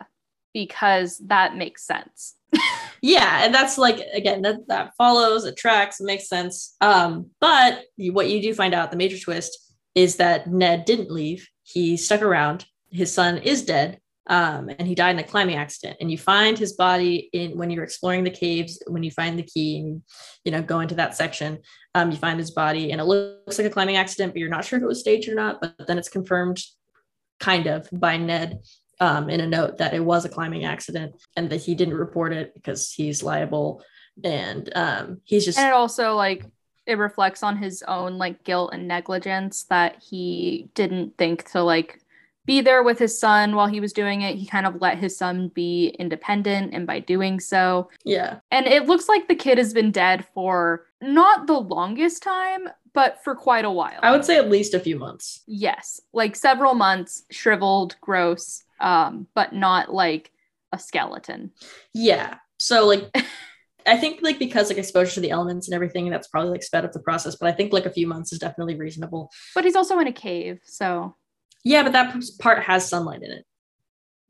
because 0.54 1.18
that 1.26 1.56
makes 1.56 1.84
sense. 1.86 2.34
yeah 3.02 3.44
and 3.44 3.54
that's 3.54 3.78
like 3.78 4.00
again 4.12 4.42
that 4.42 4.66
that 4.68 4.92
follows 4.96 5.44
it 5.44 5.56
tracks 5.56 6.00
it 6.00 6.04
makes 6.04 6.28
sense. 6.28 6.76
Um 6.80 7.30
but 7.40 7.82
what 7.98 8.28
you 8.28 8.42
do 8.42 8.54
find 8.54 8.74
out 8.74 8.90
the 8.90 8.96
major 8.96 9.18
twist 9.18 9.72
is 9.94 10.16
that 10.16 10.46
ned 10.46 10.84
didn't 10.84 11.10
leave. 11.10 11.48
He 11.62 11.96
stuck 11.96 12.22
around. 12.22 12.66
His 12.90 13.12
son 13.12 13.38
is 13.38 13.64
dead 13.64 14.00
um 14.30 14.70
and 14.78 14.88
he 14.88 14.94
died 14.94 15.10
in 15.10 15.18
a 15.18 15.24
climbing 15.24 15.56
accident. 15.56 15.98
And 16.00 16.10
you 16.10 16.16
find 16.16 16.56
his 16.56 16.72
body 16.72 17.28
in 17.32 17.58
when 17.58 17.68
you're 17.68 17.84
exploring 17.84 18.24
the 18.24 18.30
caves 18.30 18.82
when 18.86 19.02
you 19.02 19.10
find 19.10 19.38
the 19.38 19.42
key 19.42 19.80
and 19.80 20.02
you 20.44 20.52
know 20.52 20.62
go 20.62 20.80
into 20.80 20.94
that 20.94 21.14
section 21.14 21.58
um 21.94 22.10
you 22.10 22.16
find 22.16 22.38
his 22.38 22.52
body 22.52 22.92
and 22.92 23.00
it 23.00 23.04
looks 23.04 23.58
like 23.58 23.66
a 23.66 23.70
climbing 23.70 23.96
accident 23.96 24.32
but 24.32 24.40
you're 24.40 24.48
not 24.48 24.64
sure 24.64 24.78
if 24.78 24.82
it 24.82 24.86
was 24.86 25.00
staged 25.00 25.28
or 25.28 25.34
not 25.34 25.60
but 25.60 25.74
then 25.86 25.98
it's 25.98 26.08
confirmed 26.08 26.58
kind 27.40 27.66
of 27.66 27.88
by 27.92 28.16
ned 28.16 28.60
um, 29.00 29.30
in 29.30 29.40
a 29.40 29.46
note 29.46 29.78
that 29.78 29.94
it 29.94 30.04
was 30.04 30.24
a 30.24 30.28
climbing 30.28 30.64
accident 30.64 31.14
and 31.34 31.50
that 31.50 31.62
he 31.62 31.74
didn't 31.74 31.94
report 31.94 32.32
it 32.32 32.54
because 32.54 32.92
he's 32.92 33.22
liable. 33.22 33.82
And 34.22 34.70
um, 34.76 35.20
he's 35.24 35.46
just 35.46 35.58
And 35.58 35.68
it 35.68 35.74
also 35.74 36.14
like 36.14 36.44
it 36.86 36.98
reflects 36.98 37.42
on 37.42 37.56
his 37.56 37.82
own 37.88 38.18
like 38.18 38.44
guilt 38.44 38.70
and 38.74 38.86
negligence 38.86 39.64
that 39.70 40.02
he 40.02 40.68
didn't 40.74 41.16
think 41.16 41.50
to 41.52 41.62
like 41.62 42.00
be 42.46 42.60
there 42.60 42.82
with 42.82 42.98
his 42.98 43.18
son 43.18 43.54
while 43.54 43.66
he 43.66 43.80
was 43.80 43.92
doing 43.92 44.22
it. 44.22 44.36
He 44.36 44.46
kind 44.46 44.66
of 44.66 44.80
let 44.80 44.98
his 44.98 45.16
son 45.16 45.48
be 45.54 45.88
independent 45.98 46.74
and 46.74 46.86
by 46.86 46.98
doing 47.00 47.38
so 47.40 47.88
yeah 48.04 48.38
And 48.50 48.66
it 48.66 48.86
looks 48.86 49.08
like 49.08 49.28
the 49.28 49.34
kid 49.34 49.58
has 49.58 49.72
been 49.72 49.90
dead 49.90 50.26
for 50.34 50.86
not 51.02 51.46
the 51.46 51.58
longest 51.58 52.22
time, 52.22 52.68
but 52.92 53.22
for 53.22 53.34
quite 53.34 53.64
a 53.64 53.70
while. 53.70 54.00
i 54.02 54.10
would 54.10 54.24
say 54.24 54.36
at 54.36 54.50
least 54.50 54.74
a 54.74 54.80
few 54.80 54.98
months 54.98 55.42
yes, 55.46 56.00
like 56.12 56.34
several 56.36 56.74
months, 56.74 57.22
shriveled, 57.30 57.96
gross, 58.00 58.64
um, 58.80 59.26
but 59.34 59.52
not 59.52 59.92
like 59.92 60.32
a 60.72 60.78
skeleton. 60.78 61.50
yeah 61.94 62.36
so 62.58 62.86
like 62.86 63.10
I 63.86 63.96
think 63.96 64.20
like 64.22 64.38
because 64.38 64.68
like 64.68 64.78
exposure 64.78 65.14
to 65.14 65.20
the 65.20 65.30
elements 65.30 65.66
and 65.66 65.74
everything, 65.74 66.10
that's 66.10 66.28
probably 66.28 66.50
like 66.50 66.62
sped 66.62 66.84
up 66.84 66.92
the 66.92 67.00
process. 67.00 67.36
But 67.36 67.48
I 67.48 67.52
think 67.52 67.72
like 67.72 67.86
a 67.86 67.90
few 67.90 68.06
months 68.06 68.30
is 68.30 68.38
definitely 68.38 68.74
reasonable. 68.76 69.30
But 69.54 69.64
he's 69.64 69.74
also 69.74 69.98
in 69.98 70.06
a 70.06 70.12
cave, 70.12 70.60
so 70.64 71.16
Yeah, 71.64 71.82
but 71.82 71.92
that 71.92 72.14
part 72.38 72.62
has 72.62 72.88
sunlight 72.88 73.22
in 73.22 73.30
it 73.30 73.44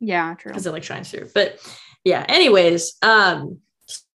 yeah, 0.01 0.35
true. 0.35 0.51
because 0.51 0.67
it 0.67 0.73
like 0.73 0.83
shines 0.83 1.11
through. 1.11 1.29
But 1.35 1.59
yeah, 2.05 2.25
anyways, 2.29 2.97
um, 3.03 3.61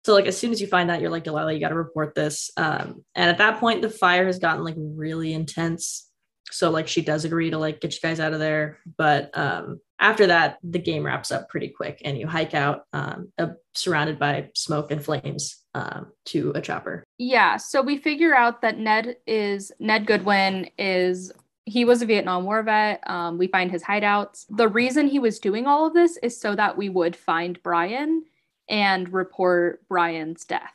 so 0.06 0.14
like 0.14 0.26
as 0.26 0.38
soon 0.38 0.52
as 0.52 0.62
you 0.62 0.68
find 0.68 0.90
that, 0.90 1.02
you're 1.02 1.10
like 1.10 1.24
Delilah, 1.24 1.54
you 1.54 1.60
got 1.60 1.70
to 1.70 1.76
report 1.76 2.16
this. 2.16 2.52
Um, 2.56 3.04
and 3.16 3.30
at 3.30 3.40
that 3.40 3.60
point, 3.60 3.82
the 3.82 3.90
fire 3.90 4.26
has 4.26 4.40
gotten 4.40 4.64
like 4.64 4.76
really 4.78 5.34
intense. 5.34 6.08
So 6.52 6.70
like 6.70 6.88
she 6.88 7.02
does 7.02 7.26
agree 7.26 7.50
to 7.50 7.58
like 7.58 7.82
get 7.82 7.94
you 7.94 8.00
guys 8.02 8.20
out 8.20 8.34
of 8.34 8.40
there, 8.40 8.80
but 8.98 9.36
um, 9.38 9.80
after 10.00 10.28
that, 10.28 10.58
the 10.64 10.80
game 10.80 11.06
wraps 11.06 11.32
up 11.32 11.48
pretty 11.48 11.70
quick, 11.70 12.02
and 12.04 12.18
you 12.18 12.28
hike 12.28 12.56
out, 12.56 12.86
um, 12.92 13.32
uh, 13.38 13.50
surrounded 13.76 14.18
by 14.18 14.50
smoke 14.56 14.92
and 14.92 15.04
flames, 15.06 15.60
um, 15.76 16.12
to 16.26 16.52
a 16.56 16.62
chopper. 16.62 17.06
Yeah, 17.20 17.58
so 17.58 17.82
we 17.82 17.98
figure 17.98 18.36
out 18.36 18.62
that 18.64 18.80
Ned 18.80 19.18
is 19.28 19.72
Ned 19.80 20.08
Goodwin 20.08 20.72
is 20.78 21.32
he 21.66 21.86
was 21.86 22.02
a 22.02 22.06
Vietnam 22.06 22.44
War 22.44 22.64
vet. 22.64 23.02
Um, 23.08 23.38
we 23.38 23.48
find 23.48 23.72
his 23.72 23.84
hideouts. 23.84 24.46
The 24.50 24.68
reason 24.68 25.08
he 25.08 25.20
was 25.20 25.40
doing 25.40 25.68
all 25.68 25.88
of 25.88 25.94
this 25.94 26.18
is 26.18 26.40
so 26.40 26.56
that 26.56 26.78
we 26.78 26.90
would 26.90 27.16
find 27.16 27.62
Brian 27.64 28.24
and 28.70 29.12
report 29.14 29.88
Brian's 29.88 30.46
death 30.46 30.74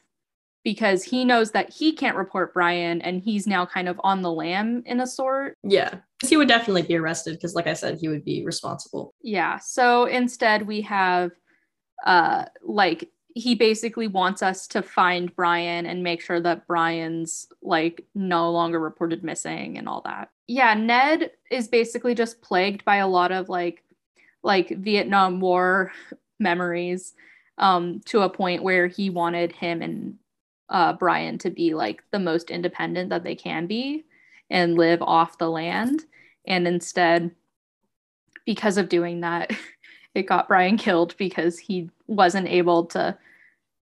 because 0.63 1.05
he 1.05 1.25
knows 1.25 1.53
that 1.53 1.73
he 1.73 1.93
can't 1.93 2.17
report 2.17 2.53
Brian 2.53 3.01
and 3.03 3.21
he's 3.21 3.47
now 3.47 3.65
kind 3.65 3.89
of 3.89 4.01
on 4.03 4.23
the 4.23 4.33
lam 4.33 4.83
in 4.85 5.01
a 5.01 5.07
sort. 5.07 5.57
Yeah, 5.63 5.97
he 6.25 6.37
would 6.37 6.49
definitely 6.49 6.83
be 6.83 6.97
arrested 6.97 7.35
because, 7.35 7.55
like 7.55 7.67
I 7.67 7.75
said, 7.75 7.99
he 7.99 8.09
would 8.09 8.25
be 8.25 8.45
responsible. 8.45 9.15
Yeah. 9.23 9.59
So 9.59 10.07
instead, 10.07 10.67
we 10.67 10.81
have 10.83 11.31
uh, 12.05 12.47
like 12.63 13.11
he 13.35 13.55
basically 13.55 14.09
wants 14.09 14.43
us 14.43 14.67
to 14.69 14.83
find 14.83 15.35
Brian 15.37 15.87
and 15.87 16.03
make 16.03 16.21
sure 16.23 16.41
that 16.41 16.67
Brian's 16.67 17.47
like 17.63 18.05
no 18.15 18.51
longer 18.51 18.81
reported 18.81 19.23
missing 19.23 19.79
and 19.79 19.89
all 19.89 20.01
that. 20.07 20.31
Yeah, 20.47 20.75
Ned 20.75 21.33
is 21.51 21.69
basically 21.69 22.15
just 22.15 22.41
plagued 22.41 22.85
by 22.85 22.97
a 22.97 23.09
lot 23.09 23.33
of 23.33 23.49
like 23.49 23.83
like 24.43 24.69
Vietnam 24.69 25.41
War 25.41 25.93
memories 26.39 27.15
um 27.59 28.01
to 28.05 28.21
a 28.21 28.29
point 28.29 28.63
where 28.63 28.87
he 28.87 29.09
wanted 29.09 29.51
him 29.51 29.81
and 29.81 30.17
uh 30.69 30.93
Brian 30.93 31.39
to 31.39 31.51
be 31.51 31.75
like 31.75 32.03
the 32.11 32.19
most 32.19 32.51
independent 32.51 33.09
that 33.11 33.25
they 33.25 33.35
can 33.35 33.67
be 33.67 34.05
and 34.51 34.77
live 34.77 35.01
off 35.01 35.39
the 35.39 35.49
land 35.49 36.05
and 36.47 36.69
instead 36.69 37.31
because 38.45 38.77
of 38.77 38.91
doing 38.91 39.23
that 39.23 39.51
it 40.15 40.25
got 40.25 40.49
Brian 40.49 40.77
killed 40.77 41.17
because 41.17 41.59
he 41.59 41.89
wasn't 42.07 42.47
able 42.47 42.85
to 42.87 43.17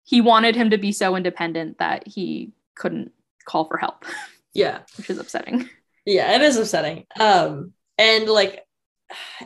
he 0.04 0.20
wanted 0.20 0.56
him 0.56 0.70
to 0.70 0.78
be 0.78 0.92
so 0.92 1.16
independent 1.16 1.78
that 1.78 2.06
he 2.06 2.52
couldn't 2.74 3.12
call 3.44 3.64
for 3.64 3.78
help. 3.78 4.04
Yeah. 4.54 4.80
Which 4.98 5.08
is 5.08 5.18
upsetting. 5.18 5.70
Yeah, 6.04 6.34
it 6.36 6.42
is 6.42 6.56
upsetting. 6.56 7.06
Um 7.18 7.72
and 7.98 8.28
like 8.28 8.64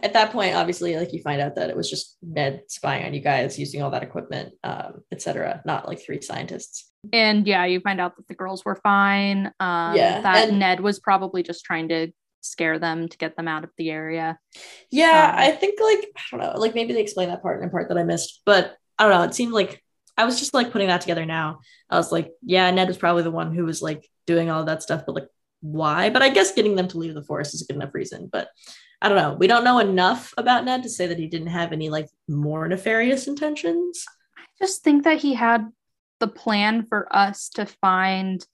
at 0.00 0.12
that 0.12 0.30
point 0.30 0.54
obviously 0.54 0.96
like 0.96 1.12
you 1.12 1.20
find 1.22 1.40
out 1.40 1.56
that 1.56 1.70
it 1.70 1.76
was 1.76 1.90
just 1.90 2.16
Ned 2.22 2.62
spying 2.68 3.04
on 3.04 3.14
you 3.14 3.20
guys 3.20 3.58
using 3.58 3.82
all 3.82 3.90
that 3.90 4.04
equipment 4.04 4.54
um 4.62 5.02
etc 5.10 5.60
not 5.66 5.88
like 5.88 6.00
three 6.04 6.20
scientists. 6.22 6.90
And 7.12 7.46
yeah, 7.46 7.64
you 7.66 7.80
find 7.80 8.00
out 8.00 8.16
that 8.16 8.28
the 8.28 8.34
girls 8.34 8.64
were 8.64 8.76
fine. 8.76 9.46
Um 9.60 9.96
Yeah, 9.96 10.20
that 10.22 10.48
and- 10.48 10.58
Ned 10.58 10.80
was 10.80 10.98
probably 11.00 11.42
just 11.42 11.64
trying 11.64 11.88
to 11.88 12.12
scare 12.42 12.78
them 12.78 13.08
to 13.08 13.18
get 13.18 13.36
them 13.36 13.48
out 13.48 13.64
of 13.64 13.70
the 13.76 13.90
area. 13.90 14.38
Yeah, 14.90 15.32
Um, 15.34 15.38
I 15.40 15.50
think 15.50 15.80
like 15.80 16.08
I 16.16 16.20
don't 16.30 16.40
know, 16.40 16.60
like 16.60 16.74
maybe 16.76 16.92
they 16.92 17.00
explained 17.02 17.32
that 17.32 17.42
part 17.42 17.60
in 17.60 17.66
a 17.68 17.70
part 17.70 17.88
that 17.88 17.98
I 17.98 18.04
missed, 18.04 18.42
but 18.46 18.76
I 18.98 19.02
don't 19.08 19.12
know. 19.18 19.24
It 19.24 19.34
seemed 19.34 19.52
like 19.52 19.82
I 20.16 20.24
was 20.24 20.38
just 20.38 20.54
like 20.54 20.70
putting 20.70 20.86
that 20.86 21.00
together 21.00 21.26
now. 21.26 21.58
I 21.90 21.96
was 21.96 22.12
like, 22.12 22.30
yeah, 22.42 22.70
Ned 22.70 22.86
was 22.88 22.96
probably 22.98 23.24
the 23.24 23.32
one 23.32 23.52
who 23.52 23.64
was 23.64 23.82
like 23.82 24.08
doing 24.26 24.48
all 24.48 24.64
that 24.64 24.82
stuff, 24.82 25.02
but 25.04 25.16
like 25.16 25.26
why? 25.60 26.10
But 26.10 26.22
I 26.22 26.28
guess 26.28 26.54
getting 26.54 26.76
them 26.76 26.88
to 26.88 26.98
leave 26.98 27.14
the 27.14 27.22
forest 27.22 27.54
is 27.54 27.62
a 27.62 27.66
good 27.66 27.76
enough 27.76 27.94
reason. 27.94 28.28
But 28.30 28.48
I 29.00 29.08
don't 29.08 29.18
know. 29.18 29.34
We 29.34 29.46
don't 29.46 29.64
know 29.64 29.78
enough 29.78 30.32
about 30.36 30.64
Ned 30.64 30.82
to 30.84 30.88
say 30.88 31.06
that 31.06 31.18
he 31.18 31.26
didn't 31.26 31.48
have 31.48 31.72
any 31.72 31.90
like 31.90 32.08
more 32.28 32.66
nefarious 32.66 33.26
intentions. 33.26 34.04
I 34.38 34.42
just 34.58 34.82
think 34.82 35.04
that 35.04 35.18
he 35.18 35.34
had 35.34 35.66
the 36.18 36.28
plan 36.28 36.86
for 36.86 37.14
us 37.14 37.50
to 37.50 37.66
find 37.66 38.44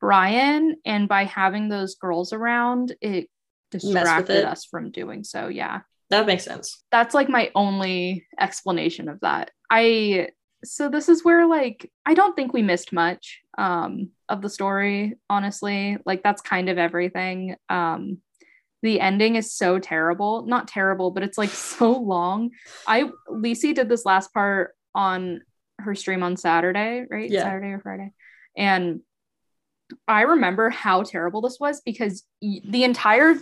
Brian, 0.00 0.76
and 0.84 1.08
by 1.08 1.24
having 1.24 1.68
those 1.68 1.96
girls 1.96 2.32
around, 2.32 2.94
it 3.00 3.28
distracted 3.70 4.36
it. 4.36 4.44
us 4.44 4.64
from 4.64 4.90
doing 4.92 5.24
so. 5.24 5.48
Yeah. 5.48 5.80
That 6.10 6.26
makes 6.26 6.44
sense. 6.44 6.82
That's 6.90 7.14
like 7.14 7.28
my 7.28 7.50
only 7.54 8.26
explanation 8.38 9.08
of 9.08 9.20
that. 9.20 9.50
I 9.70 10.28
so 10.64 10.88
this 10.88 11.08
is 11.08 11.24
where 11.24 11.46
like 11.46 11.90
I 12.04 12.14
don't 12.14 12.34
think 12.34 12.52
we 12.52 12.62
missed 12.62 12.92
much 12.92 13.40
um 13.56 14.10
of 14.28 14.42
the 14.42 14.50
story, 14.50 15.14
honestly. 15.30 15.98
Like 16.04 16.22
that's 16.22 16.42
kind 16.42 16.68
of 16.68 16.78
everything. 16.78 17.56
Um 17.68 18.18
the 18.82 19.00
ending 19.00 19.36
is 19.36 19.52
so 19.52 19.78
terrible. 19.78 20.46
Not 20.46 20.68
terrible, 20.68 21.10
but 21.10 21.22
it's 21.22 21.38
like 21.38 21.50
so 21.78 21.92
long. 21.92 22.50
I 22.86 23.10
Lisi 23.30 23.74
did 23.74 23.88
this 23.88 24.04
last 24.04 24.32
part 24.32 24.74
on 24.94 25.42
her 25.78 25.94
stream 25.94 26.22
on 26.22 26.36
Saturday, 26.36 27.04
right? 27.08 27.30
Yeah. 27.30 27.42
Saturday 27.42 27.68
or 27.68 27.80
Friday. 27.80 28.12
And 28.56 29.00
I 30.06 30.22
remember 30.22 30.70
how 30.70 31.02
terrible 31.02 31.40
this 31.40 31.58
was 31.60 31.80
because 31.80 32.24
y- 32.42 32.60
the 32.64 32.84
entire 32.84 33.36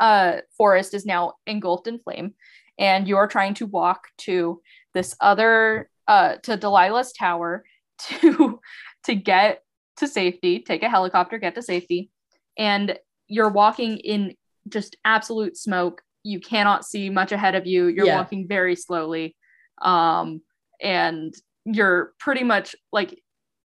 uh, 0.00 0.38
forest 0.56 0.94
is 0.94 1.06
now 1.06 1.34
engulfed 1.46 1.86
in 1.86 1.98
flame, 1.98 2.34
and 2.78 3.08
you're 3.08 3.26
trying 3.26 3.54
to 3.54 3.66
walk 3.66 4.08
to 4.18 4.60
this 4.94 5.16
other 5.20 5.88
uh, 6.08 6.36
to 6.42 6.56
Delilah's 6.56 7.12
tower 7.12 7.64
to 7.98 8.60
to 9.04 9.14
get 9.14 9.62
to 9.98 10.08
safety, 10.08 10.60
take 10.60 10.82
a 10.82 10.88
helicopter, 10.88 11.38
get 11.38 11.54
to 11.54 11.62
safety, 11.62 12.10
and 12.56 12.98
you're 13.28 13.48
walking 13.50 13.98
in 13.98 14.34
just 14.68 14.96
absolute 15.04 15.56
smoke. 15.56 16.02
You 16.24 16.40
cannot 16.40 16.84
see 16.84 17.10
much 17.10 17.30
ahead 17.32 17.54
of 17.54 17.66
you. 17.66 17.86
You're 17.86 18.06
Yeah. 18.06 18.16
walking 18.16 18.48
very 18.48 18.74
slowly, 18.76 19.36
um, 19.82 20.40
and 20.82 21.34
you're 21.64 22.12
pretty 22.18 22.44
much 22.44 22.74
like 22.92 23.20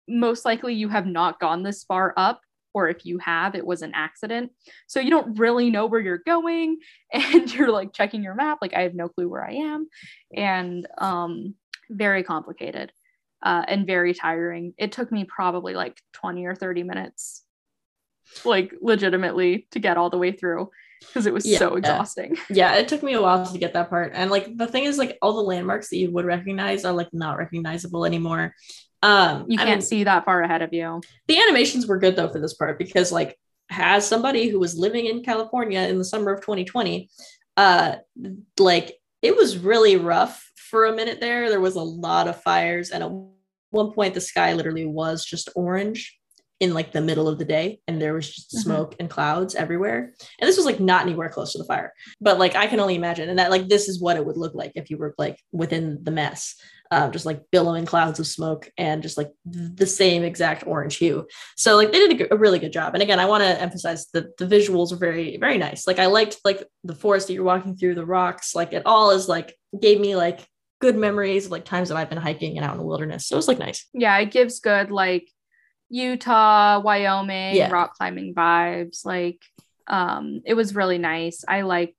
most 0.08 0.46
likely 0.46 0.74
you 0.74 0.90
have 0.90 1.06
not 1.06 1.40
gone 1.40 1.64
this 1.64 1.84
far 1.84 2.14
up 2.18 2.42
or 2.74 2.88
if 2.90 3.06
you 3.06 3.18
have 3.20 3.54
it 3.54 3.66
was 3.66 3.82
an 3.82 3.92
accident 3.94 4.52
so 4.88 5.00
you 5.00 5.10
don't 5.10 5.38
really 5.38 5.70
know 5.70 5.86
where 5.86 6.00
you're 6.00 6.22
going 6.26 6.78
and 7.14 7.54
you're 7.54 7.72
like 7.72 7.94
checking 7.94 8.24
your 8.24 8.34
map 8.36 8.58
like 8.62 8.74
i 8.74 8.82
have 8.82 8.96
no 8.96 9.10
clue 9.10 9.28
where 9.30 9.46
i 9.46 9.54
am 9.54 9.88
and 10.36 10.88
um 10.98 11.54
very 11.92 12.24
complicated 12.24 12.92
uh, 13.44 13.64
and 13.68 13.86
very 13.88 14.14
tiring 14.14 14.74
it 14.78 14.92
took 14.92 15.12
me 15.12 15.26
probably 15.26 15.74
like 15.74 15.98
20 16.14 16.46
or 16.46 16.56
30 16.56 16.84
minutes 16.84 17.44
like 18.46 18.74
legitimately 18.82 19.68
to 19.72 19.80
get 19.80 19.98
all 19.98 20.10
the 20.10 20.18
way 20.18 20.32
through 20.32 20.70
because 21.02 21.26
it 21.26 21.34
was 21.34 21.46
Yeah. 21.46 21.58
so 21.60 21.76
exhausting 21.76 22.38
Yeah, 22.50 22.76
it 22.76 22.88
took 22.88 23.02
me 23.04 23.14
a 23.14 23.22
while 23.22 23.46
to 23.46 23.58
get 23.58 23.74
that 23.74 23.90
part. 23.90 24.12
And 24.14 24.30
like 24.30 24.56
the 24.56 24.68
thing 24.68 24.84
is, 24.84 24.98
like 25.00 25.18
all 25.22 25.34
the 25.34 25.42
landmarks 25.42 25.90
that 25.90 25.98
you 25.98 26.12
would 26.12 26.26
recognize 26.26 26.86
are 26.86 26.94
like 26.94 27.10
not 27.12 27.38
recognizable 27.40 28.06
anymore. 28.06 28.54
Um, 29.02 29.46
you 29.50 29.58
can't 29.58 29.70
mean, 29.70 29.82
see 29.82 30.04
that 30.04 30.26
far 30.26 30.44
ahead 30.44 30.62
of 30.62 30.72
you 30.74 31.02
the 31.28 31.40
animations 31.40 31.88
were 31.88 31.98
good 31.98 32.16
though 32.16 32.30
for 32.30 32.40
this 32.40 32.54
part 32.54 32.78
because 32.78 33.12
like 33.12 33.36
as 33.72 34.08
somebody 34.08 34.48
who 34.50 34.60
was 34.60 34.78
living 34.78 35.08
in 35.08 35.24
California 35.24 35.80
in 35.80 35.98
the 35.98 36.04
summer 36.06 36.32
of 36.34 36.42
2020, 36.42 37.10
uh, 37.58 37.96
like 38.60 38.94
it 39.24 39.36
was 39.36 39.58
really 39.58 39.96
rough 39.96 40.51
for 40.72 40.86
a 40.86 40.96
minute 40.96 41.20
there. 41.20 41.50
There 41.50 41.62
was 41.62 41.76
a 41.76 41.82
lot 41.82 42.28
of 42.28 42.42
fires, 42.42 42.90
and 42.90 43.04
at 43.04 43.12
one 43.70 43.92
point 43.92 44.16
the 44.16 44.22
sky 44.22 44.54
literally 44.54 44.86
was 44.86 45.24
just 45.24 45.50
orange 45.56 46.18
in 46.60 46.74
like 46.76 46.92
the 46.92 47.02
middle 47.02 47.28
of 47.28 47.40
the 47.40 47.46
day, 47.46 47.80
and 47.88 48.00
there 48.02 48.14
was 48.14 48.30
just 48.34 48.56
Mhm. 48.56 48.62
smoke 48.64 48.96
and 49.00 49.10
clouds 49.10 49.56
everywhere. 49.56 50.14
And 50.40 50.48
this 50.48 50.58
was 50.58 50.66
like 50.66 50.80
not 50.80 51.02
anywhere 51.02 51.30
close 51.30 51.52
to 51.54 51.58
the 51.58 51.66
fire, 51.66 51.92
but 52.22 52.40
like 52.40 52.56
I 52.56 52.68
can 52.68 52.80
only 52.80 52.96
imagine, 52.96 53.30
and 53.30 53.38
that 53.40 53.52
like 53.52 53.68
this 53.68 53.90
is 53.90 54.00
what 54.02 54.16
it 54.16 54.26
would 54.26 54.38
look 54.38 54.54
like 54.56 54.72
if 54.76 54.90
you 54.90 54.98
were 54.98 55.14
like 55.18 55.38
within 55.52 56.00
the 56.04 56.12
mess. 56.12 56.56
Um, 56.94 57.14
just 57.14 57.26
like 57.26 57.40
billowing 57.54 57.86
clouds 57.86 58.20
of 58.20 58.28
smoke 58.28 58.70
and 58.78 59.02
just 59.02 59.18
like 59.18 59.30
the 59.46 59.86
same 59.86 60.24
exact 60.24 60.68
orange 60.68 60.98
hue. 60.98 61.26
So 61.56 61.78
like 61.78 61.94
they 61.94 62.00
did 62.00 62.12
a, 62.12 62.18
g- 62.26 62.30
a 62.32 62.36
really 62.36 62.60
good 62.60 62.74
job. 62.74 62.94
And 62.94 63.02
again, 63.02 63.18
I 63.18 63.28
want 63.28 63.44
to 63.44 63.62
emphasize 63.62 64.08
that 64.08 64.36
the 64.36 64.46
visuals 64.46 64.92
are 64.92 64.98
very 64.98 65.38
very 65.38 65.58
nice. 65.58 65.88
Like 65.88 66.00
I 66.00 66.08
liked 66.08 66.42
like 66.44 66.68
the 66.84 66.94
forest 66.94 67.28
that 67.28 67.34
you're 67.34 67.46
walking 67.46 67.78
through, 67.78 67.96
the 67.96 68.06
rocks, 68.06 68.54
like 68.54 68.74
it 68.74 68.84
all 68.86 69.12
is 69.12 69.30
like 69.30 69.56
gave 69.80 70.02
me 70.02 70.18
like 70.18 70.46
good 70.82 70.96
memories 70.98 71.46
of 71.46 71.52
like 71.52 71.66
times 71.66 71.90
that 71.90 71.98
I've 71.98 72.10
been 72.10 72.18
hiking 72.18 72.58
and 72.58 72.66
out 72.66 72.74
in 72.74 72.78
the 72.80 72.86
wilderness. 72.86 73.28
So 73.28 73.36
it 73.36 73.38
was 73.38 73.48
like 73.48 73.60
nice. 73.60 73.88
yeah 73.94 74.18
it 74.18 74.32
gives 74.32 74.60
good 74.60 74.92
like 74.92 75.28
utah 75.90 76.80
wyoming 76.80 77.56
Yeah. 77.56 77.70
rock 77.72 77.96
climbing 77.96 78.34
vibes. 78.34 79.06
Like 79.06 79.40
um 79.88 80.42
it 80.46 80.54
was 80.54 80.76
really 80.76 80.98
nice. 80.98 81.44
I 81.48 81.62
liked 81.62 81.96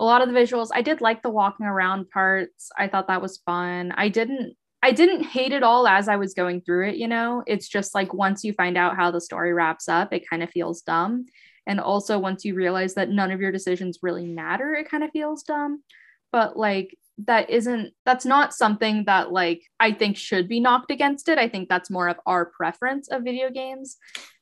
a 0.00 0.04
lot 0.04 0.22
of 0.22 0.28
the 0.28 0.34
visuals. 0.38 0.68
I 0.74 0.82
did 0.82 1.00
like 1.00 1.22
the 1.22 1.30
walking 1.30 1.66
around 1.66 2.10
parts. 2.10 2.70
I 2.76 2.88
thought 2.88 3.08
that 3.08 3.22
was 3.22 3.38
fun. 3.38 3.92
I 3.96 4.08
didn't 4.08 4.54
i 4.84 4.90
didn't 4.90 5.22
hate 5.22 5.52
it 5.52 5.62
all 5.62 5.86
as 5.86 6.08
i 6.08 6.16
was 6.16 6.34
going 6.34 6.60
through 6.60 6.88
it 6.88 6.96
you 6.96 7.06
know? 7.06 7.44
It's 7.46 7.68
just 7.68 7.94
like 7.94 8.12
once 8.12 8.42
you 8.42 8.52
find 8.52 8.76
out 8.76 8.96
how 8.96 9.12
the 9.12 9.20
story 9.20 9.52
wraps 9.52 9.88
up 9.88 10.12
it 10.12 10.28
kind 10.28 10.42
of 10.42 10.50
feels 10.50 10.82
dumb. 10.82 11.26
And 11.68 11.78
also 11.78 12.18
once 12.18 12.44
you 12.44 12.56
realize 12.56 12.94
that 12.94 13.08
none 13.08 13.30
of 13.30 13.40
your 13.40 13.52
decisions 13.52 14.00
really 14.02 14.26
matter 14.26 14.74
it 14.74 14.90
kind 14.90 15.04
of 15.04 15.10
feels 15.12 15.44
dumb. 15.44 15.84
But 16.32 16.56
like 16.56 16.98
that 17.26 17.50
isn't 17.50 17.92
that's 18.04 18.24
not 18.24 18.54
something 18.54 19.04
that 19.06 19.32
like 19.32 19.62
I 19.80 19.92
think 19.92 20.16
should 20.16 20.48
be 20.48 20.60
knocked 20.60 20.90
against 20.90 21.28
it. 21.28 21.38
I 21.38 21.48
think 21.48 21.68
that's 21.68 21.90
more 21.90 22.08
of 22.08 22.16
our 22.26 22.46
preference 22.46 23.08
of 23.08 23.22
video 23.22 23.50
games 23.50 23.96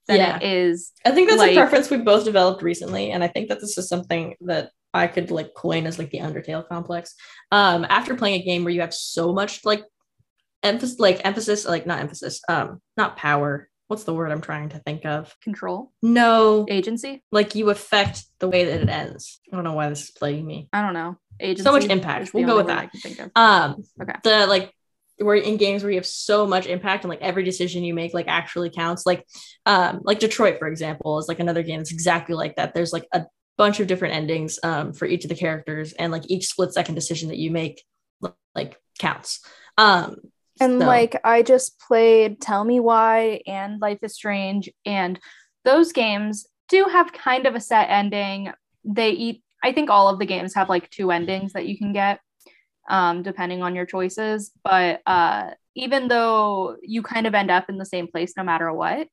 than 0.07 0.19
Yeah. 0.19 0.37
it 0.37 0.43
is 0.43 0.93
I 1.05 1.11
think 1.11 1.29
that's 1.29 1.39
like- 1.39 1.53
a 1.53 1.55
preference 1.57 1.91
we've 1.91 2.05
both 2.05 2.25
developed 2.25 2.63
recently, 2.63 3.11
and 3.13 3.23
I 3.25 3.29
think 3.29 3.49
that 3.49 3.61
this 3.61 3.77
is 3.79 3.89
something 3.89 4.35
that 4.43 4.71
I 4.93 5.07
could 5.07 5.31
like 5.31 5.55
coin 5.55 5.87
as 5.87 5.99
like 5.99 6.11
the 6.11 6.19
Undertale 6.19 6.67
complex. 6.69 7.15
Um, 7.53 7.87
after 7.89 8.15
playing 8.17 8.41
a 8.41 8.45
game 8.45 8.65
where 8.65 8.73
you 8.73 8.81
have 8.81 8.93
so 8.95 9.33
much 9.33 9.65
like 9.65 9.85
emphasis, 10.63 10.99
like 10.99 11.21
emphasis, 11.25 11.67
like 11.67 11.87
not 11.87 12.01
emphasis, 12.01 12.41
um, 12.49 12.81
not 12.97 13.17
power. 13.17 13.69
What's 13.89 14.05
the 14.05 14.15
word 14.15 14.31
I'm 14.31 14.41
trying 14.41 14.69
to 14.71 14.79
think 14.81 15.05
of? 15.05 15.35
control 15.43 15.93
No, 16.03 16.65
agency. 16.69 17.23
like 17.33 17.55
you 17.57 17.71
affect 17.71 18.25
the 18.39 18.49
way 18.49 18.65
that 18.65 18.81
it 18.83 18.89
ends. 18.89 19.41
I 19.53 19.57
don't 19.57 19.65
know 19.65 19.73
why 19.75 19.89
this 19.89 20.05
is 20.05 20.11
plaguing 20.11 20.47
me. 20.47 20.69
I 20.73 20.83
don't 20.83 20.95
know. 20.95 21.17
Agency. 21.41 21.63
So 21.65 21.73
much 21.73 21.85
impact. 21.87 22.33
We'll 22.35 22.47
go 22.47 22.57
with 22.57 22.67
that. 22.69 22.79
I 22.79 22.87
can 22.87 23.01
think 23.01 23.19
of. 23.19 23.31
Um, 23.37 23.85
Okay. 24.01 24.13
the 24.25 24.47
like 24.47 24.73
we're 25.19 25.37
in 25.37 25.57
games 25.59 25.83
where 25.83 25.91
you 25.93 25.99
have 25.99 26.07
so 26.07 26.47
much 26.47 26.67
impact 26.67 27.05
and 27.05 27.11
like 27.11 27.21
every 27.21 27.43
decision 27.45 27.85
you 27.85 27.93
make 27.93 28.15
like 28.15 28.27
actually 28.29 28.71
counts. 28.71 29.05
Like, 29.05 29.27
um, 29.67 30.01
like 30.03 30.19
Detroit, 30.19 30.59
for 30.59 30.67
example, 30.67 31.19
is 31.19 31.29
like 31.29 31.41
another 31.41 31.63
game 31.63 31.79
that's 31.79 31.93
exactly 31.93 32.35
like 32.35 32.57
that. 32.57 32.73
There's 32.73 32.93
like 32.93 33.07
a 33.13 33.27
bunch 33.59 33.81
of 33.81 33.87
different 33.87 34.15
endings 34.15 34.59
um 34.63 34.95
for 34.95 35.05
each 35.07 35.25
of 35.25 35.29
the 35.29 35.35
characters, 35.37 35.93
and 35.93 36.11
like 36.11 36.23
each 36.31 36.47
split 36.47 36.73
second 36.73 36.95
decision 36.95 37.29
that 37.29 37.37
you 37.39 37.51
make 37.51 37.85
like 38.55 38.79
counts. 38.99 39.41
Um, 39.79 40.17
And 40.61 40.81
so- 40.81 40.87
like 40.87 41.21
I 41.25 41.43
just 41.43 41.79
played 41.81 42.41
Tell 42.41 42.65
Me 42.65 42.81
Why 42.81 43.43
and 43.47 43.81
Life 43.81 43.99
is 44.03 44.15
Strange 44.15 44.71
and 44.87 45.19
those 45.65 45.93
games 45.93 46.47
do 46.71 46.85
have 46.85 47.13
kind 47.13 47.47
of 47.47 47.55
a 47.55 47.61
set 47.61 47.89
ending. 47.91 48.53
They 48.85 49.11
eat 49.11 49.43
I 49.63 49.73
think 49.73 49.91
all 49.91 50.09
of 50.09 50.19
the 50.19 50.27
games 50.27 50.55
have 50.55 50.69
like 50.69 50.91
two 50.91 51.11
endings 51.11 51.53
that 51.53 51.67
you 51.67 51.77
can 51.77 51.93
get 51.93 52.21
um 52.89 53.23
depending 53.23 53.63
on 53.63 53.75
your 53.75 53.87
choices, 53.87 54.53
but 54.65 55.01
uh 55.07 55.51
even 55.75 56.09
though 56.09 56.77
you 56.83 57.03
kind 57.03 57.27
of 57.27 57.35
end 57.35 57.51
up 57.51 57.69
in 57.69 57.79
the 57.79 57.87
same 57.87 58.09
place 58.09 58.35
no 58.37 58.43
matter 58.43 58.73
what, 58.73 59.07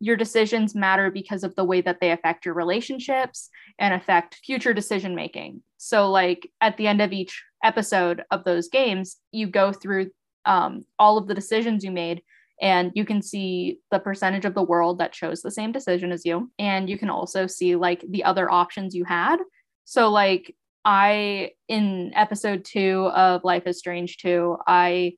your 0.00 0.16
decisions 0.16 0.74
matter 0.74 1.10
because 1.10 1.44
of 1.44 1.54
the 1.56 1.64
way 1.64 1.80
that 1.80 1.98
they 2.00 2.10
affect 2.10 2.44
your 2.44 2.54
relationships 2.54 3.48
and 3.78 3.94
affect 3.94 4.36
future 4.44 4.74
decision 4.74 5.14
making. 5.14 5.62
So 5.78 6.10
like 6.10 6.50
at 6.60 6.76
the 6.76 6.86
end 6.86 7.00
of 7.00 7.12
each 7.12 7.42
episode 7.62 8.22
of 8.30 8.44
those 8.44 8.68
games, 8.68 9.16
you 9.32 9.46
go 9.46 9.72
through 9.72 10.10
um, 10.44 10.84
all 10.98 11.16
of 11.18 11.26
the 11.26 11.34
decisions 11.34 11.84
you 11.84 11.90
made 11.90 12.22
and 12.60 12.92
you 12.94 13.04
can 13.04 13.22
see 13.22 13.78
the 13.90 13.98
percentage 13.98 14.44
of 14.44 14.54
the 14.54 14.62
world 14.62 14.98
that 14.98 15.12
chose 15.12 15.42
the 15.42 15.50
same 15.50 15.72
decision 15.72 16.12
as 16.12 16.24
you 16.24 16.50
and 16.58 16.88
you 16.88 16.96
can 16.98 17.10
also 17.10 17.46
see 17.46 17.74
like 17.74 18.04
the 18.08 18.22
other 18.24 18.50
options 18.50 18.94
you 18.94 19.04
had 19.04 19.38
so 19.84 20.10
like 20.10 20.54
i 20.84 21.50
in 21.68 22.12
episode 22.14 22.64
2 22.64 23.10
of 23.14 23.44
life 23.44 23.66
is 23.66 23.78
strange 23.78 24.18
2 24.18 24.56
i 24.66 25.14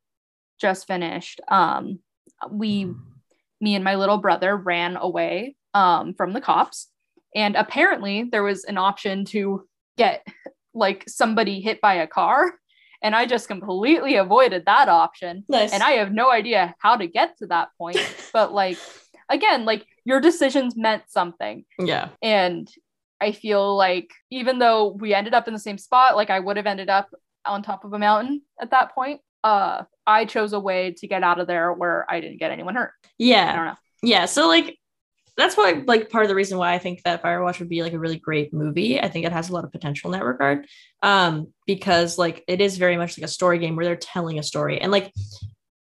just 0.61 0.87
finished 0.87 1.41
um 1.49 1.99
we 2.51 2.93
me 3.61 3.75
and 3.75 3.85
my 3.85 3.95
little 3.97 4.19
brother 4.19 4.57
ran 4.57 4.97
away 4.97 5.57
um 5.75 6.15
from 6.15 6.33
the 6.33 6.41
cops 6.41 6.89
and 7.35 7.57
apparently 7.57 8.25
there 8.25 8.43
was 8.43 8.65
an 8.65 8.79
option 8.79 9.25
to 9.25 9.67
get 9.97 10.27
like 10.75 11.05
somebody 11.09 11.61
hit 11.61 11.81
by 11.81 11.95
a 11.95 12.07
car 12.07 12.55
and 13.03 13.15
i 13.15 13.27
just 13.27 13.49
completely 13.49 14.17
avoided 14.17 14.65
that 14.67 14.89
option 14.89 15.45
nice. 15.49 15.73
and 15.73 15.83
I 15.83 15.93
have 15.93 16.13
no 16.13 16.31
idea 16.31 16.75
how 16.79 16.97
to 16.97 17.07
get 17.07 17.37
to 17.39 17.47
that 17.49 17.69
point. 17.79 17.99
But 18.33 18.53
like 18.53 18.79
again, 19.29 19.65
like 19.65 19.87
your 20.05 20.21
decisions 20.21 20.77
meant 20.77 21.05
something. 21.09 21.65
yeah, 21.79 22.09
And 22.23 22.69
I 23.21 23.33
feel 23.33 23.77
like 23.77 24.11
even 24.31 24.59
though 24.59 24.89
we 24.89 25.15
ended 25.15 25.35
up 25.35 25.49
in 25.49 25.55
the 25.55 25.61
same 25.61 25.79
spot, 25.79 26.17
like 26.17 26.31
I 26.31 26.41
would 26.41 26.57
have 26.57 26.67
ended 26.67 26.89
up 26.91 27.09
on 27.47 27.63
top 27.63 27.85
of 27.85 27.93
a 27.93 27.99
mountain 27.99 28.43
at 28.61 28.71
that 28.71 28.95
point. 28.95 29.21
Uh 29.45 29.85
I 30.07 30.25
chose 30.25 30.53
a 30.53 30.61
way 30.61 30.95
to 30.99 31.09
get 31.09 31.23
out 31.23 31.41
of 31.41 31.47
there 31.47 31.73
where 31.73 32.07
I 32.09 32.21
didn't 32.21 32.39
get 32.39 32.51
anyone 32.51 32.75
hurt. 32.75 32.93
I 33.05 33.09
yeah. 33.19 33.57
don't 33.57 33.67
know. 33.67 33.75
yeah 34.03 34.27
so 34.27 34.47
like 34.49 34.79
that's 35.37 35.57
why 35.57 35.83
like 35.87 36.11
part 36.11 36.25
of 36.25 36.29
the 36.29 36.35
reason 36.35 36.59
why 36.59 36.73
i 36.73 36.79
think 36.79 37.03
that 37.03 37.23
firewatch 37.23 37.59
would 37.59 37.69
be 37.69 37.83
like 37.83 37.93
a 37.93 37.99
really 37.99 38.19
great 38.19 38.53
movie 38.53 39.01
i 39.01 39.09
think 39.09 39.27
it 39.27 39.33
has 39.33 39.49
a 39.49 39.53
lot 39.53 39.65
of 39.65 39.73
potential 39.73 40.13
in 40.13 40.19
that 40.19 40.25
regard 40.25 40.67
um 41.03 41.53
because 41.67 42.19
like 42.19 42.43
it 42.49 42.61
is 42.61 42.79
very 42.79 42.97
much 42.97 43.19
like 43.19 43.25
a 43.25 43.29
story 43.29 43.59
game 43.59 43.77
where 43.77 43.85
they're 43.85 43.97
telling 43.97 44.39
a 44.39 44.43
story 44.43 44.81
and 44.81 44.91
like 44.91 45.13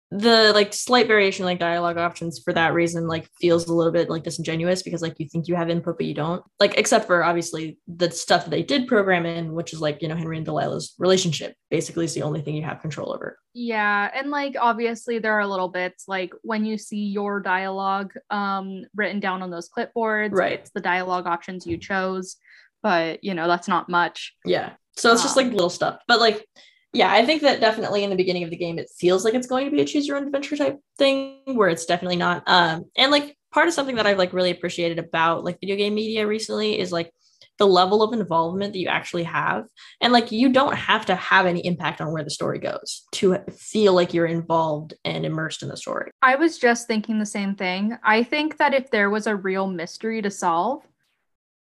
the 0.09 0.53
like 0.53 0.73
slight 0.73 1.05
variation 1.05 1.43
like 1.43 1.59
dialogue 1.59 1.97
options 1.97 2.39
for 2.39 2.53
that 2.53 2.73
reason 2.73 3.07
like 3.07 3.27
feels 3.41 3.67
a 3.67 3.73
little 3.73 3.91
bit 3.91 4.09
like 4.09 4.23
disingenuous 4.23 4.81
because 4.81 5.01
like 5.01 5.15
you 5.19 5.27
think 5.27 5.49
you 5.49 5.55
have 5.55 5.69
input 5.69 5.97
but 5.97 6.05
you 6.05 6.13
don't 6.13 6.41
like 6.61 6.77
except 6.77 7.05
for 7.05 7.25
obviously 7.25 7.77
the 7.89 8.09
stuff 8.09 8.45
that 8.45 8.49
they 8.51 8.63
did 8.63 8.87
program 8.87 9.25
in 9.25 9.51
which 9.51 9.73
is 9.73 9.81
like 9.81 10.01
you 10.01 10.07
know 10.07 10.15
henry 10.15 10.37
and 10.37 10.47
delilah's 10.47 10.95
relationship 10.97 11.55
basically 11.69 12.05
is 12.05 12.13
the 12.13 12.21
only 12.21 12.39
thing 12.41 12.55
you 12.55 12.63
have 12.63 12.79
control 12.79 13.13
over 13.13 13.37
Yeah, 13.53 14.09
and 14.15 14.31
like 14.31 14.55
obviously 14.57 15.19
there 15.19 15.33
are 15.33 15.45
little 15.45 15.67
bits 15.67 16.05
like 16.07 16.31
when 16.41 16.63
you 16.63 16.77
see 16.77 17.03
your 17.07 17.41
dialogue 17.41 18.13
um 18.29 18.85
written 18.95 19.19
down 19.19 19.41
on 19.41 19.49
those 19.49 19.69
clipboards, 19.69 20.31
Right. 20.31 20.53
it's 20.59 20.71
the 20.71 20.79
dialogue 20.79 21.27
options 21.27 21.67
you 21.67 21.77
chose, 21.77 22.37
but 22.81 23.21
you 23.25 23.33
know, 23.33 23.47
that's 23.49 23.67
not 23.67 23.89
much. 23.89 24.33
Yeah. 24.45 24.71
So 24.95 25.11
it's 25.11 25.21
just 25.21 25.37
Um, 25.37 25.43
like 25.43 25.51
little 25.53 25.69
stuff. 25.69 25.99
But 26.07 26.19
like, 26.21 26.47
yeah, 26.93 27.11
I 27.11 27.25
think 27.25 27.41
that 27.41 27.59
definitely 27.59 28.03
in 28.03 28.09
the 28.09 28.15
beginning 28.15 28.43
of 28.43 28.49
the 28.49 28.57
game, 28.57 28.79
it 28.79 28.89
feels 28.97 29.25
like 29.25 29.33
it's 29.33 29.47
going 29.47 29.65
to 29.65 29.71
be 29.71 29.81
a 29.81 29.85
choose 29.85 30.07
your 30.07 30.17
own 30.17 30.25
adventure 30.25 30.55
type 30.55 30.79
thing 30.97 31.41
where 31.45 31.69
it's 31.69 31.85
definitely 31.85 32.15
not. 32.15 32.43
Um, 32.47 32.85
and 32.95 33.11
like 33.11 33.37
part 33.51 33.67
of 33.67 33.73
something 33.73 33.95
that 33.95 34.07
I've 34.07 34.17
like 34.17 34.33
really 34.33 34.51
appreciated 34.51 34.99
about 34.99 35.43
like 35.43 35.59
video 35.59 35.75
game 35.75 35.95
media 35.95 36.25
recently 36.25 36.79
is 36.79 36.91
like 36.91 37.11
the 37.57 37.67
level 37.67 38.03
of 38.03 38.13
involvement 38.13 38.73
that 38.73 38.79
you 38.79 38.87
actually 38.87 39.23
have. 39.23 39.65
And 39.99 40.13
like 40.13 40.31
you 40.31 40.49
don't 40.51 40.75
have 40.75 41.05
to 41.07 41.15
have 41.15 41.45
any 41.45 41.65
impact 41.65 42.01
on 42.01 42.11
where 42.11 42.23
the 42.23 42.29
story 42.29 42.59
goes 42.59 43.05
to 43.13 43.39
feel 43.51 43.93
like 43.93 44.13
you're 44.13 44.27
involved 44.27 44.93
and 45.03 45.25
immersed 45.25 45.63
in 45.63 45.69
the 45.69 45.77
story. 45.77 46.11
I 46.21 46.35
was 46.35 46.57
just 46.57 46.87
thinking 46.87 47.19
the 47.19 47.25
same 47.25 47.55
thing. 47.55 47.97
I 48.03 48.23
think 48.23 48.57
that 48.57 48.73
if 48.73 48.91
there 48.91 49.09
was 49.09 49.27
a 49.27 49.35
real 49.35 49.67
mystery 49.67 50.21
to 50.21 50.29
solve, 50.29 50.83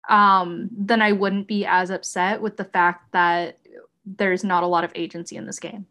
um, 0.09 0.69
then 0.71 1.01
I 1.01 1.13
wouldn't 1.13 1.47
be 1.47 1.65
as 1.65 1.89
upset 1.89 2.41
with 2.41 2.57
the 2.57 2.65
fact 2.65 3.11
that 3.13 3.57
there's 4.05 4.43
not 4.43 4.63
a 4.63 4.67
lot 4.67 4.83
of 4.83 4.91
agency 4.95 5.35
in 5.35 5.45
this 5.45 5.59
game. 5.59 5.85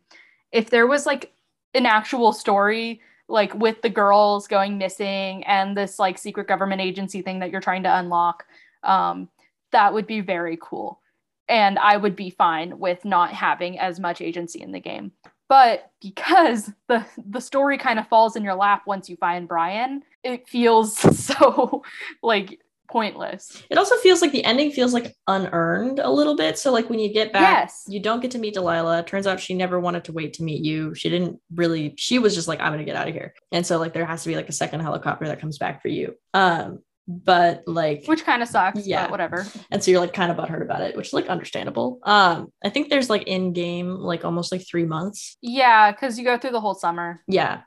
If 0.53 0.71
there 0.71 0.87
was 0.87 1.07
like 1.07 1.33
an 1.75 1.87
actual 1.87 2.33
story, 2.33 3.01
like 3.29 3.55
with 3.55 3.83
the 3.83 3.91
girls 3.91 4.47
going 4.47 4.79
missing 4.79 5.45
and 5.45 5.77
this 5.77 5.99
like 5.99 6.19
secret 6.19 6.47
government 6.47 6.81
agency 6.81 7.23
thing 7.23 7.41
that 7.41 7.51
you're 7.51 7.61
trying 7.61 7.83
to 7.85 7.99
unlock, 7.99 8.45
um, 8.83 9.29
that 9.73 9.93
would 9.93 10.07
be 10.07 10.21
very 10.21 10.59
cool. 10.61 11.01
And 11.49 11.79
I 11.79 11.97
would 11.97 12.17
be 12.17 12.31
fine 12.31 12.79
with 12.79 13.05
not 13.05 13.33
having 13.33 13.79
as 13.79 13.99
much 14.01 14.21
agency 14.21 14.63
in 14.63 14.73
the 14.73 14.81
game 14.81 15.13
but 15.49 15.91
because 16.01 16.73
the 16.89 17.05
the 17.29 17.41
story 17.41 17.79
kind 17.79 17.99
of 17.99 18.09
falls 18.09 18.37
in 18.37 18.45
your 18.45 18.55
lap 18.55 18.83
once 18.87 19.09
you 19.09 19.17
find 19.17 19.49
Brian, 19.49 20.03
it 20.23 20.49
feels 20.49 20.97
so 21.25 21.83
like 22.23 22.61
pointless. 22.95 23.61
It 23.69 23.77
also 23.77 23.97
feels 23.97 24.23
like 24.23 24.31
the 24.31 24.45
ending 24.45 24.71
feels 24.71 24.95
like 24.95 25.13
unearned 25.27 25.99
a 25.99 26.09
little 26.09 26.37
bit. 26.37 26.57
So 26.59 26.71
like 26.73 26.89
when 26.89 27.01
you 27.01 27.13
get 27.13 27.33
back, 27.33 27.65
Yes. 27.65 27.85
you 27.89 27.99
don't 28.01 28.21
get 28.21 28.31
to 28.31 28.39
meet 28.39 28.55
Delilah. 28.55 29.03
Turns 29.03 29.27
out 29.27 29.41
she 29.41 29.53
never 29.55 29.81
wanted 29.81 30.05
to 30.05 30.13
wait 30.13 30.35
to 30.35 30.45
meet 30.45 30.63
you. 30.65 30.95
She 30.95 31.11
didn't 31.11 31.41
really, 31.53 31.95
she 31.97 32.21
was 32.21 32.37
just 32.37 32.47
like, 32.47 32.61
I'm 32.61 32.73
gonna 32.73 32.85
get 32.85 32.95
out 32.95 33.09
of 33.09 33.15
here. 33.15 33.35
And 33.51 33.67
so 33.67 33.79
like 33.79 33.93
there 33.95 34.07
has 34.07 34.23
to 34.23 34.29
be 34.29 34.37
like 34.37 34.49
a 34.49 34.53
second 34.53 34.79
helicopter 34.81 35.27
that 35.27 35.41
comes 35.41 35.59
back 35.59 35.83
for 35.83 35.89
you. 35.89 36.15
Um, 36.33 36.79
but 37.09 37.65
like 37.67 38.05
Which 38.07 38.25
kind 38.25 38.43
of 38.43 38.49
sucks, 38.49 38.87
Yeah. 38.87 39.03
but 39.03 39.11
whatever. 39.11 39.45
and 39.73 39.83
so 39.83 39.91
you're 39.91 40.01
like 40.01 40.15
kind 40.15 40.31
of 40.31 40.39
butthurt 40.39 40.63
about 40.63 40.81
it, 40.83 40.97
which 40.97 41.09
is 41.09 41.13
like 41.13 41.27
understandable. 41.27 41.99
Um, 42.05 42.53
I 42.65 42.71
think 42.71 42.89
there's 42.91 43.11
like 43.11 43.25
in 43.25 43.53
game 43.53 43.91
like 43.91 44.25
almost 44.25 44.53
like 44.53 44.65
three 44.67 44.87
months. 44.87 45.37
Yeah, 45.43 45.91
because 45.91 46.17
you 46.19 46.25
go 46.25 46.39
through 46.39 46.53
the 46.53 46.61
whole 46.61 46.75
summer. 46.75 47.23
Yeah. 47.29 47.63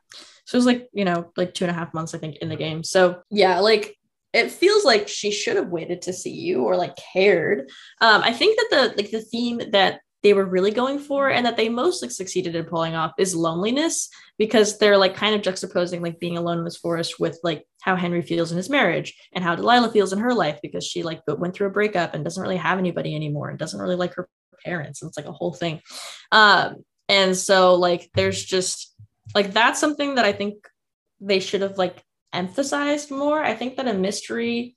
So 0.46 0.56
it 0.56 0.60
was 0.60 0.66
like, 0.66 0.88
you 0.94 1.04
know, 1.06 1.32
like 1.36 1.54
two 1.54 1.66
and 1.66 1.72
a 1.72 1.74
half 1.74 1.94
months, 1.94 2.16
I 2.16 2.18
think, 2.20 2.38
in 2.38 2.48
the 2.50 2.56
game. 2.56 2.82
So 2.84 3.22
yeah, 3.30 3.60
like 3.60 3.96
it 4.34 4.52
feels 4.52 4.86
like 4.86 5.08
she 5.08 5.32
should 5.32 5.56
have 5.56 5.70
waited 5.70 6.02
to 6.04 6.14
see 6.14 6.32
you 6.32 6.64
or 6.64 6.76
like 6.76 6.96
cared. 6.96 7.70
Um, 8.02 8.22
I 8.24 8.34
think 8.34 8.58
that 8.58 8.68
the 8.70 9.02
like 9.02 9.12
the 9.12 9.22
theme 9.22 9.62
that 9.72 10.02
they 10.24 10.34
were 10.34 10.46
really 10.46 10.72
going 10.72 11.00
for 11.00 11.30
and 11.30 11.46
that 11.46 11.58
they 11.58 11.70
mostly 11.70 12.10
succeeded 12.10 12.56
in 12.56 12.66
pulling 12.66 12.96
off 12.96 13.14
is 13.18 13.36
loneliness 13.36 14.10
because 14.38 14.78
they're 14.78 14.98
like 14.98 15.16
kind 15.16 15.36
of 15.36 15.42
juxtaposing 15.42 16.02
like 16.02 16.20
being 16.20 16.38
alone 16.38 16.58
in 16.58 16.64
this 16.66 16.78
forest 16.78 17.20
with 17.20 17.40
like 17.44 17.66
how 17.82 17.96
Henry 17.96 18.22
feels 18.22 18.52
in 18.52 18.58
his 18.58 18.70
marriage 18.70 19.16
and 19.34 19.44
how 19.44 19.56
Delilah 19.56 19.92
feels 19.92 20.12
in 20.14 20.20
her 20.20 20.34
life 20.34 20.60
because 20.62 20.86
she 20.86 21.04
like 21.04 21.22
went 21.28 21.54
through 21.54 21.68
a 21.68 21.72
breakup 21.72 22.14
and 22.14 22.24
doesn't 22.24 22.42
really 22.42 22.58
have 22.58 22.80
anybody 22.80 23.16
anymore 23.16 23.50
and 23.50 23.60
doesn't 23.60 23.80
really 23.80 23.96
like 23.96 24.16
her 24.16 24.28
parents. 24.66 25.02
And 25.02 25.10
it's 25.10 25.18
like 25.18 25.28
a 25.28 25.32
whole 25.32 25.54
thing. 25.54 25.82
Um, 26.32 26.84
and 27.08 27.36
so 27.36 27.76
like 27.76 28.10
there's 28.16 28.44
just 28.44 28.94
like 29.36 29.54
that's 29.54 29.80
something 29.80 30.16
that 30.16 30.26
I 30.26 30.34
think 30.34 30.68
they 31.22 31.40
should 31.40 31.62
have 31.62 31.78
like 31.78 32.04
emphasized 32.34 33.12
more. 33.12 33.44
I 33.44 33.54
think 33.56 33.78
that 33.78 33.88
a 33.88 33.94
mystery 33.94 34.76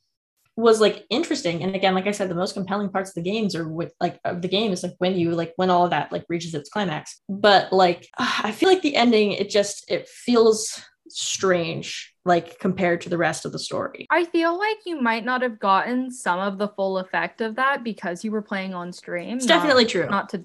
was 0.56 0.80
like 0.80 1.06
interesting. 1.10 1.62
And 1.62 1.74
again, 1.74 1.94
like 1.94 2.06
I 2.06 2.10
said, 2.10 2.28
the 2.28 2.34
most 2.34 2.54
compelling 2.54 2.90
parts 2.90 3.10
of 3.10 3.14
the 3.14 3.30
games 3.30 3.54
are 3.54 3.68
with 3.68 3.92
like 4.00 4.20
of 4.24 4.42
the 4.42 4.48
game 4.48 4.72
is 4.72 4.82
like 4.82 4.94
when 4.98 5.16
you 5.16 5.32
like 5.32 5.52
when 5.56 5.70
all 5.70 5.84
of 5.84 5.90
that 5.90 6.12
like 6.12 6.24
reaches 6.28 6.54
its 6.54 6.68
climax. 6.68 7.20
But 7.28 7.72
like 7.72 8.08
I 8.18 8.52
feel 8.52 8.68
like 8.68 8.82
the 8.82 8.96
ending, 8.96 9.32
it 9.32 9.50
just 9.50 9.90
it 9.90 10.08
feels 10.08 10.80
strange 11.08 12.14
like 12.24 12.58
compared 12.60 13.00
to 13.00 13.08
the 13.08 13.18
rest 13.18 13.44
of 13.44 13.52
the 13.52 13.58
story. 13.58 14.06
I 14.10 14.24
feel 14.26 14.56
like 14.56 14.78
you 14.86 15.00
might 15.00 15.24
not 15.24 15.42
have 15.42 15.58
gotten 15.58 16.10
some 16.10 16.38
of 16.38 16.58
the 16.58 16.68
full 16.68 16.98
effect 16.98 17.40
of 17.40 17.56
that 17.56 17.82
because 17.82 18.24
you 18.24 18.30
were 18.30 18.42
playing 18.42 18.74
on 18.74 18.92
stream. 18.92 19.36
It's 19.36 19.46
not- 19.46 19.54
definitely 19.56 19.86
true. 19.86 20.08
not 20.08 20.28
to 20.30 20.44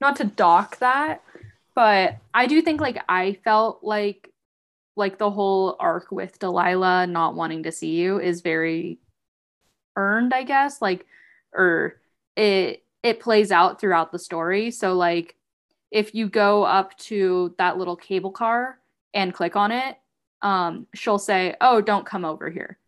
not 0.00 0.16
to 0.16 0.24
dock 0.24 0.78
that, 0.78 1.22
but 1.74 2.16
I 2.32 2.46
do 2.46 2.62
think 2.62 2.80
like 2.80 3.02
I 3.08 3.34
felt 3.44 3.80
like 3.82 4.29
like 5.00 5.18
the 5.18 5.30
whole 5.30 5.74
arc 5.80 6.12
with 6.12 6.38
Delilah 6.38 7.08
not 7.08 7.34
wanting 7.34 7.64
to 7.64 7.72
see 7.72 7.96
you 7.96 8.20
is 8.20 8.42
very 8.42 9.00
earned, 9.96 10.32
I 10.32 10.44
guess. 10.44 10.80
Like 10.80 11.06
or 11.52 12.00
it 12.36 12.84
it 13.02 13.18
plays 13.18 13.50
out 13.50 13.80
throughout 13.80 14.12
the 14.12 14.18
story. 14.18 14.70
So 14.70 14.94
like 14.94 15.34
if 15.90 16.14
you 16.14 16.28
go 16.28 16.62
up 16.62 16.96
to 16.98 17.54
that 17.58 17.76
little 17.78 17.96
cable 17.96 18.30
car 18.30 18.78
and 19.12 19.34
click 19.34 19.56
on 19.56 19.72
it, 19.72 19.96
um, 20.42 20.86
she'll 20.94 21.18
say, 21.18 21.56
"Oh, 21.60 21.80
don't 21.80 22.06
come 22.06 22.24
over 22.24 22.48
here." 22.48 22.78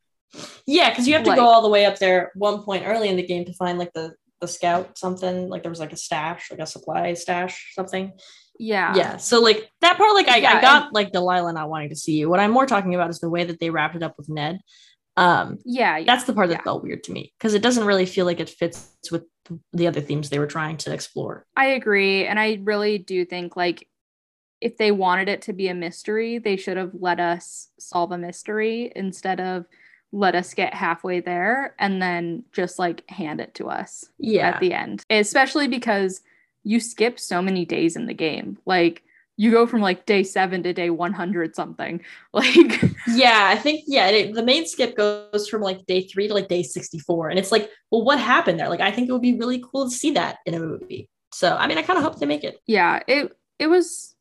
Yeah, 0.67 0.91
because 0.91 1.09
you 1.09 1.15
have 1.15 1.25
to 1.25 1.31
Like- 1.31 1.39
go 1.39 1.47
all 1.47 1.63
the 1.63 1.69
way 1.69 1.85
up 1.85 1.99
there 1.99 2.31
one 2.37 2.63
point 2.63 2.85
early 2.87 3.09
in 3.09 3.17
the 3.17 3.27
game 3.27 3.45
to 3.47 3.53
find 3.55 3.79
like 3.79 3.93
the 3.95 4.15
the 4.41 4.49
scout 4.49 4.99
something 4.99 5.49
like 5.49 5.63
there 5.63 5.71
was 5.71 5.79
like 5.79 5.93
a 5.93 5.97
stash 5.97 6.51
like 6.51 6.59
a 6.59 6.67
supply 6.67 7.15
stash 7.15 7.73
something 7.77 8.11
Yeah. 8.63 8.95
yeah 8.95 9.17
so 9.17 9.41
like 9.41 9.69
that 9.81 9.97
part 9.97 10.15
like 10.15 10.29
I, 10.29 10.37
Yeah, 10.37 10.59
I 10.59 10.61
got 10.61 10.93
like 10.93 11.11
delilah 11.13 11.53
not 11.53 11.69
wanting 11.69 11.89
to 11.89 11.97
see 11.97 12.13
you 12.19 12.29
what 12.31 12.39
i'm 12.41 12.53
more 12.53 12.65
talking 12.67 12.95
about 12.95 13.11
is 13.11 13.19
the 13.19 13.29
way 13.29 13.45
that 13.45 13.59
they 13.59 13.71
wrapped 13.71 13.97
it 13.97 14.03
up 14.03 14.15
with 14.17 14.29
ned 14.29 14.61
um 15.17 15.59
Yeah. 15.65 15.99
yeah. 15.99 16.05
that's 16.07 16.25
the 16.25 16.33
part 16.33 16.49
that 16.51 16.59
Yeah. 16.59 16.63
felt 16.63 16.83
weird 16.85 17.03
to 17.05 17.13
me 17.13 17.33
because 17.39 17.55
it 17.55 17.63
doesn't 17.63 17.85
really 17.85 18.07
feel 18.07 18.25
like 18.25 18.41
it 18.41 18.49
fits 18.49 18.89
with 19.11 19.25
the 19.73 19.89
other 19.89 20.01
themes 20.01 20.31
they 20.31 20.39
were 20.39 20.47
trying 20.47 20.77
to 20.79 20.93
explore 20.95 21.45
I 21.57 21.67
agree. 21.67 22.25
And 22.27 22.39
I 22.39 22.61
really 22.63 22.99
do 22.99 23.25
think 23.25 23.57
like 23.57 23.89
if 24.61 24.77
they 24.77 24.93
wanted 24.93 25.29
it 25.29 25.43
to 25.43 25.53
be 25.53 25.67
a 25.67 25.75
mystery, 25.75 26.39
they 26.39 26.57
should 26.57 26.77
have 26.77 26.93
let 26.95 27.19
us 27.19 27.69
solve 27.81 28.13
a 28.13 28.19
mystery 28.19 28.93
instead 28.95 29.41
of 29.41 29.67
let 30.13 30.37
us 30.37 30.55
get 30.55 30.73
halfway 30.73 31.19
there 31.21 31.75
and 31.81 32.01
then 32.01 32.45
just 32.53 32.79
like 32.79 33.03
hand 33.11 33.41
it 33.41 33.53
to 33.55 33.69
us 33.69 34.05
yeah 34.19 34.51
at 34.51 34.61
the 34.61 34.73
end. 34.73 35.03
Especially 35.11 35.67
because 35.67 36.21
you 36.65 36.81
skip 36.81 37.19
so 37.19 37.43
many 37.43 37.65
days 37.65 37.97
in 37.97 38.07
the 38.07 38.15
game. 38.15 38.59
Like 38.67 39.03
you 39.37 39.51
go 39.51 39.67
from 39.67 39.81
like 39.81 40.07
day 40.07 40.23
7 40.23 40.63
to 40.63 40.73
day 40.73 40.91
100 40.91 41.57
something. 41.57 42.01
Like 42.33 42.83
Yeah, 43.09 43.49
I 43.49 43.57
think 43.57 43.85
yeah, 43.87 44.09
it, 44.09 44.35
the 44.35 44.43
main 44.43 44.67
skip 44.67 44.97
goes 44.97 45.49
from 45.49 45.63
like 45.63 45.85
day 45.87 46.03
three 46.03 46.29
to 46.29 46.35
like 46.35 46.49
day 46.49 46.63
sixty-four, 46.63 47.29
and 47.29 47.39
it's 47.39 47.51
like, 47.53 47.71
well, 47.91 48.05
what 48.05 48.21
happened 48.21 48.59
there? 48.61 48.69
Like, 48.69 48.81
I 48.81 48.91
think 48.93 49.09
it 49.09 49.13
would 49.13 49.23
be 49.23 49.37
really 49.37 49.63
cool 49.71 49.89
to 49.89 49.95
see 49.95 50.13
that 50.13 50.39
in 50.47 50.55
a 50.55 50.61
movie. 50.61 51.09
So, 51.33 51.57
I 51.57 51.67
mean, 51.67 51.79
I 51.79 51.83
kind 51.83 51.99
of 51.99 52.05
hope 52.05 52.19
they 52.19 52.27
make 52.27 52.45
it. 52.45 52.59
yeah 52.67 53.01
it 53.09 53.33
it 53.59 53.67
was 53.69 54.15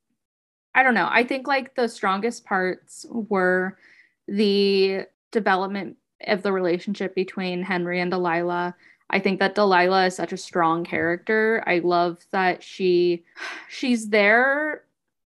i 0.73 0.83
don't 0.83 0.93
know 0.93 1.07
i 1.11 1.23
think 1.23 1.47
like 1.47 1.75
the 1.75 1.87
strongest 1.87 2.45
parts 2.45 3.05
were 3.09 3.77
the 4.27 5.01
development 5.31 5.97
of 6.27 6.41
the 6.43 6.51
relationship 6.51 7.13
between 7.15 7.63
henry 7.63 7.99
and 7.99 8.11
delilah 8.11 8.75
i 9.12 9.20
think 9.20 9.39
that 9.39 9.55
delilah 9.55 10.07
is 10.07 10.16
such 10.16 10.34
a 10.34 10.38
strong 10.38 10.84
character. 10.84 11.64
I 11.68 11.80
love 11.80 12.18
that 12.32 12.64
she 12.64 13.24
she's 13.70 14.09
there 14.09 14.84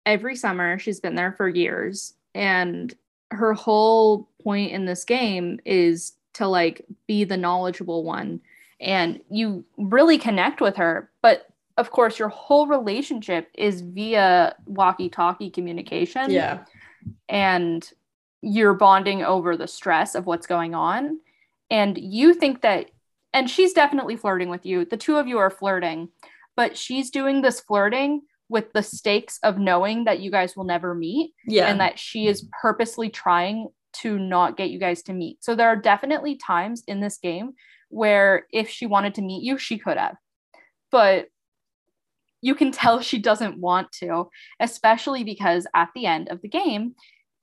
every 0.05 0.37
summer. 0.37 0.79
She's 0.79 1.01
been 1.01 1.15
there 1.15 1.33
for 1.33 1.49
years. 1.49 2.15
And 2.35 2.95
her 3.31 3.53
whole 3.53 4.29
point 4.43 4.73
in 4.73 4.87
this 4.87 5.05
game 5.05 5.61
is 5.65 6.13
to 6.35 6.47
like 6.47 6.85
be 7.07 7.25
the 7.25 7.37
knowledgeable 7.37 8.05
one. 8.05 8.41
And 8.81 9.21
you 9.31 9.65
really 9.77 10.19
connect 10.19 10.61
with 10.61 10.77
her. 10.77 11.11
But 11.23 11.49
of 11.77 11.91
course 11.91 12.19
your 12.19 12.29
whole 12.29 12.67
relationship 12.67 13.49
is 13.55 13.81
via 13.81 14.55
walkie-talkie 14.67 15.51
communication. 15.51 16.31
Yeah, 16.31 16.65
and 17.29 17.89
you're 18.43 18.75
bonding 18.75 19.25
over 19.25 19.57
the 19.57 19.69
stress 19.69 20.15
of 20.15 20.27
what's 20.27 20.47
going 20.47 20.75
on. 20.75 21.19
And 21.71 21.99
you 21.99 22.33
think 22.33 22.63
that 22.63 22.91
and 23.37 23.49
she's 23.49 23.73
definitely 23.73 24.17
flirting 24.17 24.49
with 24.49 24.67
you 24.67 24.85
the 24.85 24.97
two 24.97 25.17
of 25.17 25.29
you 25.29 25.39
are 25.39 25.51
flirting 25.51 26.09
but 26.57 26.77
she's 26.77 27.11
doing 27.11 27.43
this 27.43 27.61
flirting 27.61 28.23
with 28.49 28.73
the 28.73 28.83
stakes 28.83 29.39
of 29.43 29.59
knowing 29.59 30.05
that 30.05 30.21
you 30.21 30.31
guys 30.31 30.57
will 30.57 30.65
never 30.65 30.95
meet 30.95 31.33
yeah, 31.47 31.67
and 31.67 31.81
that 31.81 31.99
she 31.99 32.27
is 32.27 32.49
purposely 32.61 33.09
trying 33.09 33.69
to 34.01 34.19
not 34.19 34.57
get 34.57 34.71
you 34.71 34.79
guys 34.79 35.03
to 35.03 35.13
meet. 35.13 35.43
So 35.43 35.55
there 35.55 35.69
are 35.69 35.77
definitely 35.77 36.37
times 36.37 36.83
in 36.87 37.01
this 37.01 37.19
game 37.19 37.53
where 37.89 38.47
if 38.53 38.69
she 38.69 38.87
wanted 38.87 39.15
to 39.15 39.23
meet 39.23 39.43
you, 39.43 39.59
she 39.59 39.79
could 39.79 39.97
have. 39.97 40.17
But 40.91 41.29
you 42.43 42.55
can 42.55 42.73
tell 42.73 43.01
she 43.01 43.19
doesn't 43.19 43.59
want 43.59 43.91
to, 44.01 44.29
especially 44.61 45.25
because 45.25 45.67
at 45.75 45.89
the 45.95 46.07
end 46.07 46.29
of 46.29 46.43
the 46.43 46.49
game, 46.49 46.95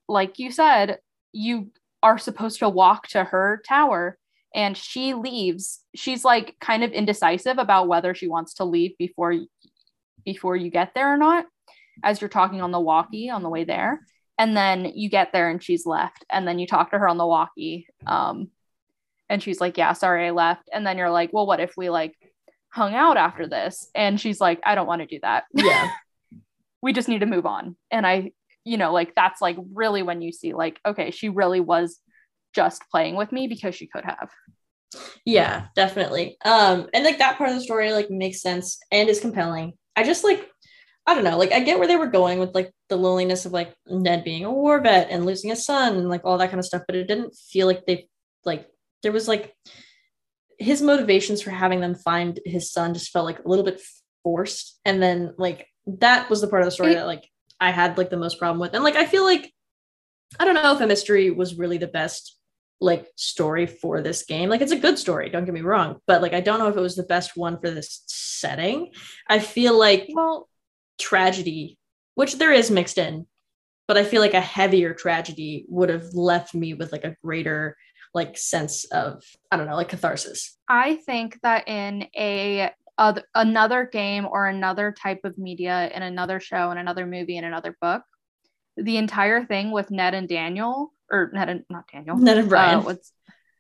like 0.08 0.38
you 0.38 0.52
said, 0.52 1.00
you 1.32 1.72
are 2.04 2.18
supposed 2.18 2.60
to 2.60 2.70
walk 2.70 3.08
to 3.08 3.24
her 3.24 3.62
tower 3.68 4.18
and 4.54 4.78
she 4.78 5.14
leaves. 5.14 5.82
She's 5.96 6.24
like 6.24 6.56
kind 6.60 6.84
of 6.84 6.92
indecisive 6.92 7.58
about 7.58 7.88
whether 7.88 8.14
she 8.14 8.28
wants 8.28 8.56
to 8.56 8.66
leave 8.66 8.98
before 8.98 9.36
before 10.24 10.56
you 10.56 10.70
get 10.70 10.94
there 10.94 11.14
or 11.14 11.18
not 11.18 11.46
as 12.04 12.22
you're 12.22 12.30
talking 12.30 12.62
on 12.62 12.72
the 12.72 12.80
walkie 12.80 13.30
on 13.30 13.44
the 13.44 13.50
way 13.50 13.64
there. 13.64 14.02
And 14.38 14.56
then 14.56 14.86
you 14.96 15.10
get 15.10 15.32
there 15.32 15.50
and 15.50 15.62
she's 15.62 15.86
left. 15.86 16.26
And 16.30 16.48
then 16.48 16.60
you 16.60 16.66
talk 16.66 16.92
to 16.92 17.00
her 17.00 17.08
on 17.08 17.18
the 17.18 17.28
walkie 17.28 17.88
um 18.06 18.50
and 19.30 19.42
she's 19.42 19.62
like 19.62 19.78
yeah 19.78 19.94
sorry 19.94 20.28
i 20.28 20.32
left. 20.32 20.70
And 20.72 20.86
then 20.86 20.98
you're 20.98 21.12
like 21.12 21.34
well 21.34 21.48
what 21.48 21.60
if 21.60 21.74
we 21.76 21.90
like 21.90 22.16
hung 22.70 22.94
out 22.94 23.18
after 23.18 23.48
this? 23.48 23.90
And 23.96 24.20
she's 24.20 24.40
like 24.40 24.60
i 24.66 24.76
don't 24.76 24.88
want 24.88 25.02
to 25.02 25.08
do 25.08 25.20
that. 25.24 25.46
Yeah, 25.54 25.90
we 26.82 26.94
just 26.94 27.10
need 27.10 27.20
to 27.20 27.26
move 27.26 27.46
on. 27.46 27.76
And 27.92 28.06
i 28.06 28.32
you 28.66 28.78
know 28.78 28.94
like 28.94 29.14
that's 29.16 29.42
like 29.42 29.58
really 29.74 30.04
when 30.04 30.22
you 30.22 30.32
see 30.32 30.54
like 30.54 30.80
okay 30.86 31.12
she 31.12 31.28
really 31.28 31.60
was 31.60 32.00
just 32.54 32.84
playing 32.92 33.16
with 33.16 33.32
me 33.32 33.48
because 33.48 33.76
she 33.76 33.88
could 33.88 34.06
have 34.06 34.30
yeah, 35.26 35.68
definitely. 35.76 36.38
Um, 36.46 36.88
and 36.94 37.04
like 37.04 37.20
that 37.20 37.38
part 37.38 37.50
of 37.50 37.56
the 37.56 37.62
story 37.64 37.92
like 37.94 38.10
makes 38.10 38.42
sense 38.42 38.80
and 38.92 39.10
is 39.10 39.20
compelling. 39.20 39.74
I 39.96 40.04
just 40.04 40.24
like, 40.24 40.50
I 41.06 41.14
don't 41.14 41.24
know, 41.24 41.38
like 41.38 41.52
I 41.52 41.60
get 41.60 41.80
where 41.80 41.88
they 41.88 41.96
were 41.96 42.08
going 42.08 42.40
with 42.40 42.56
like 42.56 42.72
the 42.90 42.96
loneliness 42.96 43.46
of 43.46 43.52
like 43.52 43.74
Ned 43.88 44.24
being 44.24 44.46
a 44.46 44.52
war 44.52 44.80
vet 44.82 45.10
and 45.10 45.26
losing 45.26 45.52
a 45.52 45.56
son 45.56 45.98
and 45.98 46.10
like 46.10 46.22
all 46.24 46.38
that 46.38 46.50
kind 46.50 46.60
of 46.60 46.66
stuff, 46.66 46.84
but 46.88 46.96
it 46.96 47.08
didn't 47.08 47.36
feel 47.36 47.68
like 47.68 47.86
they 47.86 48.08
like 48.46 48.68
there 49.02 49.12
was 49.12 49.28
like 49.28 49.54
his 50.60 50.82
motivations 50.82 51.42
for 51.42 51.52
having 51.52 51.82
them 51.82 51.96
find 51.96 52.40
his 52.46 52.72
son 52.72 52.94
just 52.94 53.12
felt 53.12 53.26
like 53.26 53.40
a 53.40 53.48
little 53.48 53.66
bit 53.66 53.82
forced 54.24 54.80
and 54.86 55.04
then 55.04 55.34
like 55.38 55.68
that 55.86 56.30
was 56.30 56.42
the 56.42 56.48
part 56.48 56.62
of 56.62 56.68
the 56.68 56.72
story 56.72 56.94
that 56.94 57.06
like 57.06 57.28
i 57.60 57.72
had 57.72 57.98
like 57.98 58.10
the 58.10 58.18
most 58.18 58.40
problem 58.40 58.60
with 58.60 58.74
and 58.74 58.84
like 58.84 58.96
i 58.96 59.06
feel 59.06 59.26
like 59.26 59.52
i 60.40 60.46
don't 60.46 60.54
know 60.54 60.74
if 60.74 60.80
a 60.80 60.88
mystery 60.88 61.30
was 61.30 61.56
really 61.56 61.78
the 61.78 61.88
best 61.88 62.38
like 62.82 63.08
story 63.16 63.66
for 63.66 64.02
this 64.02 64.26
game. 64.26 64.50
Like 64.50 64.62
it's 64.62 64.72
a 64.72 64.78
good 64.78 65.00
story 65.00 65.30
don't 65.30 65.46
get 65.46 65.54
me 65.54 65.62
wrong 65.62 66.00
but 66.08 66.22
like 66.22 66.34
i 66.34 66.42
don't 66.42 66.60
know 66.60 66.68
if 66.68 66.76
it 66.76 66.82
was 66.82 66.96
the 66.96 67.04
best 67.04 67.36
one 67.36 67.60
for 67.60 67.70
this 67.70 68.04
setting. 68.08 68.92
I 69.28 69.40
feel 69.40 69.78
like 69.78 70.10
well 70.14 70.50
tragedy 71.00 71.78
which 72.16 72.36
there 72.38 72.52
is 72.52 72.70
mixed 72.70 73.00
in 73.00 73.26
but 73.88 73.98
i 73.98 74.04
feel 74.04 74.22
like 74.22 74.36
a 74.36 74.42
heavier 74.42 74.94
tragedy 74.94 75.66
would 75.68 75.90
have 75.90 76.14
left 76.14 76.54
me 76.54 76.76
with 76.76 76.92
like 76.92 77.04
a 77.04 77.16
greater 77.24 77.76
like 78.14 78.38
sense 78.38 78.86
of 78.86 79.24
i 79.52 79.58
don't 79.58 79.66
know 79.66 79.76
like 79.76 79.90
catharsis. 79.90 80.58
I 80.70 80.96
think 80.96 81.40
that 81.42 81.68
in 81.68 82.08
a 82.16 82.72
oth- 82.98 83.24
another 83.36 83.86
game 83.86 84.26
or 84.26 84.48
another 84.48 84.92
type 84.92 85.22
of 85.24 85.38
media 85.38 85.90
in 85.94 86.04
another 86.04 86.40
show 86.40 86.72
in 86.72 86.78
another 86.78 87.06
movie 87.06 87.38
in 87.38 87.44
another 87.44 87.76
book, 87.82 88.04
the 88.78 88.98
entire 88.98 89.44
thing 89.46 89.72
with 89.72 89.92
Ned 89.92 90.14
and 90.14 90.28
Daniel 90.28 90.93
or 91.12 91.30
Ned 91.34 91.50
and 91.50 91.64
not 91.70 91.86
Daniel, 91.92 92.18
ned 92.18 92.38
and 92.38 92.50
brian 92.50 92.80
uh, 92.80 92.82
what's 92.82 93.12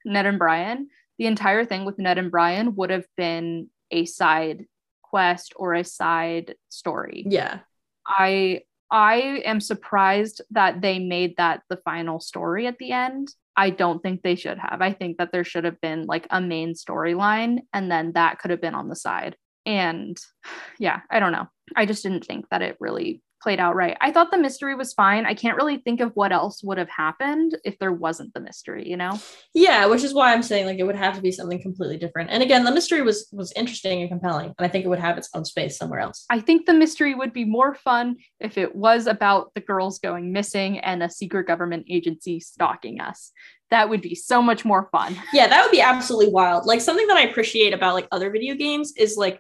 Ned 0.06 0.26
and 0.26 0.40
Brian, 0.40 0.90
the 1.18 1.28
entire 1.28 1.66
thing 1.66 1.86
with 1.86 2.00
Ned 2.00 2.18
and 2.18 2.32
Brian 2.32 2.76
would 2.76 2.90
have 2.90 3.06
been 3.16 3.70
a 3.92 4.06
side 4.06 4.66
quest 5.02 5.54
or 5.56 5.74
a 5.74 5.84
side 5.84 6.56
story. 6.70 7.26
yeah 7.30 7.60
I 8.06 8.62
I 8.92 9.42
am 9.46 9.60
surprised 9.60 10.42
that 10.52 10.82
they 10.82 11.00
made 11.00 11.38
that 11.38 11.62
the 11.70 11.78
final 11.78 12.20
story 12.20 12.68
at 12.68 12.78
the 12.78 12.92
end. 12.92 13.30
I 13.56 13.70
don't 13.70 14.02
think 14.02 14.22
they 14.22 14.36
should 14.36 14.58
have. 14.58 14.82
I 14.82 14.94
think 14.94 15.18
that 15.18 15.32
there 15.32 15.44
should 15.44 15.64
have 15.64 15.80
been 15.82 16.06
like 16.06 16.28
a 16.30 16.42
main 16.42 16.74
storyline 16.74 17.60
and 17.72 17.90
then 17.90 18.14
that 18.14 18.40
could 18.40 18.52
have 18.52 18.62
been 18.62 18.76
on 18.76 18.90
the 18.90 18.96
side. 18.96 19.36
And 19.66 20.20
yeah, 20.80 21.02
I 21.10 21.20
don't 21.20 21.32
know. 21.32 21.48
I 21.76 21.86
just 21.86 22.04
didn't 22.04 22.26
think 22.26 22.50
that 22.50 22.62
it 22.62 22.78
really 22.80 23.22
played 23.44 23.60
out 23.60 23.76
right. 23.76 23.98
I 24.02 24.12
thought 24.12 24.32
the 24.32 24.38
mystery 24.38 24.74
was 24.74 24.94
fine. 24.94 25.26
I 25.26 25.34
can't 25.34 25.58
really 25.58 25.78
think 25.78 26.00
of 26.00 26.12
what 26.16 26.32
else 26.32 26.64
would 26.64 26.78
have 26.78 26.90
happened 26.90 27.58
if 27.64 27.78
there 27.78 27.92
wasn't 27.92 28.34
the 28.34 28.40
mystery, 28.40 28.90
you 28.90 28.98
know? 28.98 29.20
yeah 29.54 29.86
which 29.86 30.04
is 30.04 30.14
why 30.14 30.34
i'm 30.34 30.42
saying 30.42 30.66
like 30.66 30.80
it 30.80 30.84
would 30.84 30.96
have 30.96 31.16
to 31.16 31.22
be 31.22 31.32
something 31.32 31.62
completely 31.62 31.98
different 31.98 32.30
and 32.30 32.42
again 32.42 32.64
the 32.64 32.72
mystery 32.72 33.02
was 33.02 33.28
was 33.32 33.52
interesting 33.54 34.02
and 34.02 34.10
compelling 34.10 34.48
and 34.58 34.66
i 34.66 34.68
think 34.68 34.86
it 34.86 34.88
would 34.88 35.00
have 35.00 35.18
its 35.18 35.30
own 35.36 35.44
space 35.46 35.78
somewhere 35.78 36.00
else 36.00 36.26
I 36.30 36.40
think 36.40 36.66
the 36.66 36.74
mystery 36.74 37.14
would 37.14 37.34
be 37.34 37.46
more 37.46 37.76
fun 37.76 38.18
if 38.40 38.58
it 38.58 38.76
was 38.76 39.08
about 39.08 39.54
the 39.56 39.62
girls 39.62 40.00
going 40.00 40.32
missing 40.32 40.80
and 40.80 41.04
a 41.04 41.10
secret 41.10 41.48
government 41.48 41.86
agency 41.90 42.40
stalking 42.40 43.00
us. 43.00 43.32
That 43.70 43.90
would 43.90 44.02
be 44.02 44.16
so 44.16 44.42
much 44.42 44.64
more 44.66 44.90
fun. 44.92 45.16
yeah 45.34 45.48
that 45.48 45.62
would 45.64 45.72
be 45.72 45.82
absolutely 45.82 46.32
wild 46.32 46.66
like 46.66 46.82
something 46.82 47.08
that 47.08 47.18
i 47.18 47.22
appreciate 47.22 47.74
about 47.74 47.94
like 47.96 48.08
other 48.12 48.30
video 48.32 48.56
games 48.56 48.94
is 48.98 49.18
like 49.18 49.40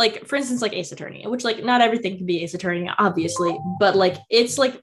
like 0.00 0.26
for 0.26 0.34
instance 0.34 0.60
like 0.60 0.72
ace 0.72 0.90
attorney 0.90 1.24
which 1.26 1.44
like 1.44 1.62
not 1.62 1.80
everything 1.80 2.16
can 2.16 2.26
be 2.26 2.42
ace 2.42 2.54
attorney 2.54 2.90
obviously 2.98 3.56
but 3.78 3.94
like 3.94 4.16
it's 4.28 4.58
like 4.58 4.80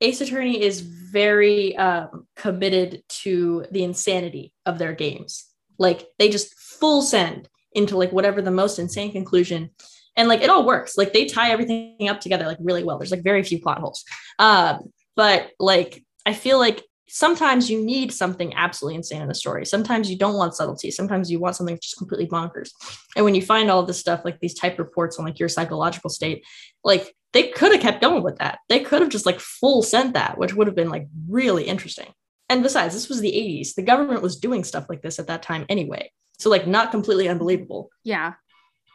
ace 0.00 0.20
attorney 0.20 0.60
is 0.60 0.80
very 0.80 1.76
um, 1.76 2.26
committed 2.36 3.02
to 3.08 3.64
the 3.70 3.84
insanity 3.84 4.52
of 4.66 4.78
their 4.78 4.92
games. 4.92 5.46
Like 5.78 6.06
they 6.18 6.28
just 6.28 6.54
full 6.58 7.02
send 7.02 7.48
into 7.72 7.96
like 7.96 8.12
whatever 8.12 8.42
the 8.42 8.50
most 8.50 8.78
insane 8.78 9.12
conclusion 9.12 9.70
and 10.16 10.28
like 10.28 10.42
it 10.42 10.50
all 10.50 10.66
works. 10.66 10.96
Like 10.96 11.12
they 11.12 11.24
tie 11.24 11.50
everything 11.50 12.08
up 12.08 12.20
together 12.20 12.46
like 12.46 12.58
really 12.60 12.84
well. 12.84 12.98
There's 12.98 13.10
like 13.10 13.24
very 13.24 13.42
few 13.42 13.60
plot 13.60 13.78
holes. 13.78 14.04
Um 14.38 14.92
but 15.16 15.50
like 15.60 16.04
i 16.26 16.32
feel 16.32 16.58
like 16.58 16.82
sometimes 17.08 17.70
you 17.70 17.84
need 17.84 18.12
something 18.12 18.54
absolutely 18.54 18.96
insane 18.96 19.22
in 19.22 19.30
a 19.30 19.34
story. 19.34 19.66
Sometimes 19.66 20.10
you 20.10 20.16
don't 20.16 20.36
want 20.36 20.54
subtlety. 20.54 20.90
Sometimes 20.90 21.30
you 21.30 21.38
want 21.38 21.56
something 21.56 21.78
just 21.80 21.98
completely 21.98 22.26
bonkers. 22.26 22.70
And 23.16 23.24
when 23.24 23.34
you 23.34 23.42
find 23.42 23.70
all 23.70 23.82
this 23.82 24.00
stuff 24.00 24.22
like 24.24 24.40
these 24.40 24.54
type 24.54 24.78
reports 24.78 25.18
on 25.18 25.24
like 25.24 25.38
your 25.38 25.48
psychological 25.48 26.10
state 26.10 26.44
like 26.82 27.14
they 27.32 27.48
could 27.48 27.72
have 27.72 27.80
kept 27.80 28.00
going 28.00 28.22
with 28.22 28.38
that. 28.38 28.60
They 28.68 28.80
could 28.80 29.02
have 29.02 29.10
just 29.10 29.26
like 29.26 29.40
full 29.40 29.82
sent 29.82 30.14
that 30.14 30.38
which 30.38 30.54
would 30.54 30.66
have 30.66 30.76
been 30.76 30.90
like 30.90 31.06
really 31.28 31.64
interesting. 31.64 32.08
And 32.48 32.62
besides 32.62 32.94
this 32.94 33.08
was 33.08 33.20
the 33.20 33.32
80s 33.32 33.74
the 33.74 33.82
government 33.82 34.22
was 34.22 34.36
doing 34.36 34.64
stuff 34.64 34.86
like 34.88 35.02
this 35.02 35.18
at 35.18 35.26
that 35.26 35.42
time 35.42 35.66
anyway. 35.68 36.10
So 36.38 36.48
like 36.50 36.66
not 36.66 36.90
completely 36.90 37.28
unbelievable. 37.28 37.90
Yeah. 38.02 38.34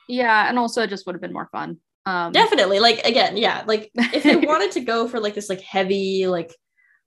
Yeah. 0.07 0.49
And 0.49 0.57
also 0.57 0.81
it 0.81 0.89
just 0.89 1.05
would 1.05 1.13
have 1.13 1.21
been 1.21 1.33
more 1.33 1.49
fun. 1.51 1.77
Um 2.05 2.31
definitely. 2.31 2.79
Like 2.79 3.05
again 3.05 3.37
yeah 3.37 3.63
like 3.67 3.91
if 3.95 4.23
they 4.23 4.35
wanted 4.47 4.71
to 4.71 4.79
go 4.81 5.07
for 5.07 5.19
like 5.19 5.35
this 5.35 5.49
like 5.49 5.61
heavy 5.61 6.25
like 6.25 6.55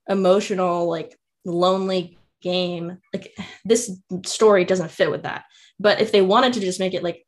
emotional 0.08 0.88
like 0.88 1.16
lonely 1.44 2.18
game 2.42 2.98
like 3.14 3.34
this 3.64 3.98
story 4.26 4.64
doesn't 4.64 4.90
fit 4.90 5.10
with 5.10 5.22
that 5.22 5.44
but 5.78 6.00
if 6.00 6.12
they 6.12 6.22
wanted 6.22 6.52
to 6.52 6.60
just 6.60 6.80
make 6.80 6.94
it 6.94 7.02
like 7.02 7.24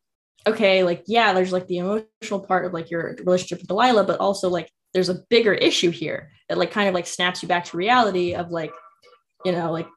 okay 0.47 0.83
like 0.85 1.05
yeah 1.07 1.33
there's 1.33 1.53
like 1.53 1.67
the 1.69 1.79
emotional 1.79 2.41
part 2.47 2.65
of 2.65 2.73
like 2.73 2.91
your 2.91 3.17
relationship 3.25 3.59
with 3.59 3.69
delilah 3.69 4.05
but 4.05 4.21
also 4.21 4.49
like 4.49 4.69
there's 4.93 5.09
a 5.09 5.23
bigger 5.31 5.55
issue 5.55 5.91
here 5.91 6.31
that 6.49 6.59
like 6.59 6.71
kind 6.71 6.89
of 6.89 6.95
like 6.95 7.07
snaps 7.07 7.43
you 7.43 7.49
back 7.49 7.65
to 7.65 7.77
reality 7.77 8.35
of 8.35 8.51
like 8.51 8.73
you 9.45 9.53
know 9.53 9.71
like 9.73 9.89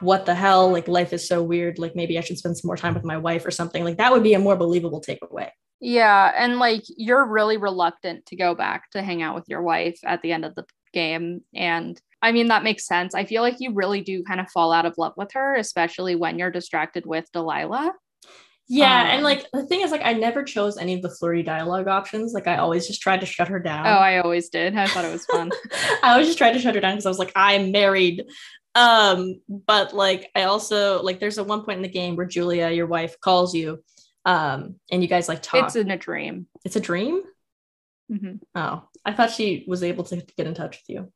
what 0.00 0.26
the 0.26 0.34
hell 0.34 0.70
like 0.70 0.88
life 0.88 1.12
is 1.12 1.26
so 1.26 1.42
weird 1.42 1.78
like 1.78 1.94
maybe 1.94 2.18
i 2.18 2.20
should 2.20 2.38
spend 2.38 2.56
some 2.56 2.66
more 2.66 2.76
time 2.76 2.94
with 2.94 3.04
my 3.04 3.16
wife 3.16 3.46
or 3.46 3.50
something 3.50 3.84
like 3.84 3.96
that 3.96 4.12
would 4.12 4.24
be 4.24 4.34
a 4.34 4.38
more 4.38 4.56
believable 4.56 5.00
takeaway 5.00 5.48
Yeah, 5.80 6.32
and 6.36 6.58
like 6.58 6.82
you're 6.96 7.26
really 7.26 7.58
reluctant 7.58 8.26
to 8.26 8.36
go 8.36 8.54
back 8.54 8.90
to 8.92 9.02
hang 9.02 9.22
out 9.22 9.34
with 9.34 9.44
your 9.48 9.62
wife 9.62 9.98
at 10.04 10.22
the 10.22 10.32
end 10.32 10.44
of 10.44 10.54
the 10.54 10.64
game. 10.94 11.42
And 11.54 12.00
I 12.24 12.32
mean, 12.32 12.48
that 12.48 12.64
makes 12.64 12.86
sense. 12.86 13.14
I 13.14 13.24
feel 13.24 13.42
like 13.42 13.56
you 13.60 13.72
really 13.72 14.00
do 14.00 14.24
kind 14.24 14.40
of 14.40 14.50
fall 14.50 14.72
out 14.72 14.86
of 14.86 14.94
love 14.98 15.12
with 15.16 15.32
her, 15.34 15.54
especially 15.56 16.14
when 16.16 16.38
you're 16.38 16.50
distracted 16.50 17.04
with 17.06 17.30
Delilah. 17.32 17.92
yeah 18.66 19.02
Um, 19.02 19.06
and 19.12 19.22
like 19.22 19.46
the 19.52 19.66
thing 19.66 19.82
is 19.82 19.90
like 19.90 20.00
i 20.04 20.14
never 20.14 20.42
chose 20.42 20.78
any 20.78 20.94
of 20.94 21.02
the 21.02 21.10
flirty 21.18 21.42
dialogue 21.42 21.86
options 21.86 22.32
like 22.32 22.46
i 22.46 22.56
always 22.56 22.86
just 22.86 23.02
tried 23.02 23.20
to 23.20 23.26
shut 23.26 23.48
her 23.48 23.60
down 23.60 23.86
Oh, 23.86 24.00
I 24.10 24.18
always 24.24 24.48
did. 24.48 24.74
I 24.74 24.86
thought 24.86 25.04
it 25.04 25.12
was 25.12 25.26
fun. 25.26 25.50
I 26.02 26.12
always 26.12 26.28
just 26.28 26.38
tried 26.38 26.54
to 26.54 26.58
shut 26.58 26.74
her 26.74 26.80
down 26.80 26.94
because 26.94 27.04
I 27.04 27.10
was 27.10 27.18
like, 27.24 27.32
I'm 27.36 27.70
married. 27.72 28.24
Um, 28.74 29.40
but 29.48 29.92
like 29.92 30.30
I 30.34 30.44
also 30.44 31.02
like 31.02 31.20
there's 31.20 31.36
a 31.38 31.44
one 31.44 31.62
point 31.64 31.76
in 31.76 31.82
the 31.82 31.88
game 32.00 32.16
where 32.16 32.26
Julia, 32.26 32.70
your 32.70 32.86
wife, 32.86 33.20
calls 33.20 33.54
you, 33.54 33.84
um, 34.24 34.76
and 34.90 35.02
you 35.02 35.08
guys 35.08 35.28
like 35.28 35.42
talk. 35.42 35.64
it's 35.66 35.76
in 35.76 35.90
a 35.90 35.98
dream. 35.98 36.46
it's 36.64 36.76
a 36.76 36.80
dream. 36.90 37.22
Mm-hmm. 38.10 38.36
Oh, 38.54 38.88
I 39.04 39.12
thought 39.12 39.30
she 39.30 39.64
was 39.68 39.82
able 39.82 40.04
to 40.04 40.16
get 40.38 40.46
in 40.46 40.54
touch 40.54 40.80
with 40.80 40.88
you. 40.88 41.12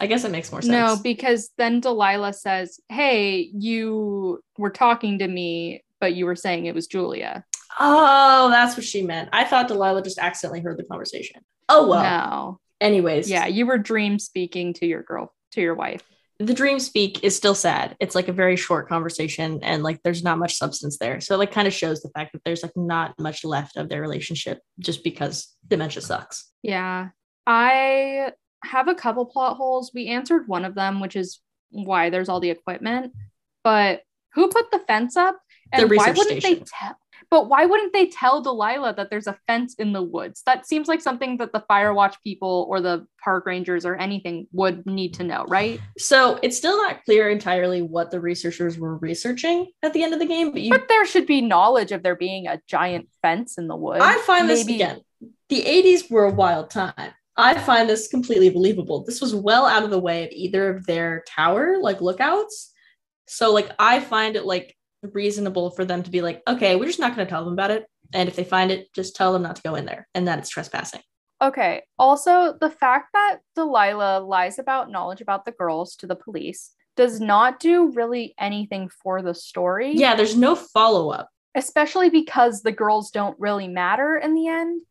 I 0.00 0.06
guess 0.06 0.24
it 0.24 0.30
makes 0.30 0.50
more 0.52 0.62
sense. 0.62 0.70
No, 0.72 0.96
because 1.02 1.50
then 1.58 1.80
Delilah 1.80 2.32
says, 2.32 2.78
Hey, 2.88 3.50
you 3.52 4.40
were 4.56 4.70
talking 4.70 5.18
to 5.18 5.28
me, 5.28 5.82
but 6.00 6.14
you 6.14 6.24
were 6.26 6.36
saying 6.36 6.66
it 6.66 6.74
was 6.74 6.86
Julia. 6.86 7.44
oh, 7.80 8.48
that's 8.50 8.76
what 8.76 8.84
she 8.84 9.02
meant. 9.02 9.28
I 9.32 9.44
thought 9.44 9.68
Delilah 9.68 10.02
just 10.02 10.18
accidentally 10.18 10.60
heard 10.60 10.78
the 10.78 10.84
conversation. 10.84 11.42
Oh 11.68 11.88
well. 11.88 12.02
No. 12.02 12.60
Anyways, 12.80 13.28
Yeah, 13.30 13.46
you 13.46 13.66
were 13.66 13.78
dream 13.78 14.18
speaking 14.18 14.72
to 14.74 14.86
your 14.86 15.02
girl, 15.02 15.34
to 15.52 15.60
your 15.60 15.74
wife. 15.74 16.02
the 16.38 16.54
dream 16.54 16.78
speak 16.78 17.24
is 17.24 17.34
still 17.36 17.54
sad. 17.56 17.96
It's 17.98 18.14
like 18.14 18.28
a 18.28 18.32
very 18.32 18.54
short 18.56 18.88
conversation 18.88 19.58
and 19.64 19.82
like 19.82 20.00
there's 20.04 20.22
not 20.22 20.38
much 20.38 20.56
substance 20.56 20.96
there. 20.98 21.20
So 21.20 21.34
it 21.34 21.38
like 21.38 21.50
kind 21.50 21.66
of 21.66 21.74
shows 21.74 22.00
the 22.00 22.10
fact 22.10 22.32
that 22.34 22.42
there's 22.44 22.62
like 22.62 22.76
not 22.76 23.18
much 23.18 23.44
left 23.44 23.76
of 23.76 23.88
their 23.88 24.00
relationship 24.00 24.60
just 24.78 25.02
because 25.02 25.52
dementia 25.66 26.00
sucks. 26.02 26.48
Yeah. 26.62 27.08
I 27.48 28.32
have 28.64 28.88
a 28.88 28.94
couple 28.94 29.26
plot 29.26 29.56
holes. 29.56 29.92
We 29.94 30.08
answered 30.08 30.48
one 30.48 30.64
of 30.64 30.74
them, 30.74 31.00
which 31.00 31.16
is 31.16 31.40
why 31.70 32.10
there's 32.10 32.28
all 32.28 32.40
the 32.40 32.50
equipment. 32.50 33.12
But 33.64 34.02
who 34.34 34.48
put 34.48 34.70
the 34.70 34.80
fence 34.80 35.16
up? 35.16 35.38
The 35.72 35.82
And 35.82 35.90
why 35.90 36.10
wouldn't 36.10 36.40
station. 36.42 36.60
they 36.60 36.64
tell? 36.66 36.96
But 37.30 37.48
why 37.48 37.66
wouldn't 37.66 37.92
they 37.92 38.06
tell 38.06 38.40
Delilah 38.40 38.94
that 38.94 39.10
there's 39.10 39.26
a 39.26 39.38
fence 39.46 39.74
in 39.74 39.92
the 39.92 40.02
woods? 40.02 40.42
That 40.46 40.66
seems 40.66 40.88
like 40.88 41.00
something 41.00 41.36
that 41.38 41.52
the 41.52 41.60
fire 41.68 41.92
watch 41.92 42.16
people 42.22 42.66
or 42.70 42.80
the 42.80 43.06
park 43.22 43.44
rangers 43.44 43.84
or 43.84 43.96
anything 43.96 44.46
would 44.52 44.86
need 44.86 45.14
to 45.14 45.24
know, 45.24 45.44
right? 45.48 45.80
So 45.98 46.38
it's 46.42 46.56
still 46.56 46.76
not 46.76 47.04
clear 47.04 47.28
entirely 47.28 47.82
what 47.82 48.10
the 48.10 48.20
researchers 48.20 48.78
were 48.78 48.96
researching 48.96 49.66
at 49.82 49.92
the 49.92 50.02
end 50.02 50.14
of 50.14 50.20
the 50.20 50.26
game, 50.26 50.52
but 50.52 50.62
you 50.62 50.70
But 50.70 50.88
there 50.88 51.04
should 51.04 51.26
be 51.26 51.40
knowledge 51.42 51.92
of 51.92 52.02
there 52.02 52.16
being 52.16 52.46
a 52.46 52.60
giant 52.66 53.08
fence 53.20 53.58
in 53.58 53.66
the 53.68 53.76
woods. 53.76 54.00
I 54.02 54.18
find 54.18 54.48
this 54.48 54.66
again. 54.66 55.00
The 55.48 55.62
80s 55.62 56.10
were 56.10 56.24
a 56.24 56.32
wild 56.32 56.70
time. 56.70 57.12
I 57.38 57.58
find 57.58 57.88
this 57.88 58.08
completely 58.08 58.50
believable. 58.50 59.04
This 59.04 59.20
was 59.20 59.34
well 59.34 59.64
out 59.64 59.84
of 59.84 59.90
the 59.90 59.98
way 59.98 60.24
of 60.24 60.30
either 60.32 60.76
of 60.76 60.86
their 60.86 61.22
tower 61.26 61.78
like 61.80 62.00
lookouts. 62.00 62.72
So 63.26 63.52
like 63.52 63.70
I 63.78 64.00
find 64.00 64.34
it 64.34 64.44
like 64.44 64.76
reasonable 65.02 65.70
for 65.70 65.84
them 65.84 66.02
to 66.02 66.10
be 66.10 66.20
like, 66.20 66.42
okay, 66.48 66.74
we're 66.74 66.86
just 66.86 66.98
not 66.98 67.14
going 67.14 67.26
to 67.26 67.30
tell 67.30 67.44
them 67.44 67.52
about 67.52 67.70
it. 67.70 67.86
And 68.12 68.28
if 68.28 68.36
they 68.36 68.44
find 68.44 68.70
it, 68.72 68.92
just 68.92 69.14
tell 69.14 69.32
them 69.32 69.42
not 69.42 69.56
to 69.56 69.62
go 69.62 69.76
in 69.76 69.84
there 69.84 70.08
and 70.14 70.26
that 70.26 70.38
it's 70.40 70.48
trespassing. 70.48 71.02
Okay. 71.40 71.82
Also, 71.98 72.56
the 72.60 72.70
fact 72.70 73.10
that 73.12 73.38
Delilah 73.54 74.20
lies 74.20 74.58
about 74.58 74.90
knowledge 74.90 75.20
about 75.20 75.44
the 75.44 75.52
girls 75.52 75.94
to 75.96 76.06
the 76.06 76.16
police 76.16 76.72
does 76.96 77.20
not 77.20 77.60
do 77.60 77.92
really 77.92 78.34
anything 78.40 78.88
for 78.88 79.22
the 79.22 79.34
story. 79.34 79.92
Yeah, 79.94 80.16
there's 80.16 80.36
no 80.36 80.56
follow 80.56 81.10
up. 81.10 81.28
Especially 81.54 82.10
because 82.10 82.62
the 82.62 82.72
girls 82.72 83.12
don't 83.12 83.38
really 83.38 83.68
matter 83.68 84.16
in 84.16 84.34
the 84.34 84.48
end. 84.48 84.82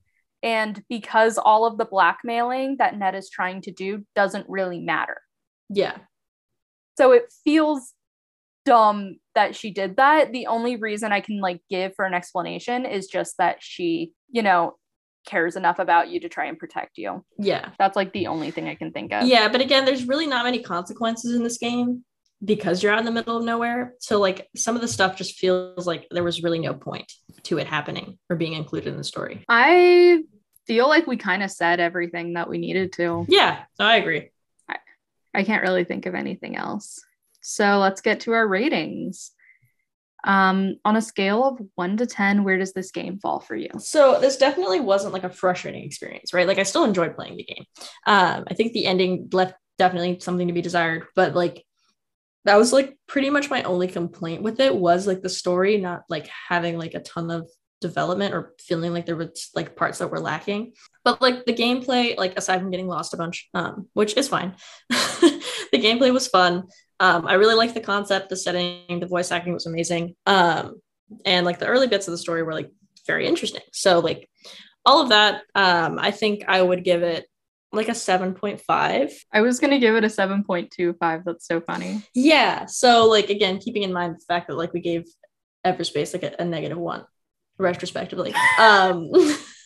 And 0.44 0.84
because 0.90 1.38
all 1.38 1.66
of 1.66 1.78
the 1.78 1.86
blackmailing 1.86 2.78
that 2.78 2.98
Ned 2.98 3.16
is 3.16 3.30
trying 3.30 3.62
to 3.62 3.72
do 3.72 4.06
doesn't 4.16 4.46
really 4.48 4.80
matter. 4.80 5.18
Yeah. 5.70 5.98
So 6.98 7.12
it 7.12 7.34
feels 7.44 7.94
dumb 8.66 9.18
that 9.34 9.56
she 9.56 9.72
did 9.72 9.98
that. 9.98 10.32
The 10.32 10.48
only 10.48 10.76
reason 10.76 11.12
I 11.12 11.22
can 11.22 11.40
like 11.40 11.62
give 11.70 11.94
for 11.96 12.06
an 12.06 12.14
explanation 12.14 12.86
is 12.86 13.08
just 13.08 13.36
that 13.38 13.58
she, 13.62 14.12
you 14.30 14.42
know, 14.42 14.76
cares 15.26 15.56
enough 15.56 15.80
about 15.80 16.10
you 16.10 16.20
to 16.22 16.30
try 16.30 16.46
and 16.46 16.58
protect 16.58 16.98
you. 16.98 17.24
Yeah. 17.38 17.70
That's 17.80 17.96
like 17.96 18.14
the 18.14 18.28
only 18.28 18.52
thing 18.52 18.68
I 18.68 18.76
can 18.76 18.92
think 18.92 19.14
of. 19.14 19.28
Yeah, 19.28 19.50
but 19.50 19.62
again, 19.62 19.86
there's 19.86 20.08
really 20.08 20.28
not 20.28 20.46
many 20.46 20.62
consequences 20.62 21.36
in 21.36 21.44
this 21.44 21.58
game 21.58 22.04
because 22.44 22.84
you're 22.84 22.92
out 22.92 23.00
in 23.00 23.06
the 23.06 23.12
middle 23.12 23.38
of 23.38 23.44
nowhere. 23.44 23.94
So 24.00 24.20
like 24.20 24.48
some 24.56 24.76
of 24.76 24.82
the 24.82 24.88
stuff 24.88 25.18
just 25.18 25.38
feels 25.38 25.88
like 25.88 26.08
there 26.12 26.24
was 26.24 26.44
really 26.44 26.60
no 26.60 26.74
point 26.74 27.12
to 27.44 27.58
it 27.58 27.68
happening 27.68 28.20
or 28.30 28.36
being 28.36 28.54
included 28.54 28.90
in 28.90 28.98
the 28.98 29.04
story. 29.04 29.44
I 29.50 30.24
feel 30.68 30.88
like 30.88 31.08
we 31.08 31.18
kind 31.18 31.42
of 31.44 31.50
said 31.50 31.80
everything 31.80 32.34
that 32.34 32.50
we 32.50 32.58
needed 32.58 32.94
to. 32.94 33.26
Yeah, 33.28 33.64
So 33.76 33.86
I 33.86 33.96
agree. 33.96 34.30
I 35.34 35.44
can't 35.44 35.62
really 35.62 35.84
think 35.84 36.08
of 36.08 36.16
anything 36.16 36.56
else. 36.56 37.00
So 37.42 37.78
let's 37.78 38.02
get 38.02 38.22
to 38.22 38.34
our 38.34 38.48
ratings. 38.48 39.32
Um, 40.24 40.78
on 40.84 40.96
a 40.96 41.02
scale 41.02 41.46
of 41.46 41.62
one 41.76 41.96
to 41.98 42.08
10, 42.08 42.44
where 42.44 42.58
does 42.58 42.74
this 42.74 42.92
game 42.92 43.20
fall 43.20 43.40
for 43.40 43.56
you? 43.56 43.70
So 43.78 44.20
this 44.20 44.38
definitely 44.38 44.80
wasn't 44.80 45.14
like 45.14 45.24
a 45.24 45.30
frustrating 45.30 45.84
experience, 45.84 46.34
right? 46.34 46.48
Like 46.48 46.58
I 46.58 46.64
still 46.64 46.84
enjoyed 46.84 47.16
playing 47.16 47.38
the 47.38 47.44
game. 47.44 47.64
Um, 48.08 48.46
I 48.48 48.56
think 48.56 48.74
the 48.74 48.88
ending 48.88 49.30
left 49.32 49.54
definitely 49.78 50.20
something 50.20 50.48
to 50.48 50.54
be 50.54 50.62
desired, 50.64 51.06
but 51.16 51.36
like 51.36 51.64
that 52.48 52.58
was 52.58 52.72
like 52.72 52.98
pretty 53.08 53.30
much 53.30 53.50
my 53.50 53.62
only 53.64 53.89
complaint 53.89 54.41
with 54.41 54.62
it 54.62 54.74
was 54.74 55.06
like 55.06 55.22
the 55.22 55.30
story 55.30 55.78
not 55.78 56.04
like 56.08 56.30
having 56.48 56.78
like 56.78 56.93
a 56.93 57.02
ton 57.02 57.30
of 57.30 57.50
development 57.82 58.34
or 58.34 58.54
feeling 58.58 58.93
like 58.93 59.06
there 59.06 59.18
was 59.18 59.50
like 59.54 59.76
parts 59.76 60.00
that 60.00 60.10
were 60.10 60.20
lacking. 60.20 60.72
But 61.04 61.22
like 61.22 61.45
the 61.45 61.54
gameplay, 61.54 62.18
like 62.18 62.38
aside 62.38 62.62
from 62.62 62.72
getting 62.72 62.88
lost 62.88 63.14
a 63.14 63.18
bunch, 63.18 63.50
um, 63.54 63.89
which 63.93 64.16
is 64.16 64.30
fine, 64.30 64.56
the 64.89 65.41
gameplay 65.74 66.14
was 66.14 66.30
fun. 66.30 66.64
Um, 67.02 67.28
I 67.28 67.34
really 67.34 67.56
liked 67.56 67.74
the 67.74 67.82
concept, 67.82 68.30
the 68.30 68.38
setting, 68.38 69.00
the 69.02 69.08
voice 69.08 69.30
acting 69.30 69.54
was 69.54 69.66
amazing. 69.66 70.16
Um, 70.26 70.82
and 71.26 71.45
like 71.45 71.60
the 71.60 71.68
early 71.68 71.88
bits 71.88 72.08
of 72.08 72.14
the 72.14 72.18
story 72.18 72.43
were 72.43 72.54
like 72.54 72.72
very 73.06 73.28
interesting. 73.28 73.62
So 73.74 74.00
like 74.00 74.30
all 74.86 75.02
of 75.02 75.10
that, 75.10 75.43
um, 75.54 76.00
I 76.00 76.12
think 76.12 76.45
I 76.48 76.62
would 76.62 76.86
give 76.86 77.04
it 77.04 77.28
like 77.72 77.89
a 77.89 77.91
7.5. 77.91 79.13
I 79.32 79.41
was 79.41 79.59
going 79.59 79.72
to 79.72 79.80
give 79.80 79.95
it 79.95 80.03
a 80.03 80.07
7.25. 80.07 81.24
That's 81.26 81.47
so 81.47 81.61
funny. 81.61 82.01
Yeah. 82.13 82.65
So 82.65 83.07
like 83.07 83.30
again, 83.30 83.59
keeping 83.59 83.84
in 83.84 83.93
mind 83.93 84.15
the 84.15 84.26
fact 84.28 84.47
that 84.47 84.55
like 84.55 84.74
we 84.74 84.82
gave 84.82 85.05
Everspace 85.65 86.13
like 86.13 86.24
a, 86.24 86.41
a 86.41 86.45
negative 86.45 86.78
one 86.78 87.05
retrospectively. 87.57 88.34
Um 88.59 89.09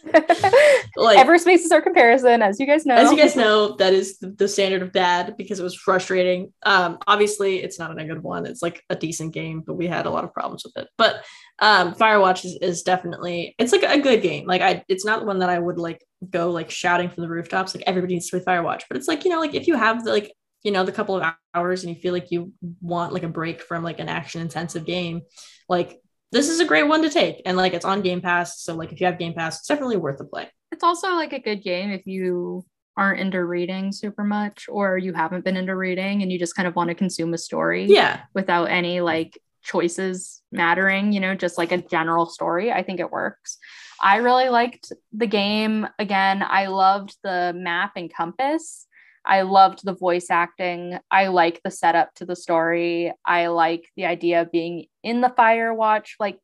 like 0.95 1.25
Everspace 1.25 1.59
is 1.59 1.71
our 1.71 1.81
comparison, 1.81 2.41
as 2.41 2.59
you 2.59 2.65
guys 2.65 2.85
know. 2.85 2.95
as 2.95 3.11
you 3.11 3.17
guys 3.17 3.35
know, 3.35 3.75
that 3.75 3.93
is 3.93 4.17
the, 4.17 4.31
the 4.31 4.47
standard 4.47 4.81
of 4.81 4.91
bad 4.91 5.37
because 5.37 5.59
it 5.59 5.63
was 5.63 5.75
frustrating. 5.75 6.51
Um, 6.63 6.97
obviously, 7.05 7.61
it's 7.61 7.77
not 7.77 7.91
a 7.91 7.93
negative 7.93 8.23
one. 8.23 8.45
It's 8.45 8.63
like 8.63 8.83
a 8.89 8.95
decent 8.95 9.33
game, 9.33 9.61
but 9.65 9.75
we 9.75 9.87
had 9.87 10.07
a 10.07 10.09
lot 10.09 10.23
of 10.23 10.33
problems 10.33 10.63
with 10.63 10.83
it. 10.83 10.89
But 10.97 11.23
um, 11.62 11.93
Firewatch 11.93 12.43
is, 12.43 12.57
is 12.62 12.82
definitely 12.84 13.55
it's 13.59 13.72
like 13.72 13.84
a 13.84 13.99
good 13.99 14.22
game. 14.22 14.47
Like 14.47 14.62
I, 14.62 14.84
it's 14.89 15.05
not 15.05 15.26
one 15.26 15.39
that 15.39 15.49
I 15.49 15.59
would 15.59 15.78
like 15.78 16.03
go 16.30 16.49
like 16.51 16.72
shouting 16.72 17.09
from 17.09 17.22
the 17.24 17.30
rooftops. 17.30 17.76
Like 17.76 17.84
everybody 17.88 18.16
needs 18.16 18.30
to 18.30 18.39
play 18.39 18.45
Firewatch, 18.45 18.84
but 18.89 18.97
it's 18.97 19.07
like 19.07 19.24
you 19.24 19.30
know, 19.32 19.39
like 19.39 19.53
if 19.53 19.68
you 19.68 19.76
have 19.76 20.03
the, 20.03 20.12
like 20.12 20.34
you 20.64 20.72
know 20.72 20.84
the 20.84 20.91
couple 20.91 21.16
of 21.16 21.34
hours 21.53 21.84
and 21.84 21.95
you 21.95 22.01
feel 22.01 22.14
like 22.14 22.32
you 22.32 22.51
want 22.82 23.14
like 23.14 23.24
a 23.24 23.30
break 23.30 23.62
from 23.62 23.84
like 23.84 23.99
an 23.99 24.09
action 24.09 24.41
intensive 24.41 24.86
game, 24.86 25.22
like 25.70 25.99
this 26.32 26.49
is 26.49 26.59
a 26.59 26.66
great 26.66 26.88
one 26.88 27.01
to 27.03 27.09
take. 27.09 27.41
And 27.45 27.57
like 27.57 27.74
it's 27.74 27.86
on 27.86 28.01
Game 28.01 28.22
Pass. 28.22 28.62
So 28.62 28.76
like 28.76 28.91
if 28.91 28.99
you 28.99 29.05
have 29.05 29.20
Game 29.20 29.34
Pass, 29.34 29.59
it's 29.59 29.68
definitely 29.68 29.97
worth 29.97 30.18
the 30.18 30.26
play. 30.26 30.49
It's 30.72 30.84
also 30.84 31.09
like 31.16 31.34
a 31.34 31.39
good 31.39 31.62
game 31.64 31.91
if 31.91 32.07
you 32.07 32.66
aren't 32.97 33.20
into 33.20 33.43
reading 33.43 33.91
super 33.91 34.24
much 34.24 34.66
or 34.70 34.97
you 34.97 35.14
haven't 35.14 35.45
been 35.45 35.57
into 35.57 35.76
reading 35.76 36.22
and 36.22 36.32
you 36.32 36.39
just 36.39 36.55
kind 36.55 36.68
of 36.68 36.76
want 36.76 36.88
to 36.89 36.95
consume 36.95 37.34
a 37.34 37.38
story 37.38 37.86
Yeah. 37.86 38.22
without 38.34 38.66
any 38.66 38.99
like 39.01 39.38
choices 39.62 40.40
mattering, 40.51 41.13
you 41.13 41.19
know, 41.19 41.35
just 41.35 41.57
like 41.57 41.71
a 41.71 41.77
general 41.77 42.25
story. 42.25 42.71
I 42.71 42.83
think 42.83 42.99
it 42.99 43.11
works. 43.11 43.57
I 44.01 44.17
really 44.17 44.49
liked 44.49 44.91
the 45.13 45.27
game. 45.27 45.87
Again, 45.99 46.43
I 46.43 46.67
loved 46.67 47.15
the 47.23 47.53
map 47.55 47.93
and 47.95 48.13
compass. 48.13 48.87
I 49.23 49.43
loved 49.43 49.85
the 49.85 49.93
voice 49.95 50.31
acting. 50.31 50.97
I 51.11 51.27
like 51.27 51.61
the 51.63 51.71
setup 51.71 52.13
to 52.15 52.25
the 52.25 52.35
story. 52.35 53.13
I 53.25 53.47
like 53.47 53.87
the 53.95 54.05
idea 54.05 54.41
of 54.41 54.51
being 54.51 54.85
in 55.03 55.21
the 55.21 55.29
fire 55.29 55.73
watch, 55.73 56.15
like, 56.19 56.39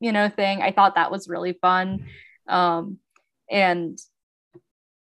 you 0.00 0.10
know, 0.10 0.30
thing. 0.30 0.62
I 0.62 0.72
thought 0.72 0.94
that 0.94 1.10
was 1.10 1.28
really 1.28 1.58
fun. 1.60 2.06
Um, 2.48 2.98
and 3.50 3.98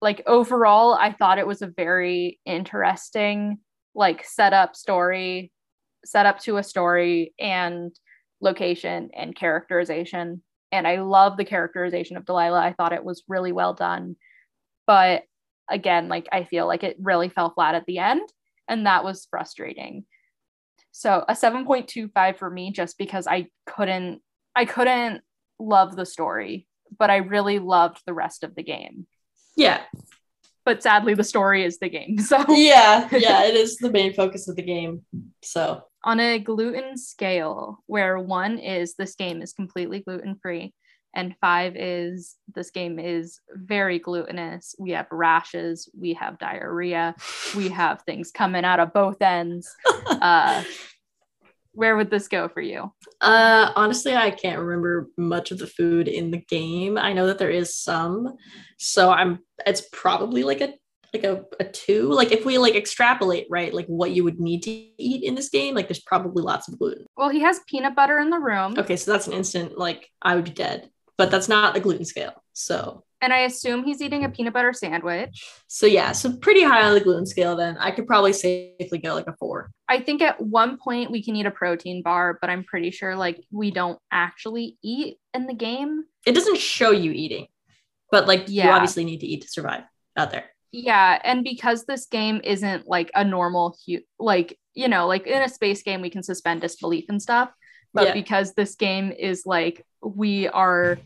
like 0.02 0.24
overall, 0.26 0.94
I 0.94 1.12
thought 1.12 1.40
it 1.40 1.48
was 1.48 1.62
a 1.62 1.68
very 1.68 2.40
interesting, 2.46 3.60
like, 3.94 4.24
setup 4.24 4.78
story, 4.78 5.52
setup 6.06 6.40
to 6.40 6.56
a 6.56 6.64
story 6.64 7.34
and 7.38 7.94
location 8.42 9.10
and 9.14 9.36
characterization. 9.36 10.42
And 10.72 10.88
I 10.88 11.02
love 11.02 11.38
the 11.38 11.46
characterization 11.46 12.18
of 12.18 12.26
Delilah. 12.26 12.60
I 12.62 12.74
thought 12.74 12.94
it 12.94 13.04
was 13.04 13.24
really 13.28 13.52
well 13.52 13.74
done. 13.74 14.16
But 14.86 15.24
again, 15.70 16.08
like 16.10 16.28
I 16.32 16.44
feel 16.44 16.68
like 16.68 16.84
it 16.84 16.98
really 17.00 17.30
fell 17.30 17.52
flat 17.52 17.76
at 17.76 17.86
the 17.86 18.00
end, 18.00 18.28
and 18.68 18.86
that 18.86 19.04
was 19.04 19.28
frustrating. 19.30 20.06
So 20.92 21.24
a 21.28 21.34
7.25 21.34 22.38
for 22.38 22.50
me 22.50 22.72
just 22.72 22.98
because 22.98 23.28
I 23.28 23.48
couldn't 23.66 24.22
I 24.56 24.66
couldn't 24.66 25.22
love 25.60 25.96
the 25.96 26.06
story, 26.06 26.68
but 26.98 27.10
I 27.10 27.18
really 27.18 27.60
loved 27.60 28.02
the 28.06 28.14
rest 28.14 28.44
of 28.44 28.56
the 28.56 28.64
game. 28.64 29.06
Yeah. 29.56 29.82
But 30.66 30.84
sadly 30.84 31.14
the 31.14 31.24
story 31.24 31.64
is 31.64 31.80
the 31.80 31.90
game. 31.90 32.18
So 32.22 32.44
Yeah. 32.50 33.08
Yeah. 33.12 33.44
it 33.46 33.56
is 33.56 33.78
the 33.78 33.92
main 33.92 34.14
focus 34.14 34.48
of 34.48 34.56
the 34.56 34.62
game. 34.64 35.06
So 35.44 35.84
on 36.04 36.20
a 36.20 36.40
gluten 36.40 36.98
scale 36.98 37.84
where 37.88 38.20
one 38.20 38.58
is 38.58 38.96
this 38.96 39.16
game 39.16 39.42
is 39.42 39.54
completely 39.54 40.00
gluten 40.00 40.36
free 40.42 40.74
and 41.16 41.36
five 41.42 41.76
is 41.76 42.36
this 42.54 42.72
game 42.72 43.00
is 43.00 43.40
very 43.54 44.00
glutinous 44.00 44.76
we 44.80 44.92
have 44.92 45.08
rashes 45.12 45.90
we 45.98 46.14
have 46.14 46.40
diarrhea 46.40 47.16
we 47.56 47.70
have 47.82 48.02
things 48.04 48.32
coming 48.32 48.66
out 48.66 48.80
of 48.80 48.94
both 48.94 49.22
ends 49.22 49.76
uh 50.22 50.64
where 51.74 51.96
would 51.96 52.10
this 52.10 52.28
go 52.28 52.50
for 52.50 52.62
you 52.62 52.92
Uh, 53.22 53.72
honestly, 53.76 54.16
I 54.16 54.32
can't 54.32 54.60
remember 54.60 55.10
much 55.18 55.52
of 55.52 55.60
the 55.60 55.68
food 55.68 56.08
in 56.08 56.32
the 56.32 56.42
game. 56.50 56.98
I 56.98 57.14
know 57.14 57.28
that 57.28 57.38
there 57.38 57.52
is 57.52 57.76
some, 57.76 58.36
so 58.78 59.12
I'm. 59.12 59.40
It's 59.66 59.84
probably 59.94 60.44
like 60.44 60.62
a 60.62 60.74
like 61.14 61.24
a, 61.24 61.44
a 61.60 61.64
two. 61.66 62.04
Like 62.12 62.32
if 62.32 62.46
we 62.46 62.58
like 62.58 62.76
extrapolate, 62.76 63.48
right, 63.50 63.74
like 63.74 63.88
what 63.88 64.12
you 64.12 64.24
would 64.24 64.40
need 64.40 64.64
to 64.64 64.72
eat 64.72 65.24
in 65.24 65.36
this 65.36 65.50
game, 65.50 65.76
like 65.76 65.88
there's 65.88 66.02
probably 66.02 66.44
lots 66.44 66.68
of 66.68 66.78
gluten. 66.80 67.06
well 67.18 67.30
he 67.30 67.40
has 67.42 67.60
peanut 67.68 67.96
butter 67.96 68.20
in 68.20 68.30
the 68.30 68.40
room 68.40 68.76
Okay, 68.78 68.96
so 68.96 69.12
that's 69.12 69.28
an 69.28 69.34
instant 69.34 69.78
like 69.78 70.10
I 70.22 70.36
would 70.36 70.46
be 70.46 70.52
dead, 70.52 70.90
but 71.18 71.32
that's 71.32 71.50
not 71.50 71.74
the 71.74 71.80
gluten 71.80 72.06
scale. 72.06 72.34
So 72.54 73.04
and 73.22 73.34
i 73.34 73.40
assume 73.40 73.84
he's 73.84 74.02
eating 74.02 74.24
a 74.24 74.30
peanut 74.30 74.54
butter 74.54 74.72
sandwich 74.72 75.44
so 75.68 75.86
yeah, 75.86 76.14
so 76.14 76.38
pretty 76.38 76.64
high 76.64 76.84
on 76.88 76.94
the 76.94 77.02
gluten 77.02 77.26
scale. 77.26 77.54
Then 77.56 77.76
I 77.78 77.92
could 77.92 78.08
probably 78.08 78.32
safely 78.32 78.98
go 79.00 79.14
like 79.14 79.28
a 79.28 79.36
four. 79.38 79.72
i 79.90 80.00
think 80.00 80.22
at 80.22 80.40
one 80.42 80.78
point 80.78 81.12
we 81.12 81.22
can 81.22 81.36
eat 81.36 81.46
a 81.46 81.52
protein 81.52 82.02
bar 82.02 82.38
but 82.40 82.50
i'm 82.50 82.64
pretty 82.64 82.92
sure 82.92 83.16
like 83.18 83.44
we 83.52 83.72
don't 83.72 84.00
actually 84.12 84.78
eat 84.82 85.18
in 85.34 85.48
the 85.48 85.54
game 85.54 86.06
It 86.26 86.32
doesn't 86.34 86.58
show 86.60 86.92
you 86.92 87.12
eating, 87.12 87.48
but 88.10 88.26
like 88.28 88.48
you 88.48 88.64
obviously 88.64 89.04
need 89.04 89.20
to 89.20 89.28
eat 89.28 89.42
to 89.42 89.50
survive 89.50 89.84
out 90.16 90.32
there. 90.32 90.46
Yeah, 90.72 91.20
and 91.24 91.44
because 91.44 91.86
this 91.86 92.06
game 92.06 92.42
isn't 92.44 92.88
like 92.88 93.10
a 93.16 93.24
normal 93.24 93.78
hu- 93.88 94.02
like 94.20 94.58
you 94.76 94.88
know, 94.88 95.08
like 95.08 95.28
in 95.28 95.42
a 95.42 95.50
space 95.50 95.84
game 95.84 96.02
we 96.02 96.10
can 96.10 96.24
suspend 96.24 96.62
disbelief 96.62 97.06
and 97.10 97.22
stuff, 97.22 97.50
but 97.94 98.08
Yeah. 98.08 98.14
because 98.14 98.54
this 98.54 98.76
game 98.76 99.12
is 99.12 99.44
like 99.46 99.86
we 100.02 100.48
are 100.48 100.98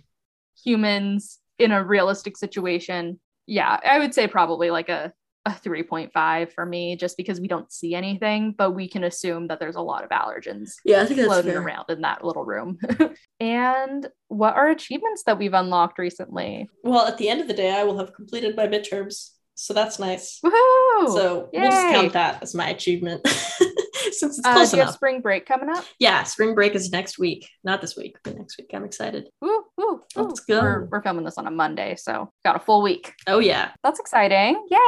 humans 0.64 1.40
in 1.60 1.72
a 1.72 1.84
realistic 1.84 2.38
situation, 2.38 3.20
yeah, 3.48 3.80
I 3.84 4.00
would 4.00 4.14
say 4.14 4.28
probably 4.28 4.70
like 4.72 4.90
a 4.90 5.14
a 5.46 5.52
3.5 5.52 6.54
for 6.54 6.66
me 6.66 6.96
just 6.96 7.18
because 7.18 7.42
we 7.42 7.50
don't 7.50 7.70
see 7.70 7.94
anything, 7.96 8.54
but 8.58 8.72
we 8.72 8.88
can 8.88 9.04
assume 9.04 9.48
that 9.48 9.60
there's 9.60 9.76
a 9.76 9.82
lot 9.82 10.06
of 10.06 10.10
allergens 10.10 10.76
Yeah, 10.86 11.02
I 11.02 11.06
think 11.06 11.20
floating 11.20 11.52
fair. 11.52 11.62
around 11.62 11.86
in 11.90 12.00
that 12.02 12.24
little 12.24 12.46
room. 12.46 12.80
and 13.42 14.08
what 14.30 14.56
are 14.56 14.70
achievements 14.70 15.24
that 15.26 15.38
we've 15.38 15.54
unlocked 15.54 16.00
recently? 16.00 16.70
Well, 16.82 17.06
at 17.08 17.18
the 17.18 17.28
end 17.28 17.42
of 17.42 17.50
the 17.50 17.54
day, 17.54 17.72
I 17.72 17.84
will 17.84 17.98
have 17.98 18.14
completed 18.14 18.56
my 18.56 18.68
midterms, 18.68 19.32
so 19.56 19.74
that's 19.74 20.00
nice. 20.00 20.40
Woohoo! 20.46 21.08
so 21.14 21.50
we'll 21.54 21.70
just 21.70 21.88
count 21.88 22.14
that 22.14 22.42
as 22.44 22.54
my 22.56 22.70
achievement, 22.70 23.26
since 24.12 24.38
it's 24.40 24.42
Uh, 24.46 24.54
close 24.54 24.72
do 24.72 24.78
you 24.78 24.82
have 24.82 24.88
enough. 24.90 24.96
spring 24.96 25.22
break 25.22 25.46
coming 25.46 25.70
up? 25.70 25.84
Yeah, 26.00 26.24
spring 26.24 26.54
break 26.56 26.76
is 26.76 26.92
next 26.92 27.18
week, 27.20 27.50
not 27.64 27.82
this 27.82 27.96
week, 27.96 28.18
but 28.24 28.38
next 28.38 28.58
week. 28.58 28.70
I'm 28.74 28.84
excited. 28.86 29.30
Woo, 29.42 29.64
woo, 29.78 30.02
woo. 30.16 30.26
Let's 30.28 30.40
go. 30.42 30.62
We're, 30.62 30.86
we're 30.86 31.02
filming 31.02 31.26
this 31.26 31.38
on 31.38 31.48
a 31.48 31.52
Monday, 31.52 31.96
so 31.96 32.32
got 32.44 32.56
a 32.56 32.60
full 32.60 32.82
week. 32.82 33.14
Oh 33.28 33.40
yeah, 33.40 33.72
That's 33.84 34.00
exciting. 34.00 34.66
Yay! 34.70 34.80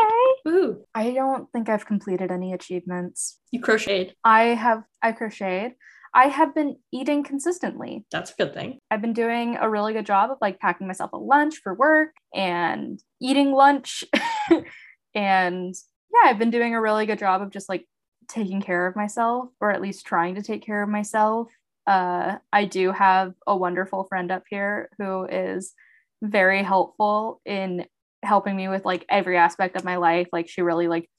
Woohoo. 0.47 0.77
I 0.93 1.11
don't 1.11 1.51
think 1.51 1.69
I've 1.69 1.85
completed 1.85 2.31
any 2.31 2.53
achievements. 2.53 3.39
You 3.51 3.61
crocheted. 3.61 4.15
I 4.23 4.43
have, 4.55 4.83
I 5.01 5.11
crocheted. 5.11 5.73
I 6.17 6.27
have 6.29 6.55
been 6.55 6.77
eating 6.93 7.23
consistently. 7.25 8.05
That's 8.09 8.31
a 8.31 8.35
good 8.35 8.53
thing. 8.53 8.79
I've 8.89 9.01
been 9.01 9.11
doing 9.11 9.57
a 9.59 9.69
really 9.69 9.91
good 9.91 10.05
job 10.05 10.31
of 10.31 10.37
like 10.39 10.59
packing 10.59 10.87
myself 10.87 11.11
a 11.11 11.17
lunch 11.17 11.55
for 11.61 11.73
work 11.73 12.11
and 12.33 12.97
eating 13.21 13.51
lunch. 13.51 14.03
and 15.15 15.75
yeah, 16.13 16.29
I've 16.29 16.39
been 16.39 16.51
doing 16.51 16.75
a 16.75 16.81
really 16.81 17.05
good 17.05 17.19
job 17.19 17.41
of 17.41 17.51
just 17.51 17.69
like 17.69 17.85
taking 18.27 18.61
care 18.61 18.87
of 18.87 18.95
myself 18.95 19.49
or 19.59 19.71
at 19.71 19.81
least 19.81 20.05
trying 20.05 20.35
to 20.35 20.41
take 20.41 20.65
care 20.65 20.81
of 20.81 20.89
myself. 20.89 21.49
Uh, 21.87 22.37
I 22.51 22.65
do 22.65 22.91
have 22.91 23.33
a 23.45 23.55
wonderful 23.55 24.05
friend 24.05 24.31
up 24.31 24.43
here 24.49 24.89
who 24.97 25.25
is 25.25 25.73
very 26.21 26.63
helpful 26.63 27.41
in 27.45 27.85
helping 28.23 28.55
me 28.55 28.67
with 28.67 28.85
like 28.85 29.05
every 29.09 29.37
aspect 29.37 29.75
of 29.75 29.83
my 29.83 29.97
life. 29.97 30.27
Like 30.31 30.49
she 30.49 30.61
really 30.61 30.87
like 30.87 31.09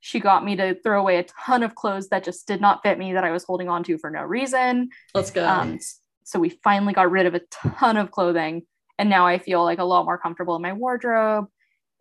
she 0.00 0.18
got 0.20 0.44
me 0.44 0.56
to 0.56 0.74
throw 0.82 1.00
away 1.00 1.18
a 1.18 1.24
ton 1.24 1.62
of 1.62 1.74
clothes 1.74 2.08
that 2.08 2.24
just 2.24 2.46
did 2.46 2.60
not 2.60 2.82
fit 2.82 2.98
me 2.98 3.12
that 3.12 3.24
I 3.24 3.32
was 3.32 3.44
holding 3.44 3.68
on 3.68 3.84
to 3.84 3.98
for 3.98 4.10
no 4.10 4.22
reason. 4.22 4.90
Let's 5.14 5.30
go. 5.30 5.46
Um, 5.46 5.78
so 6.24 6.38
we 6.38 6.48
finally 6.48 6.92
got 6.92 7.10
rid 7.10 7.26
of 7.26 7.34
a 7.34 7.40
ton 7.50 7.96
of 7.96 8.10
clothing, 8.10 8.62
and 9.00 9.08
now 9.08 9.26
I 9.26 9.38
feel 9.38 9.64
like 9.64 9.78
a 9.78 9.84
lot 9.84 10.04
more 10.04 10.18
comfortable 10.18 10.56
in 10.56 10.62
my 10.62 10.74
wardrobe. 10.74 11.46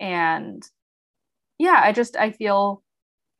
And 0.01 0.61
yeah, 1.57 1.81
I 1.83 1.93
just 1.93 2.17
I 2.17 2.31
feel 2.31 2.83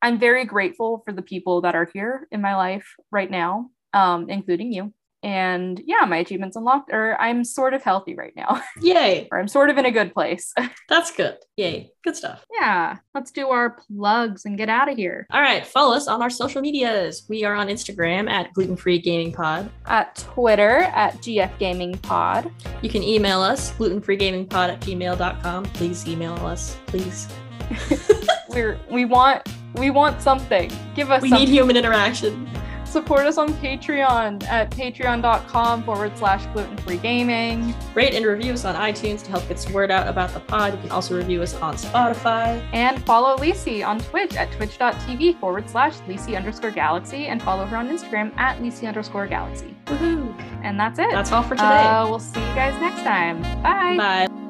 I'm 0.02 0.20
very 0.20 0.46
grateful 0.46 1.04
for 1.06 1.14
the 1.14 1.22
people 1.22 1.62
that 1.62 1.76
are 1.76 1.90
here 1.94 2.28
in 2.32 2.42
my 2.42 2.56
life 2.56 2.88
right 3.12 3.30
now, 3.32 3.70
um, 3.94 4.30
including 4.30 4.74
you. 4.74 4.94
And 5.22 5.82
yeah, 5.86 6.06
my 6.06 6.18
achievements 6.18 6.56
unlocked, 6.56 6.92
or 6.94 7.20
I'm 7.20 7.44
sort 7.44 7.74
of 7.74 7.84
healthy 7.84 8.16
right 8.16 8.32
now, 8.38 8.62
Yay. 8.82 9.28
or 9.32 9.40
I'm 9.40 9.50
sort 9.50 9.70
of 9.70 9.78
in 9.78 9.86
a 9.86 9.92
good 9.92 10.14
place. 10.14 10.54
That's 10.90 11.12
good. 11.12 11.38
Yay. 11.58 11.92
Good 12.06 12.16
stuff. 12.16 12.46
yeah, 12.60 12.98
let's 13.14 13.30
do 13.32 13.50
our 13.50 13.72
plugs 13.92 14.46
and 14.46 14.58
get 14.58 14.70
out 14.70 14.90
of 14.90 14.96
here. 14.96 15.28
All 15.32 15.42
right. 15.42 15.68
Follow 15.68 15.94
us 15.96 16.08
on 16.08 16.22
our 16.22 16.30
social 16.30 16.62
medias. 16.62 17.26
We 17.28 17.44
are 17.44 17.54
on 17.54 17.68
Instagram 17.68 18.30
at 18.30 18.54
Gluten 18.54 18.78
Free 18.78 19.00
Gaming 19.00 19.34
Pod. 19.34 19.70
At 19.86 20.16
Twitter 20.16 20.78
at 20.94 21.16
GF 21.18 21.58
Gaming 21.60 21.98
Pod. 21.98 22.50
You 22.82 22.90
can 22.90 23.04
email 23.04 23.42
us, 23.42 23.74
glutenfreegamingpod 23.74 24.54
at 24.70 24.80
gmail.com. 24.80 25.64
Please 25.66 26.08
email 26.08 26.34
us. 26.46 26.78
Please. 26.86 27.28
We're 28.50 28.80
we 28.90 29.06
want 29.06 29.48
we 29.76 29.90
want 29.90 30.22
something. 30.22 30.72
Give 30.96 31.12
us 31.12 31.22
We 31.22 31.30
some- 31.30 31.40
need 31.40 31.50
human 31.50 31.76
interaction. 31.78 32.50
Support 32.90 33.26
us 33.26 33.38
on 33.38 33.54
Patreon 33.56 34.44
at 34.48 34.72
patreon.com 34.72 35.84
forward 35.84 36.18
slash 36.18 36.46
gluten 36.48 36.78
free 36.78 36.98
gaming. 36.98 37.74
Rate 37.94 38.14
and 38.14 38.26
review 38.26 38.54
us 38.54 38.66
on 38.66 38.76
iTunes 38.76 39.24
to 39.24 39.32
help 39.32 39.48
get 39.48 39.58
the 39.58 39.74
word 39.74 39.92
out 39.92 40.08
about 40.08 40.34
the 40.34 40.40
pod. 40.40 40.74
You 40.74 40.80
can 40.82 40.92
also 40.92 41.16
review 41.16 41.42
us 41.42 41.54
on 41.56 41.76
Spotify. 41.76 42.62
And 42.74 43.04
follow 43.06 43.38
Lisi 43.38 43.86
on 43.86 44.00
Twitch 44.00 44.36
at 44.36 44.52
twitch.tv 44.54 45.40
forward 45.40 45.70
slash 45.70 45.96
Lisi 46.08 46.36
underscore 46.36 46.72
galaxy 46.72 47.28
and 47.28 47.42
follow 47.42 47.66
her 47.66 47.78
on 47.78 47.88
Instagram 47.88 48.36
at 48.38 48.60
Lisi 48.60 48.88
underscore 48.88 49.28
galaxy. 49.28 49.76
Woohoo. 49.86 50.38
And 50.64 50.80
that's 50.80 51.00
it. 51.00 51.12
That's 51.12 51.32
all 51.32 51.44
for 51.44 51.56
today. 51.56 51.64
Uh, 51.64 52.08
we'll 52.08 52.20
see 52.20 52.40
you 52.40 52.56
guys 52.56 52.80
next 52.82 53.02
time. 53.04 53.42
Bye. 53.62 53.98
Bye. 53.98 54.49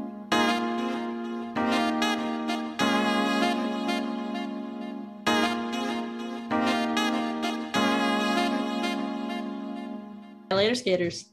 Later, 10.59 10.75
skaters. 10.75 11.23